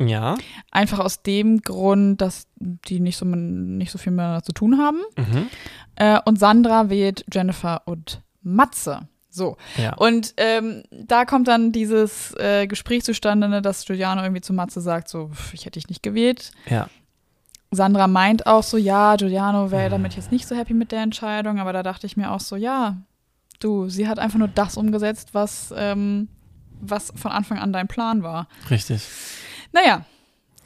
Ja. 0.00 0.36
Einfach 0.70 0.98
aus 0.98 1.22
dem 1.22 1.60
Grund, 1.60 2.20
dass 2.20 2.46
die 2.56 2.98
nicht 3.00 3.16
so, 3.16 3.24
nicht 3.26 3.92
so 3.92 3.98
viel 3.98 4.12
mehr 4.12 4.42
zu 4.42 4.52
tun 4.52 4.78
haben. 4.78 4.98
Mhm. 5.16 5.48
Äh, 5.96 6.18
und 6.24 6.38
Sandra 6.38 6.88
wählt 6.90 7.24
Jennifer 7.32 7.82
und 7.84 8.22
Matze. 8.40 9.08
So. 9.30 9.56
Ja. 9.76 9.94
Und 9.94 10.34
ähm, 10.38 10.82
da 10.90 11.24
kommt 11.24 11.48
dann 11.48 11.72
dieses 11.72 12.34
äh, 12.38 12.66
Gespräch 12.66 13.04
zustande, 13.04 13.48
ne, 13.48 13.62
dass 13.62 13.84
Giuliano 13.86 14.22
irgendwie 14.22 14.40
zu 14.42 14.52
Matze 14.52 14.80
sagt, 14.80 15.08
so, 15.08 15.30
ich 15.52 15.66
hätte 15.66 15.78
dich 15.78 15.88
nicht 15.88 16.02
gewählt. 16.02 16.50
ja. 16.68 16.88
Sandra 17.74 18.06
meint 18.06 18.46
auch 18.46 18.62
so, 18.62 18.76
ja, 18.76 19.16
Giuliano 19.16 19.70
wäre 19.70 19.90
damit 19.90 20.14
jetzt 20.14 20.30
nicht 20.30 20.46
so 20.46 20.54
happy 20.54 20.74
mit 20.74 20.92
der 20.92 21.02
Entscheidung, 21.02 21.58
aber 21.58 21.72
da 21.72 21.82
dachte 21.82 22.06
ich 22.06 22.16
mir 22.16 22.30
auch 22.30 22.40
so, 22.40 22.54
ja, 22.56 22.96
du, 23.60 23.88
sie 23.88 24.06
hat 24.08 24.18
einfach 24.18 24.38
nur 24.38 24.48
das 24.48 24.76
umgesetzt, 24.76 25.30
was, 25.32 25.72
ähm, 25.76 26.28
was 26.80 27.12
von 27.16 27.32
Anfang 27.32 27.58
an 27.58 27.72
dein 27.72 27.88
Plan 27.88 28.22
war. 28.22 28.46
Richtig. 28.70 29.02
Naja, 29.72 30.04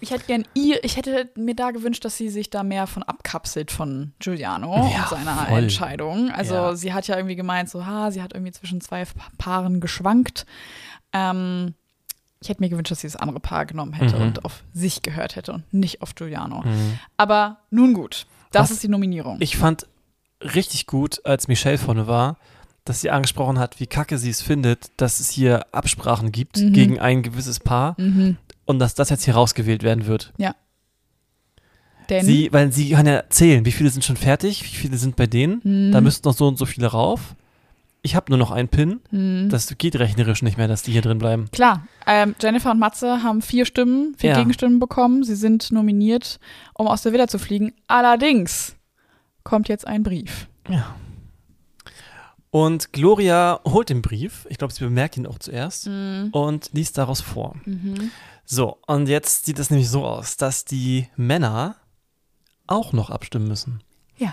ich 0.01 0.11
hätte 0.11 0.25
gern 0.27 0.45
ihr, 0.55 0.83
ich 0.85 0.97
hätte 0.97 1.31
mir 1.37 1.55
da 1.55 1.71
gewünscht, 1.71 2.05
dass 2.05 2.17
sie 2.19 2.29
sich 2.29 2.51
da 2.51 2.63
mehr 2.63 2.87
von 2.87 3.03
abkapselt 3.03 3.71
von 3.71 4.13
Giuliano 4.19 4.91
Ja, 4.93 5.03
und 5.03 5.09
seiner 5.09 5.37
voll. 5.47 5.63
Entscheidung. 5.63 6.31
Also 6.31 6.55
Ja. 6.55 6.77
sie 6.77 6.93
hat 6.93 7.07
ja 7.09 7.17
irgendwie 7.17 7.37
gemeint, 7.37 7.71
so, 7.71 7.87
ha, 7.87 8.11
sie 8.11 8.23
hat 8.23 8.35
irgendwie 8.35 8.53
zwischen 8.53 8.81
zwei 8.81 9.05
Pa- 9.05 9.31
Paaren 9.39 9.81
geschwankt. 9.81 10.45
Ähm, 11.13 11.75
ich 12.41 12.49
hätte 12.49 12.61
mir 12.63 12.69
gewünscht, 12.69 12.91
dass 12.91 13.01
sie 13.01 13.07
das 13.07 13.17
andere 13.17 13.41
Paar 13.41 13.67
genommen 13.67 13.93
hätte 13.93 14.17
Mhm. 14.17 14.23
und 14.23 14.45
auf 14.45 14.63
sich 14.75 15.03
gehört 15.03 15.37
hätte 15.37 15.53
und 15.53 15.73
nicht 15.73 16.03
auf 16.03 16.15
Giuliano. 16.15 16.63
Mhm. 16.63 16.99
Aber 17.17 17.59
nun 17.71 17.95
gut, 17.95 18.27
das 18.53 18.65
Was- 18.65 18.71
ist 18.73 18.83
die 18.83 18.89
Nominierung. 18.89 19.37
Ich 19.41 19.57
fand 19.57 19.87
richtig 20.43 20.87
gut, 20.87 21.25
als 21.25 21.49
Michelle 21.49 21.79
vorne 21.79 22.07
war, 22.07 22.37
dass 22.85 23.01
sie 23.01 23.11
angesprochen 23.11 23.59
hat, 23.59 23.81
wie 23.81 23.87
kacke 23.87 24.17
sie 24.19 24.31
es 24.31 24.43
findet, 24.43 24.91
dass 24.99 25.19
es 25.19 25.31
hier 25.31 25.67
Absprachen 25.73 26.31
gibt 26.31 26.59
Mhm. 26.59 26.73
gegen 26.73 27.01
ein 27.01 27.23
gewisses 27.23 27.59
Paar 27.59 27.95
mhm. 27.99 28.37
und 28.65 28.79
dass 28.79 28.95
das 28.95 29.11
jetzt 29.11 29.25
hier 29.25 29.35
rausgewählt 29.35 29.83
werden 29.83 30.07
wird. 30.07 30.33
Denn 32.09 32.25
Sie, 32.25 32.53
weil 32.53 32.71
sie 32.73 32.91
kann 32.91 33.07
ja 33.07 33.25
zählen, 33.31 33.65
wie 33.65 33.73
viele 33.73 33.91
sind 33.91 34.05
schon 34.05 34.17
fertig, 34.17 34.63
wie 34.63 34.69
viele 34.77 34.97
sind 34.97 35.17
bei 35.17 35.27
denen. 35.27 35.61
Mhm. 35.65 35.91
Da 35.93 36.01
müssten 36.01 36.29
noch 36.29 36.37
so 36.37 36.47
und 36.47 36.57
so 36.57 36.65
viele 36.65 36.87
rauf. 36.87 37.35
Ich 38.07 38.15
habe 38.15 38.31
nur 38.31 38.39
noch 38.39 38.53
einen 38.53 38.69
Pin. 38.69 39.01
Mhm. 39.11 39.49
Das 39.51 39.77
geht 39.79 39.97
rechnerisch 39.97 40.41
nicht 40.43 40.57
mehr, 40.59 40.69
dass 40.69 40.83
die 40.85 40.93
hier 40.93 41.03
drin 41.03 41.19
bleiben. 41.19 41.51
Klar, 41.51 41.89
ähm, 42.07 42.37
Jennifer 42.41 42.71
und 42.71 42.79
Matze 42.79 43.25
haben 43.25 43.43
vier 43.43 43.67
Stimmen, 43.67 44.15
vier 44.17 44.31
Ja. 44.31 44.39
Gegenstimmen 44.39 44.79
bekommen. 44.79 45.25
Sie 45.25 45.35
sind 45.35 45.73
nominiert, 45.73 46.39
um 46.75 46.87
aus 46.87 47.03
der 47.03 47.13
Villa 47.13 47.27
zu 47.27 47.41
fliegen. 47.41 47.73
Allerdings 47.89 48.77
kommt 49.43 49.69
jetzt 49.69 49.89
ein 49.89 50.05
Brief. 50.05 50.47
Ja. 50.69 50.95
Und 52.51 52.93
Gloria 52.93 53.59
holt 53.65 53.89
den 53.91 54.03
Brief. 54.03 54.47
Ich 54.51 54.57
glaube, 54.59 54.73
sie 54.73 54.85
bemerkt 54.85 55.17
ihn 55.17 55.27
auch 55.27 55.41
zuerst 55.41 55.89
Mhm. 55.89 56.29
und 56.31 56.71
liest 56.73 56.97
daraus 56.99 57.21
vor. 57.21 57.57
Mhm. 57.65 58.13
So, 58.45 58.79
und 58.87 59.09
jetzt 59.09 59.47
sieht 59.47 59.59
es 59.59 59.71
nämlich 59.71 59.91
so 59.91 60.05
aus, 60.05 60.37
dass 60.37 60.65
die 60.65 61.09
Männer 61.17 61.75
auch 62.69 62.93
noch 62.93 63.11
abstimmen 63.11 63.49
müssen. 63.49 63.81
Ja. 64.17 64.33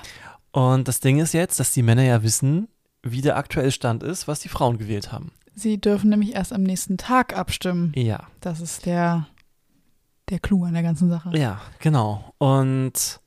Und 0.51 0.87
das 0.87 0.99
Ding 0.99 1.17
ist 1.19 1.33
jetzt, 1.33 1.59
dass 1.59 1.71
die 1.73 1.81
Männer 1.81 2.03
ja 2.03 2.21
wissen, 2.21 2.67
wie 3.03 3.21
der 3.21 3.37
aktuelle 3.37 3.71
Stand 3.71 4.01
ist, 4.01 4.27
was 4.27 4.39
die 4.39 4.49
Frauen 4.49 4.77
gewählt 4.77 5.11
haben. 5.11 5.31
Sie 5.55 5.79
dürfen 5.79 6.09
nämlich 6.09 6.33
erst 6.33 6.53
am 6.53 6.63
nächsten 6.63 6.97
Tag 6.97 7.37
abstimmen. 7.37 7.91
Ja. 7.95 8.27
Das 8.41 8.59
ist 8.59 8.85
der, 8.85 9.27
der 10.29 10.39
Clou 10.39 10.63
an 10.63 10.73
der 10.73 10.81
ganzen 10.83 11.09
Sache. 11.09 11.37
Ja, 11.37 11.61
genau. 11.79 12.33
Und 12.39 13.19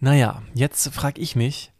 naja, 0.00 0.42
jetzt 0.54 0.86
frage 0.92 1.20
ich 1.20 1.36
mich, 1.36 1.72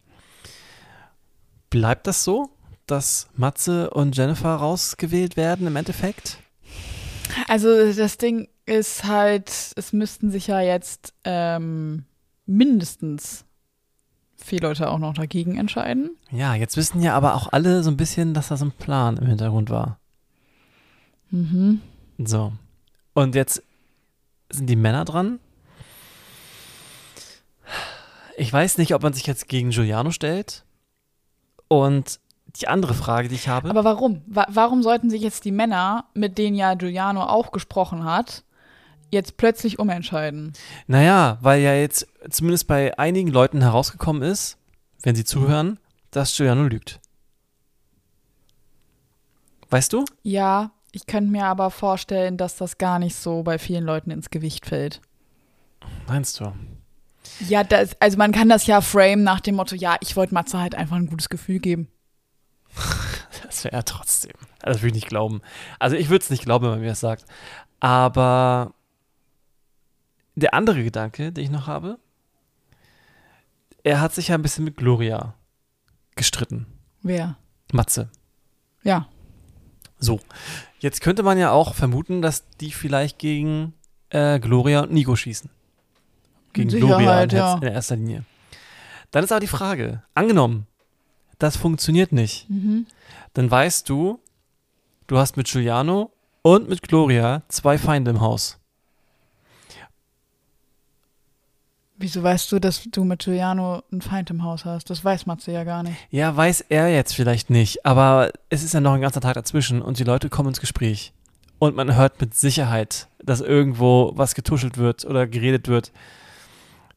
bleibt 1.71 2.07
das 2.07 2.25
so, 2.25 2.51
dass 2.87 3.29
Matze 3.35 3.91
und 3.91 4.17
Jennifer 4.17 4.55
rausgewählt 4.55 5.37
werden 5.37 5.67
im 5.67 5.77
Endeffekt? 5.77 6.39
Also 7.47 7.93
das 7.93 8.17
Ding 8.17 8.49
ist 8.65 9.05
halt, 9.05 9.51
es 9.77 9.93
müssten 9.93 10.31
sich 10.31 10.47
ja 10.47 10.61
jetzt 10.61 11.13
ähm, 11.25 12.05
mindestens 12.47 13.45
viele 14.39 14.69
Leute 14.69 14.91
auch 14.91 14.99
noch 14.99 15.15
dagegen 15.15 15.57
entscheiden. 15.59 16.17
Ja, 16.31 16.55
jetzt 16.55 16.77
wissen 16.77 17.03
ja 17.03 17.15
aber 17.15 17.35
auch 17.35 17.53
alle 17.53 17.83
so 17.83 17.91
ein 17.91 17.97
bisschen, 17.97 18.35
dass 18.35 18.49
da 18.49 18.57
so 18.57 18.65
ein 18.65 18.73
Plan 18.73 19.17
im 19.17 19.27
Hintergrund 19.27 19.71
war. 19.71 19.99
Mhm. 21.31 21.81
So. 22.19 22.53
Und 23.15 23.35
jetzt 23.35 23.63
sind 24.51 24.69
die 24.69 24.77
Männer 24.77 25.05
dran. 25.05 25.41
Ich 28.37 28.53
weiß 28.53 28.79
nicht, 28.79 28.95
ob 28.95 29.03
man 29.03 29.13
sich 29.13 29.27
jetzt 29.27 29.49
gegen 29.49 29.71
Giuliano 29.71 30.11
stellt. 30.11 30.65
Und 31.67 32.21
die 32.57 32.69
andere 32.69 32.95
Frage, 32.95 33.29
die 33.29 33.35
ich 33.35 33.49
habe. 33.49 33.69
Aber 33.69 33.85
warum? 33.85 34.23
Wa 34.27 34.47
warum 34.49 34.83
sollten 34.83 35.11
sich 35.11 35.23
jetzt 35.23 35.45
die 35.45 35.53
Männer, 35.53 36.07
mit 36.15 36.39
denen 36.39 36.57
ja 36.57 36.75
Giuliano 36.75 37.23
auch 37.25 37.53
gesprochen 37.53 38.05
hat, 38.05 38.45
jetzt 39.11 39.37
plötzlich 39.37 39.79
umentscheiden? 39.79 40.53
Naja, 40.87 41.39
weil 41.41 41.61
ja 41.61 41.75
jetzt 41.75 42.07
zumindest 42.31 42.67
bei 42.67 42.99
einigen 42.99 43.29
Leuten 43.29 43.61
herausgekommen 43.61 44.23
ist, 44.23 44.59
wenn 45.03 45.15
sie 45.15 45.25
zuhören, 45.25 45.79
dass 46.11 46.37
Giuliano 46.37 46.65
lügt. 46.65 47.01
Weißt 49.71 49.93
du? 49.93 50.05
Ja, 50.23 50.71
ich 50.93 51.07
könnte 51.07 51.31
mir 51.31 51.45
aber 51.45 51.71
vorstellen, 51.71 52.37
dass 52.37 52.57
das 52.57 52.79
gar 52.79 52.99
nicht 52.99 53.15
so 53.15 53.43
bei 53.43 53.59
vielen 53.59 53.85
Leuten 53.85 54.11
ins 54.11 54.31
Gewicht 54.31 54.67
fällt. 54.67 55.01
Meinst 56.07 56.41
du? 56.41 56.53
Ja, 57.49 57.63
das, 57.63 57.91
also 58.01 58.17
man 58.17 58.33
kann 58.33 58.49
das 58.49 58.67
ja 58.67 58.81
frame 58.81 59.23
nach 59.23 59.41
dem 59.41 59.57
Motto, 59.57 59.77
ja, 59.77 59.97
ich 60.01 60.17
wollte 60.17 60.35
Matze 60.35 60.59
halt 60.59 60.75
einfach 60.75 60.97
ein 60.97 61.09
gutes 61.09 61.29
Gefühl 61.29 61.59
geben. 61.59 61.89
Das 63.45 63.65
wäre 63.65 63.73
er 63.73 63.85
trotzdem. 63.85 64.35
Also 64.61 64.75
das 64.75 64.83
würde 64.83 64.89
ich 64.89 64.95
nicht 64.95 65.09
glauben. 65.09 65.41
Also 65.79 65.97
ich 65.97 66.11
würde 66.11 66.23
es 66.23 66.29
nicht 66.29 66.45
glauben, 66.45 66.65
wenn 66.65 66.73
man 66.73 66.81
mir 66.81 66.89
das 66.89 67.01
sagt. 67.01 67.25
Aber 67.81 68.75
der 70.41 70.55
andere 70.55 70.83
Gedanke, 70.85 71.33
den 71.33 71.45
ich 71.45 71.51
noch 71.51 71.67
habe, 71.67 71.99
er 73.83 74.01
hat 74.01 74.15
sich 74.15 74.29
ja 74.29 74.35
ein 74.35 74.43
bisschen 74.43 74.65
mit 74.65 74.77
Gloria 74.77 75.35
gestritten. 76.17 76.67
Wer? 77.03 77.37
Matze. 77.73 78.11
Ja. 78.83 79.09
So. 79.99 80.21
Jetzt 80.81 81.01
könnte 81.01 81.23
man 81.23 81.39
ja 81.39 81.51
auch 81.51 81.75
vermuten, 81.75 82.23
dass 82.23 82.49
die 82.61 82.71
vielleicht 82.71 83.19
gegen 83.19 83.75
äh, 84.11 84.39
Gloria 84.39 84.81
und 84.83 84.93
Nico 84.93 85.17
schießen. 85.17 85.51
Gegen 86.53 86.69
Gloria 86.69 87.23
in, 87.23 87.31
ja. 87.31 87.55
in 87.57 87.63
erster 87.63 87.97
Linie. 87.97 88.25
Dann 89.11 89.25
ist 89.25 89.33
aber 89.33 89.41
die 89.41 89.47
Frage, 89.47 90.03
angenommen, 90.15 90.67
das 91.39 91.57
funktioniert 91.57 92.13
nicht, 92.13 92.49
Mhm. 92.51 92.87
dann 93.35 93.51
weißt 93.51 93.89
du, 93.89 94.21
du 95.07 95.19
hast 95.19 95.37
mit 95.37 95.47
Giuliano 95.47 96.13
und 96.43 96.69
mit 96.69 96.83
Gloria 96.83 97.43
zwei 97.49 97.79
Feinde 97.79 98.11
im 98.11 98.21
Haus. 98.21 98.59
Wieso 102.01 102.23
weißt 102.23 102.51
du, 102.53 102.61
dass 102.61 102.83
du 102.91 103.03
mit 103.05 103.25
Giuliano 103.25 103.83
einen 103.91 104.01
Feind 104.03 104.31
im 104.31 104.45
Haus 104.45 104.65
hast? 104.65 104.89
Das 104.89 105.05
weiß 105.05 105.27
Matze 105.27 105.51
ja 105.51 105.65
gar 105.65 105.83
nicht. 105.83 105.97
Ja, 106.11 106.37
weiß 106.37 106.61
er 106.69 106.89
jetzt 106.89 107.15
vielleicht 107.15 107.51
nicht, 107.51 107.85
aber 107.85 108.31
es 108.51 108.63
ist 108.63 108.73
ja 108.73 108.81
noch 108.81 108.93
ein 108.93 109.01
ganzer 109.01 109.21
Tag 109.21 109.35
dazwischen 109.35 109.83
und 109.83 109.99
die 109.99 110.05
Leute 110.05 110.29
kommen 110.29 110.51
ins 110.51 110.61
Gespräch. 110.61 111.13
Und 111.59 111.75
man 111.75 111.97
hört 111.97 112.21
mit 112.21 112.35
Sicherheit, 112.37 113.09
dass 113.21 113.41
irgendwo 113.41 114.13
was 114.15 114.37
getuschelt 114.37 114.79
wird 114.79 115.05
oder 115.05 115.27
geredet 115.27 115.67
wird, 115.67 115.91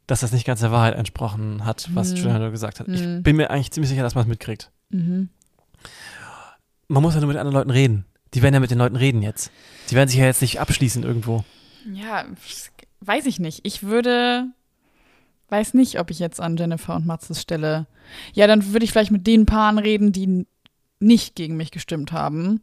dass 0.06 0.20
das 0.20 0.32
nicht 0.34 0.45
ganz 0.45 0.60
der 0.60 0.72
Wahrheit 0.72 0.93
entsprochen 0.95 1.66
hat, 1.66 1.89
was 1.95 2.12
Mhm. 2.12 2.16
Giuliano 2.16 2.52
gesagt 2.52 2.80
hat. 2.80 2.88
Mhm. 2.88 2.93
Ich 2.93 3.24
bin 3.24 3.38
mir 3.38 3.49
eigentlich 3.49 3.72
ziemlich 3.72 3.89
sicher, 3.89 4.04
dass 4.04 4.14
man 4.14 4.24
es 4.26 4.28
mitkriegt. 4.30 4.70
Mhm. 4.91 5.30
Man 6.88 7.02
muss 7.02 7.16
ja 7.16 7.22
nur 7.22 7.30
mit 7.30 7.38
anderen 7.38 7.56
Leuten 7.56 7.72
reden. 7.72 8.06
Die 8.34 8.41
werden 8.43 8.54
ja 8.54 8.60
mit 8.60 8.70
den 8.72 8.78
Leuten 8.78 8.95
reden 8.97 9.24
jetzt. 9.24 9.52
Die 9.89 9.95
werden 9.95 10.10
sich 10.10 10.20
ja 10.20 10.26
jetzt 10.26 10.41
nicht 10.41 10.60
abschließen 10.60 11.04
irgendwo. 11.04 11.43
Ja, 11.91 12.26
weiß 13.02 13.26
ich 13.26 13.39
nicht. 13.39 13.62
Ich 13.64 13.84
würde, 13.84 14.45
weiß 15.52 15.74
nicht, 15.74 15.99
ob 15.99 16.10
ich 16.10 16.20
jetzt 16.20 16.39
an 16.39 16.58
Jennifer 16.58 16.95
und 16.95 17.06
Matzes 17.06 17.41
Stelle. 17.41 17.88
Ja, 18.34 18.47
dann 18.47 18.74
würde 18.74 18.86
ich 18.86 18.91
vielleicht 18.91 19.12
mit 19.12 19.28
den 19.28 19.45
Paaren 19.45 19.78
reden, 19.78 20.12
die 20.12 20.47
nicht 20.99 21.36
gegen 21.36 21.58
mich 21.58 21.72
gestimmt 21.72 22.12
haben. 22.12 22.62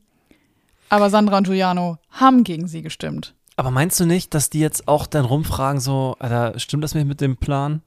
Aber 0.88 1.10
Sandra 1.10 1.36
und 1.36 1.44
Giuliano 1.44 1.98
haben 2.10 2.44
gegen 2.44 2.66
sie 2.66 2.82
gestimmt. 2.82 3.34
Aber 3.56 3.70
meinst 3.70 3.98
du 4.00 4.06
nicht, 4.06 4.34
dass 4.34 4.50
die 4.50 4.60
jetzt 4.60 4.88
auch 4.88 5.06
dann 5.06 5.24
rumfragen, 5.24 5.80
so, 5.80 6.16
Alter, 6.18 6.58
stimmt 6.58 6.84
das 6.84 6.94
mit 6.94 7.20
dem 7.20 7.36
Plan? 7.36 7.82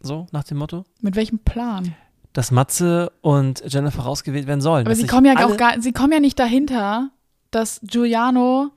So, 0.00 0.26
nach 0.32 0.44
dem 0.44 0.58
Motto? 0.58 0.84
Mit 1.00 1.16
welchem 1.16 1.40
Plan? 1.40 1.94
Dass 2.32 2.50
Matze 2.50 3.12
und 3.20 3.62
Jennifer 3.66 4.02
rausgewählt 4.02 4.46
werden 4.46 4.60
sollen. 4.60 4.86
Aber 4.86 4.94
sie 4.94 5.06
kommen 5.06 5.26
ja 5.26 5.44
auch 5.44 5.56
gar, 5.56 5.80
sie 5.80 5.92
kommen 5.92 6.12
ja 6.12 6.20
nicht 6.20 6.38
dahinter, 6.38 7.10
dass 7.50 7.80
Giuliano 7.82 8.70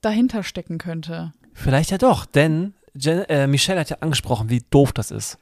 dahinter 0.00 0.42
stecken 0.42 0.78
könnte. 0.78 1.32
Vielleicht 1.52 1.90
ja 1.90 1.98
doch, 1.98 2.24
denn 2.24 2.74
Jen, 2.98 3.20
äh, 3.24 3.46
Michelle 3.46 3.80
hat 3.80 3.90
ja 3.90 3.98
angesprochen, 4.00 4.50
wie 4.50 4.62
doof 4.70 4.92
das 4.92 5.10
ist. 5.10 5.38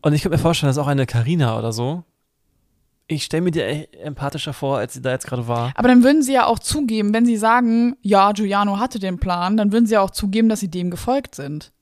Und 0.00 0.12
ich 0.12 0.22
könnte 0.22 0.36
mir 0.36 0.42
vorstellen, 0.42 0.68
dass 0.68 0.78
auch 0.78 0.88
eine 0.88 1.06
Karina 1.06 1.58
oder 1.58 1.72
so. 1.72 2.04
Ich 3.06 3.24
stelle 3.24 3.42
mir 3.42 3.50
die 3.50 3.62
echt 3.62 3.94
empathischer 3.96 4.52
vor, 4.52 4.78
als 4.78 4.94
sie 4.94 5.02
da 5.02 5.10
jetzt 5.10 5.26
gerade 5.26 5.46
war. 5.48 5.72
Aber 5.74 5.88
dann 5.88 6.02
würden 6.02 6.22
sie 6.22 6.32
ja 6.32 6.46
auch 6.46 6.58
zugeben, 6.58 7.12
wenn 7.12 7.26
sie 7.26 7.36
sagen, 7.36 7.96
ja, 8.00 8.32
Giuliano 8.32 8.78
hatte 8.78 8.98
den 8.98 9.18
Plan, 9.18 9.56
dann 9.56 9.72
würden 9.72 9.86
sie 9.86 9.94
ja 9.94 10.00
auch 10.00 10.10
zugeben, 10.10 10.48
dass 10.48 10.60
sie 10.60 10.70
dem 10.70 10.90
gefolgt 10.90 11.34
sind. 11.34 11.72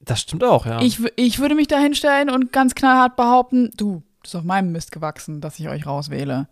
Das 0.00 0.20
stimmt 0.20 0.44
auch, 0.44 0.66
ja. 0.66 0.80
Ich, 0.82 1.00
ich 1.16 1.38
würde 1.38 1.54
mich 1.54 1.66
da 1.66 1.78
hinstellen 1.78 2.30
und 2.30 2.52
ganz 2.52 2.74
knallhart 2.74 3.16
behaupten, 3.16 3.70
du, 3.76 4.02
das 4.22 4.32
ist 4.32 4.36
auf 4.36 4.44
meinem 4.44 4.70
Mist 4.70 4.92
gewachsen, 4.92 5.40
dass 5.40 5.58
ich 5.58 5.68
euch 5.68 5.86
rauswähle. 5.86 6.48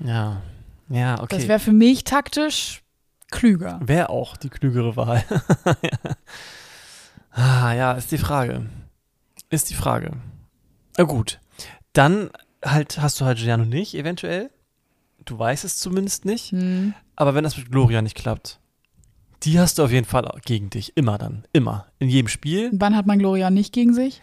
ja. 0.00 0.42
Ja, 0.88 1.22
okay. 1.22 1.36
Das 1.36 1.48
wäre 1.48 1.58
für 1.58 1.72
mich 1.72 2.04
taktisch 2.04 2.81
klüger. 3.32 3.80
Wäre 3.82 4.10
auch 4.10 4.36
die 4.36 4.48
klügere 4.50 4.96
Wahl. 4.96 5.24
ja. 5.82 6.14
Ah, 7.34 7.72
ja, 7.72 7.92
ist 7.92 8.12
die 8.12 8.18
Frage. 8.18 8.66
Ist 9.48 9.70
die 9.70 9.74
Frage. 9.74 10.18
Na 10.98 11.04
gut. 11.04 11.40
Dann 11.94 12.28
halt 12.62 13.00
hast 13.00 13.18
du 13.18 13.24
halt 13.24 13.38
Giuliano 13.38 13.64
nicht, 13.64 13.94
eventuell. 13.94 14.50
Du 15.24 15.38
weißt 15.38 15.64
es 15.64 15.78
zumindest 15.78 16.26
nicht. 16.26 16.52
Hm. 16.52 16.92
Aber 17.16 17.34
wenn 17.34 17.44
das 17.44 17.56
mit 17.56 17.70
Gloria 17.70 18.02
nicht 18.02 18.16
klappt, 18.16 18.60
die 19.44 19.58
hast 19.58 19.78
du 19.78 19.84
auf 19.84 19.90
jeden 19.90 20.06
Fall 20.06 20.30
gegen 20.44 20.68
dich. 20.68 20.96
Immer 20.96 21.16
dann. 21.16 21.46
Immer. 21.54 21.86
In 21.98 22.10
jedem 22.10 22.28
Spiel, 22.28 22.70
wann 22.74 22.94
hat 22.94 23.06
man 23.06 23.18
Gloria 23.18 23.48
nicht 23.48 23.72
gegen 23.72 23.94
sich? 23.94 24.20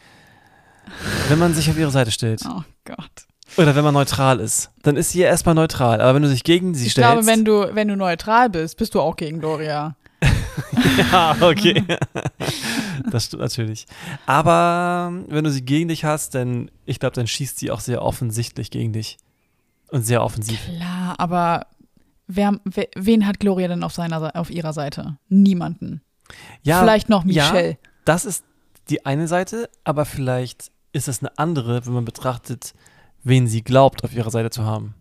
wenn 1.28 1.40
man 1.40 1.54
sich 1.54 1.70
auf 1.70 1.78
ihre 1.78 1.92
Seite 1.92 2.12
stellt. 2.12 2.42
Oh 2.48 2.64
Gott. 2.84 3.28
Oder 3.58 3.76
wenn 3.76 3.84
man 3.84 3.94
neutral 3.94 4.40
ist. 4.40 4.70
Dann 4.84 4.96
ist 4.96 5.12
sie 5.12 5.20
ja 5.22 5.28
erstmal 5.28 5.56
neutral. 5.56 6.02
Aber 6.02 6.16
wenn 6.16 6.22
du 6.24 6.30
dich 6.30 6.44
gegen 6.44 6.74
sie 6.76 6.86
Ich 6.88 6.92
stellst. 6.94 7.12
glaube, 7.12 7.26
wenn 7.28 7.46
du, 7.46 7.74
wenn 7.76 7.88
du 7.88 7.96
neutral 7.98 8.50
bist, 8.50 8.78
bist 8.78 8.94
du 8.96 9.02
auch 9.02 9.16
gegen 9.16 9.40
Gloria. 9.40 9.96
Ja, 11.12 11.36
okay. 11.42 11.84
das 13.10 13.26
stimmt 13.26 13.42
natürlich. 13.42 13.86
Aber 14.26 15.08
ähm, 15.12 15.26
wenn 15.30 15.44
du 15.44 15.52
sie 15.52 15.64
gegen 15.64 15.88
dich 15.90 16.04
hast, 16.06 16.36
dann, 16.36 16.70
ich 16.86 17.00
glaube, 17.00 17.16
dann 17.16 17.28
schießt 17.28 17.58
sie 17.60 17.72
auch 17.72 17.80
sehr 17.80 18.02
offensichtlich 18.02 18.70
gegen 18.72 18.94
dich. 18.94 19.18
Und 19.92 20.04
sehr 20.06 20.24
offensiv. 20.24 20.60
Klar, 20.66 21.16
aber 21.18 21.66
wer, 22.28 22.60
wer, 22.66 22.88
wen 22.96 23.26
hat 23.26 23.40
Gloria 23.40 23.68
denn 23.68 23.84
auf, 23.84 23.94
seiner, 23.94 24.20
Se- 24.20 24.36
auf 24.36 24.52
ihrer 24.52 24.74
Seite? 24.74 25.18
Niemanden. 25.30 26.02
Ja, 26.62 26.80
Vielleicht 26.82 27.10
noch 27.10 27.26
ja. 27.26 27.46
Michelle. 27.52 27.78
das 28.06 28.26
ist 28.26 28.44
die 28.90 29.06
eine 29.06 29.28
Seite, 29.28 29.70
aber 29.84 30.06
vielleicht 30.06 30.70
ist 30.92 31.08
es 31.08 31.22
eine 31.22 31.38
andere, 31.40 31.86
wenn 31.86 31.94
man 31.94 32.06
betrachtet, 32.06 32.74
wen 33.24 33.48
sie 33.48 33.64
glaubt, 33.64 34.04
auf 34.04 34.14
ihrer 34.14 34.32
Seite 34.32 34.50
zu 34.50 34.64
haben. 34.66 34.96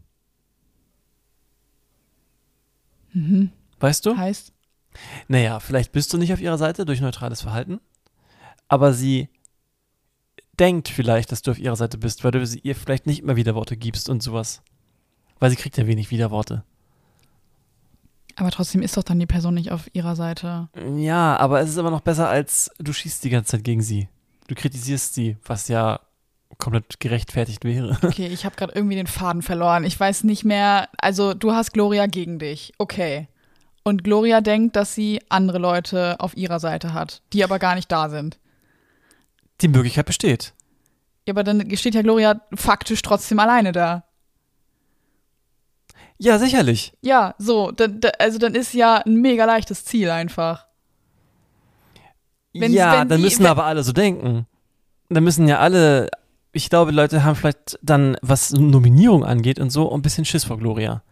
Mhm. 3.13 3.51
Weißt 3.81 4.05
du? 4.07 4.17
Heißt, 4.17 4.53
Naja, 5.29 5.61
vielleicht 5.61 5.93
bist 5.93 6.13
du 6.13 6.19
nicht 6.19 6.33
auf 6.33 6.41
ihrer 6.41 6.59
Seite 6.59 6.85
durch 6.85 7.01
neutrales 7.01 7.43
Verhalten, 7.43 7.81
aber 8.69 8.93
sie 8.93 9.29
denkt 10.59 10.89
vielleicht, 10.89 11.31
dass 11.31 11.43
du 11.43 11.53
auf 11.53 11.59
ihrer 11.59 11.77
Seite 11.77 11.99
bist, 11.99 12.25
weil 12.25 12.33
du 12.33 12.45
sie 12.45 12.59
ihr 12.61 12.75
vielleicht 12.75 13.07
nicht 13.07 13.23
immer 13.23 13.37
Widerworte 13.37 13.77
gibst 13.77 14.09
und 14.09 14.23
sowas. 14.23 14.63
Weil 15.39 15.51
sie 15.51 15.57
kriegt 15.57 15.77
ja 15.77 15.87
wenig 15.87 16.11
Widerworte. 16.11 16.65
aber 18.35 18.51
trotzdem 18.51 18.83
ist 18.83 18.97
doch 18.97 19.05
dann 19.05 19.21
die 19.21 19.27
Person 19.27 19.55
nicht 19.55 19.71
auf 19.71 19.89
ihrer 19.95 20.17
Seite. 20.17 20.69
Ja, 20.97 21.37
aber 21.37 21.61
es 21.61 21.71
ist 21.71 21.77
immer 21.77 21.91
noch 21.93 22.01
besser, 22.01 22.29
als 22.29 22.71
du 22.79 22.93
schießt 22.93 23.23
die 23.23 23.31
ganze 23.31 23.53
Zeit 23.53 23.65
gegen 23.65 23.83
sie. 23.83 24.09
Du 24.49 24.55
kritisierst 24.57 25.15
sie, 25.15 25.37
was 25.45 25.69
ja 25.69 26.01
komplett 26.57 26.99
gerechtfertigt 27.01 27.65
wäre. 27.65 27.97
Okay, 28.03 28.27
ich 28.29 28.45
habe 28.45 28.57
gerade 28.57 28.73
irgendwie 28.75 28.97
den 28.97 29.07
Faden 29.07 29.43
verloren. 29.43 29.85
Ich 29.85 29.99
weiß 29.99 30.25
nicht 30.25 30.45
mehr. 30.45 30.89
Also, 30.99 31.35
du 31.35 31.53
hast 31.53 31.73
Gloria 31.73 32.07
gegen 32.07 32.39
dich. 32.39 32.73
Okay. 32.79 33.29
Und 33.85 34.05
Gloria 34.05 34.41
denkt, 34.41 34.77
dass 34.77 34.95
sie 34.95 35.21
andere 35.29 35.59
Leute 35.59 36.17
auf 36.21 36.37
ihrer 36.37 36.61
Seite 36.61 36.93
hat, 36.95 37.23
die 37.33 37.45
aber 37.45 37.59
gar 37.59 37.75
nicht 37.75 37.91
da 37.93 38.09
sind. 38.09 38.39
Die 39.61 39.69
Möglichkeit 39.69 40.07
besteht. 40.07 40.53
Ja, 41.27 41.33
aber 41.35 41.45
dann 41.45 41.75
steht 41.77 41.95
ja 41.95 42.03
Gloria 42.03 42.41
faktisch 42.55 43.03
trotzdem 43.03 43.39
alleine 43.39 43.73
da. 43.73 44.05
Ja, 46.19 46.39
sicherlich. 46.39 46.93
Ja, 47.01 47.35
so. 47.39 47.71
Da, 47.71 47.87
da, 47.87 48.09
also, 48.19 48.39
dann 48.39 48.55
ist 48.55 48.75
ja 48.75 48.97
ein 48.97 49.17
mega 49.17 49.45
leichtes 49.45 49.85
Ziel 49.85 50.11
einfach. 50.11 50.67
Wenn- 52.53 52.73
ja, 52.73 53.05
dann 53.05 53.19
sie- 53.19 53.25
müssen 53.25 53.45
wenn- 53.45 53.51
aber 53.51 53.65
alle 53.65 53.83
so 53.85 53.93
denken. 53.93 54.47
Dann 55.11 55.25
müssen 55.25 55.47
ja 55.49 55.59
alle, 55.61 56.11
ich 56.53 56.71
glaube, 56.71 56.91
Leute 56.93 57.25
haben 57.25 57.37
vielleicht 57.37 57.79
dann, 57.83 58.17
was 58.23 58.53
Nominierung 58.53 59.25
angeht 59.25 59.59
und 59.59 59.71
so, 59.71 59.93
ein 59.93 60.03
bisschen 60.03 60.25
Schiss 60.25 60.45
vor 60.45 60.59
Gloria. 60.59 61.03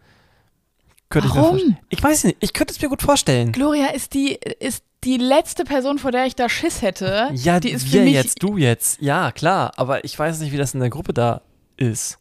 Könnte 1.09 1.29
ich 1.29 1.33
mir 1.35 1.41
Warum? 1.41 1.77
Ich 1.89 2.03
weiß 2.03 2.25
nicht, 2.25 2.37
ich 2.41 2.53
könnte 2.53 2.73
es 2.73 2.81
mir 2.81 2.89
gut 2.89 3.01
vorstellen. 3.01 3.51
Gloria 3.53 3.87
ist 3.87 4.13
die, 4.13 4.33
ist 4.59 4.83
die 5.03 5.17
letzte 5.17 5.63
Person, 5.63 5.99
vor 5.99 6.11
der 6.11 6.25
ich 6.25 6.35
da 6.35 6.49
Schiss 6.49 6.81
hätte, 6.81 7.29
Ja, 7.33 7.59
die 7.59 7.69
ist 7.69 7.87
für 7.87 7.93
wir 7.93 8.01
mich. 8.01 8.13
jetzt, 8.13 8.43
du 8.43 8.57
jetzt. 8.57 9.01
Ja, 9.01 9.31
klar. 9.31 9.71
Aber 9.77 10.03
ich 10.03 10.17
weiß 10.17 10.39
nicht, 10.39 10.51
wie 10.51 10.57
das 10.57 10.73
in 10.73 10.79
der 10.81 10.89
Gruppe 10.89 11.13
da 11.13 11.41
ist. 11.77 12.17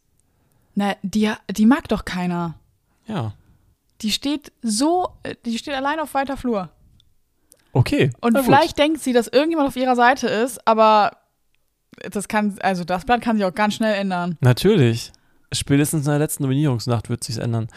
Na, 0.74 0.94
die, 1.02 1.32
die 1.50 1.66
mag 1.66 1.88
doch 1.88 2.04
keiner. 2.04 2.54
Ja. 3.06 3.32
Die 4.02 4.12
steht 4.12 4.52
so, 4.62 5.08
die 5.46 5.56
steht 5.58 5.74
allein 5.74 5.98
auf 5.98 6.14
weiter 6.14 6.36
Flur. 6.36 6.70
Okay. 7.72 8.10
Und 8.20 8.38
vielleicht 8.38 8.78
denkt 8.78 9.02
sie, 9.02 9.12
dass 9.12 9.26
irgendjemand 9.26 9.68
auf 9.68 9.76
ihrer 9.76 9.96
Seite 9.96 10.28
ist, 10.28 10.66
aber 10.66 11.12
das 12.10 12.28
kann, 12.28 12.56
also 12.60 12.84
das 12.84 13.04
Blatt 13.04 13.22
kann 13.22 13.36
sich 13.36 13.44
auch 13.44 13.54
ganz 13.54 13.74
schnell 13.74 13.94
ändern. 13.94 14.36
Natürlich. 14.40 15.12
Spätestens 15.52 16.04
in 16.06 16.10
der 16.10 16.18
letzten 16.18 16.42
Nominierungsnacht 16.42 17.08
wird 17.08 17.24
sich's 17.24 17.38
ändern. 17.38 17.68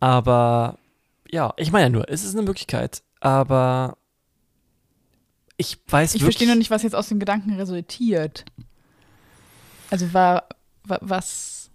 Aber 0.00 0.78
ja, 1.30 1.52
ich 1.56 1.70
meine 1.72 1.84
ja 1.84 1.90
nur, 1.90 2.08
es 2.08 2.24
ist 2.24 2.34
eine 2.34 2.44
Möglichkeit. 2.44 3.02
Aber 3.20 3.96
ich 5.56 5.78
weiß 5.88 6.14
Ich 6.14 6.20
wirklich. 6.20 6.36
verstehe 6.36 6.48
nur 6.48 6.56
nicht, 6.56 6.70
was 6.70 6.82
jetzt 6.82 6.94
aus 6.96 7.08
dem 7.08 7.18
Gedanken 7.20 7.54
resultiert. 7.54 8.44
Also 9.90 10.12
war, 10.12 10.48
wa- 10.84 10.98
was. 11.00 11.70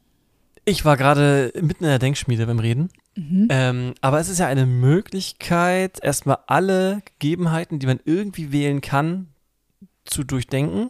Ich 0.66 0.84
war 0.86 0.98
gerade 0.98 1.52
mitten 1.62 1.84
in 1.86 1.90
der 1.90 2.00
Denkschmiede 2.00 2.46
beim 2.46 2.60
Reden. 2.60 2.90
Mhm. 3.16 3.48
Ähm, 3.50 3.94
aber 4.02 4.20
es 4.20 4.30
ist 4.30 4.40
ja 4.40 4.48
eine 4.48 4.66
Möglichkeit, 4.66 6.00
erstmal 6.04 6.40
alle 6.48 7.02
Gegebenheiten, 7.06 7.80
die 7.80 7.88
man 7.88 8.00
irgendwie 8.04 8.52
wählen 8.52 8.82
kann, 8.82 9.30
zu 10.06 10.24
durchdenken 10.24 10.90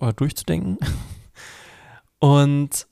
oder 0.00 0.12
durchzudenken. 0.12 0.78
Und 2.18 2.86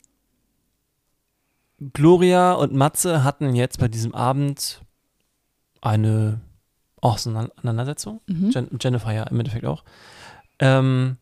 Gloria 1.93 2.53
und 2.53 2.73
Matze 2.73 3.25
hatten 3.25 3.55
jetzt 3.55 3.79
bei 3.79 3.89
diesem 3.89 4.15
Abend 4.15 4.83
eine 5.81 6.41
Auseinandersetzung. 7.01 8.21
Mhm. 8.27 8.51
Jen 8.51 8.79
Jennifer 8.81 9.13
ja 9.13 9.25
im 9.25 9.39
Endeffekt 9.39 9.67
auch. 9.67 9.85
Ähm, 10.59 11.19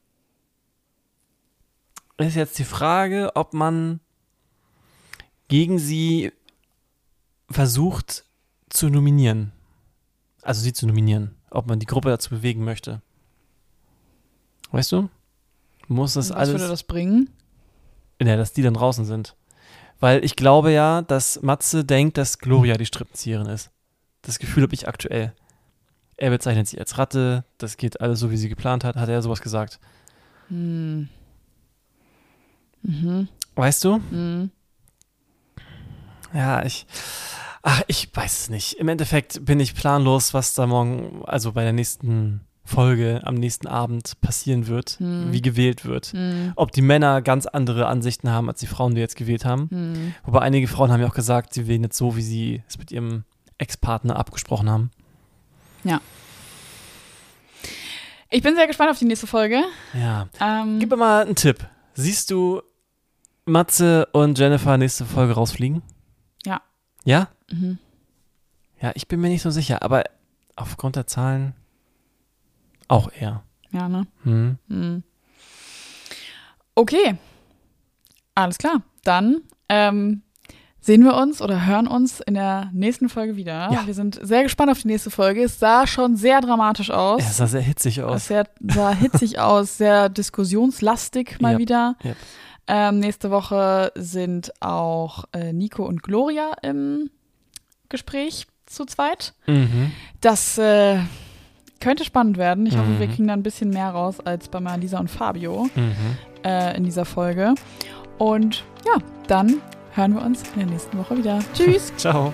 ist 2.18 2.36
jetzt 2.36 2.58
die 2.58 2.64
Frage, 2.64 3.32
ob 3.34 3.54
man 3.54 4.00
gegen 5.48 5.78
sie 5.78 6.32
versucht 7.50 8.24
zu 8.68 8.88
nominieren. 8.88 9.52
Also 10.42 10.62
sie 10.62 10.72
zu 10.72 10.86
nominieren. 10.86 11.34
Ob 11.50 11.66
man 11.66 11.78
die 11.78 11.86
Gruppe 11.86 12.08
dazu 12.08 12.30
bewegen 12.30 12.64
möchte. 12.64 13.02
Weißt 14.70 14.92
du? 14.92 15.10
Muss 15.92 16.14
das 16.14 16.30
was 16.30 16.36
alles. 16.36 16.52
würde 16.54 16.68
das 16.68 16.82
bringen? 16.82 17.30
Ja, 18.20 18.36
dass 18.36 18.52
die 18.52 18.62
dann 18.62 18.74
draußen 18.74 19.04
sind. 19.04 19.36
Weil 20.00 20.24
ich 20.24 20.36
glaube 20.36 20.72
ja, 20.72 21.02
dass 21.02 21.42
Matze 21.42 21.84
denkt, 21.84 22.18
dass 22.18 22.38
Gloria 22.38 22.76
die 22.76 22.86
Strippenzieherin 22.86 23.46
ist. 23.46 23.70
Das 24.22 24.38
Gefühl 24.38 24.62
habe 24.62 24.74
ich 24.74 24.88
aktuell. 24.88 25.32
Er 26.16 26.30
bezeichnet 26.30 26.68
sie 26.68 26.78
als 26.78 26.98
Ratte, 26.98 27.44
das 27.58 27.76
geht 27.76 28.00
alles 28.00 28.20
so, 28.20 28.30
wie 28.30 28.36
sie 28.36 28.48
geplant 28.48 28.84
hat, 28.84 28.96
hat 28.96 29.08
er 29.08 29.22
sowas 29.22 29.40
gesagt. 29.40 29.80
Hm. 30.48 31.08
Mhm. 32.82 33.28
Weißt 33.54 33.84
du? 33.84 33.98
Mhm. 34.10 34.50
Ja, 36.32 36.64
ich. 36.64 36.86
Ach, 37.62 37.82
ich 37.86 38.08
weiß 38.12 38.40
es 38.40 38.50
nicht. 38.50 38.74
Im 38.74 38.88
Endeffekt 38.88 39.44
bin 39.44 39.60
ich 39.60 39.74
planlos, 39.74 40.34
was 40.34 40.54
da 40.54 40.66
morgen, 40.66 41.22
also 41.26 41.52
bei 41.52 41.62
der 41.62 41.72
nächsten 41.72 42.40
Folge, 42.64 43.20
am 43.24 43.34
nächsten 43.34 43.66
Abend 43.66 44.20
passieren 44.20 44.66
wird, 44.68 44.98
Hm. 45.00 45.32
wie 45.32 45.42
gewählt 45.42 45.84
wird. 45.84 46.14
Mhm. 46.14 46.52
Ob 46.56 46.70
die 46.72 46.82
Männer 46.82 47.20
ganz 47.20 47.46
andere 47.46 47.86
Ansichten 47.86 48.30
haben, 48.30 48.48
als 48.48 48.60
die 48.60 48.66
Frauen, 48.68 48.94
die 48.94 49.00
jetzt 49.00 49.16
gewählt 49.16 49.44
haben. 49.44 49.68
Mhm. 49.70 50.14
Wobei 50.24 50.40
einige 50.40 50.68
Frauen 50.68 50.92
haben 50.92 51.00
ja 51.00 51.08
auch 51.08 51.14
gesagt, 51.14 51.54
sie 51.54 51.66
wählen 51.66 51.82
jetzt 51.82 51.96
so, 51.98 52.16
wie 52.16 52.22
sie 52.22 52.62
es 52.68 52.78
mit 52.78 52.92
ihrem 52.92 53.24
Ex-Partner 53.58 54.16
abgesprochen 54.16 54.70
haben. 54.70 54.90
Ich 58.34 58.42
bin 58.42 58.54
sehr 58.54 58.66
gespannt 58.66 58.90
auf 58.90 58.98
die 58.98 59.04
nächste 59.04 59.26
Folge. 59.26 59.62
Ja. 59.92 60.28
Ähm, 60.40 60.78
Gib 60.80 60.88
mir 60.90 60.96
mal 60.96 61.22
einen 61.26 61.34
Tipp. 61.36 61.66
Siehst 61.94 62.30
du 62.30 62.62
Matze 63.44 64.06
und 64.12 64.38
Jennifer 64.38 64.78
nächste 64.78 65.04
Folge 65.04 65.34
rausfliegen? 65.34 65.82
Ja. 66.46 66.62
Ja? 67.04 67.28
mhm. 67.50 67.78
Ja, 68.80 68.90
ich 68.94 69.06
bin 69.06 69.20
mir 69.20 69.28
nicht 69.28 69.42
so 69.42 69.50
sicher, 69.50 69.82
aber 69.82 70.04
aufgrund 70.56 70.96
der 70.96 71.06
Zahlen 71.06 71.54
auch 72.92 73.10
eher. 73.12 73.42
Ja, 73.70 73.88
ne? 73.88 74.06
Hm. 74.24 74.58
Mhm. 74.68 75.02
Okay. 76.74 77.16
Alles 78.34 78.58
klar. 78.58 78.82
Dann 79.04 79.42
ähm, 79.68 80.22
sehen 80.80 81.04
wir 81.04 81.14
uns 81.16 81.40
oder 81.42 81.66
hören 81.66 81.86
uns 81.86 82.20
in 82.20 82.34
der 82.34 82.70
nächsten 82.72 83.08
Folge 83.08 83.36
wieder. 83.36 83.70
Ja. 83.72 83.86
Wir 83.86 83.94
sind 83.94 84.18
sehr 84.22 84.42
gespannt 84.42 84.70
auf 84.70 84.80
die 84.82 84.88
nächste 84.88 85.10
Folge. 85.10 85.42
Es 85.42 85.58
sah 85.58 85.86
schon 85.86 86.16
sehr 86.16 86.40
dramatisch 86.40 86.90
aus. 86.90 87.22
Es 87.22 87.36
sah 87.36 87.46
sehr 87.46 87.60
hitzig 87.60 87.98
Es 87.98 88.04
aus. 88.04 88.26
sehr, 88.28 88.44
sah 88.60 88.90
hitzig 88.94 89.38
aus, 89.38 89.76
sehr 89.78 90.08
diskussionslastig 90.08 91.40
mal 91.40 91.52
Ja, 91.54 91.58
wieder. 91.58 91.96
ja. 92.02 92.12
Ähm, 92.68 93.00
nächste 93.00 93.30
Woche 93.30 93.90
sind 93.96 94.52
auch 94.60 95.24
äh, 95.32 95.52
Nico 95.52 95.84
und 95.84 96.02
Gloria 96.02 96.52
im 96.62 97.10
Gespräch 97.88 98.46
zu 98.66 98.86
zweit. 98.86 99.34
Mhm. 99.46 99.90
Das 100.20 100.56
äh, 100.58 101.00
könnte 101.82 102.04
spannend 102.04 102.38
werden. 102.38 102.64
Ich 102.66 102.76
hoffe, 102.78 102.88
Mhm. 102.88 103.00
wir 103.00 103.08
kriegen 103.08 103.26
da 103.28 103.34
ein 103.34 103.42
bisschen 103.42 103.70
mehr 103.70 103.90
raus 103.90 104.20
als 104.24 104.48
bei 104.48 104.60
Malisa 104.60 104.98
und 104.98 105.10
Fabio 105.10 105.68
Mhm. 105.74 105.92
äh, 106.44 106.76
in 106.76 106.84
dieser 106.84 107.04
Folge. 107.04 107.54
Und 108.18 108.64
ja, 108.86 108.94
dann 109.26 109.60
hören 109.94 110.14
wir 110.14 110.22
uns 110.22 110.42
in 110.54 110.60
der 110.60 110.66
nächsten 110.68 110.96
Woche 110.98 111.18
wieder. 111.18 111.40
Tschüss! 111.54 111.92
Ciao. 111.96 112.32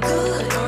Good 0.00 0.65